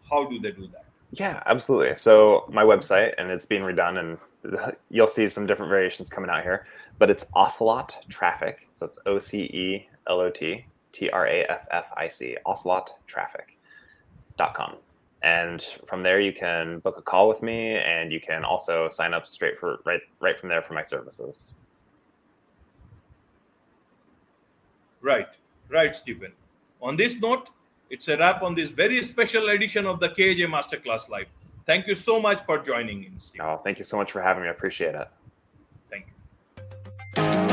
How 0.10 0.26
do 0.26 0.40
they 0.40 0.52
do 0.52 0.68
that? 0.68 0.86
Yeah, 1.12 1.42
absolutely. 1.46 1.96
So 1.96 2.46
my 2.50 2.64
website, 2.64 3.14
and 3.18 3.32
it's 3.32 3.46
being 3.46 3.62
redone, 3.62 4.18
and 4.44 4.76
you'll 4.90 5.08
see 5.08 5.30
some 5.30 5.48
different 5.48 5.70
variations 5.70 6.10
coming 6.10 6.30
out 6.30 6.44
here. 6.44 6.68
But 7.00 7.10
it's 7.10 7.26
Ocelot 7.34 7.98
Traffic. 8.10 8.68
So 8.74 8.86
it's 8.86 9.00
O 9.06 9.20
C 9.20 9.44
E 9.44 9.90
L 10.10 10.20
O 10.20 10.30
T 10.96 11.10
R 11.10 11.28
A 11.28 11.44
F 11.46 11.66
F 11.72 11.92
I 11.98 12.08
C. 12.08 12.38
OcelotTraffic.com. 12.46 14.76
And 15.22 15.62
from 15.88 16.04
there, 16.04 16.22
you 16.22 16.34
can 16.34 16.80
book 16.80 16.98
a 16.98 17.02
call 17.02 17.28
with 17.28 17.42
me, 17.42 17.76
and 17.76 18.12
you 18.12 18.22
can 18.22 18.46
also 18.46 18.88
sign 18.88 19.14
up 19.14 19.28
straight 19.28 19.60
for 19.60 19.80
right 19.86 20.00
right 20.22 20.40
from 20.40 20.48
there 20.50 20.62
for 20.62 20.74
my 20.74 20.84
services. 20.84 21.56
Right, 25.02 25.28
right, 25.70 25.94
Steven. 25.96 26.32
On 26.82 26.96
this 26.96 27.20
note, 27.20 27.50
it's 27.90 28.08
a 28.08 28.18
wrap 28.18 28.42
on 28.42 28.56
this 28.56 28.72
very 28.72 29.04
special 29.04 29.50
edition 29.50 29.86
of 29.86 30.00
the 30.00 30.08
KAJ 30.10 30.48
Masterclass 30.48 31.10
Live. 31.10 31.28
Thank 31.66 31.88
you 31.88 31.96
so 31.96 32.22
much 32.22 32.46
for 32.46 32.60
joining 32.60 33.04
in, 33.04 33.20
Steve. 33.20 33.42
Oh, 33.44 33.60
thank 33.64 33.80
you 33.80 33.84
so 33.84 33.98
much 33.98 34.12
for 34.12 34.22
having 34.22 34.44
me. 34.44 34.50
I 34.50 34.52
appreciate 34.52 34.96
it. 37.18 37.45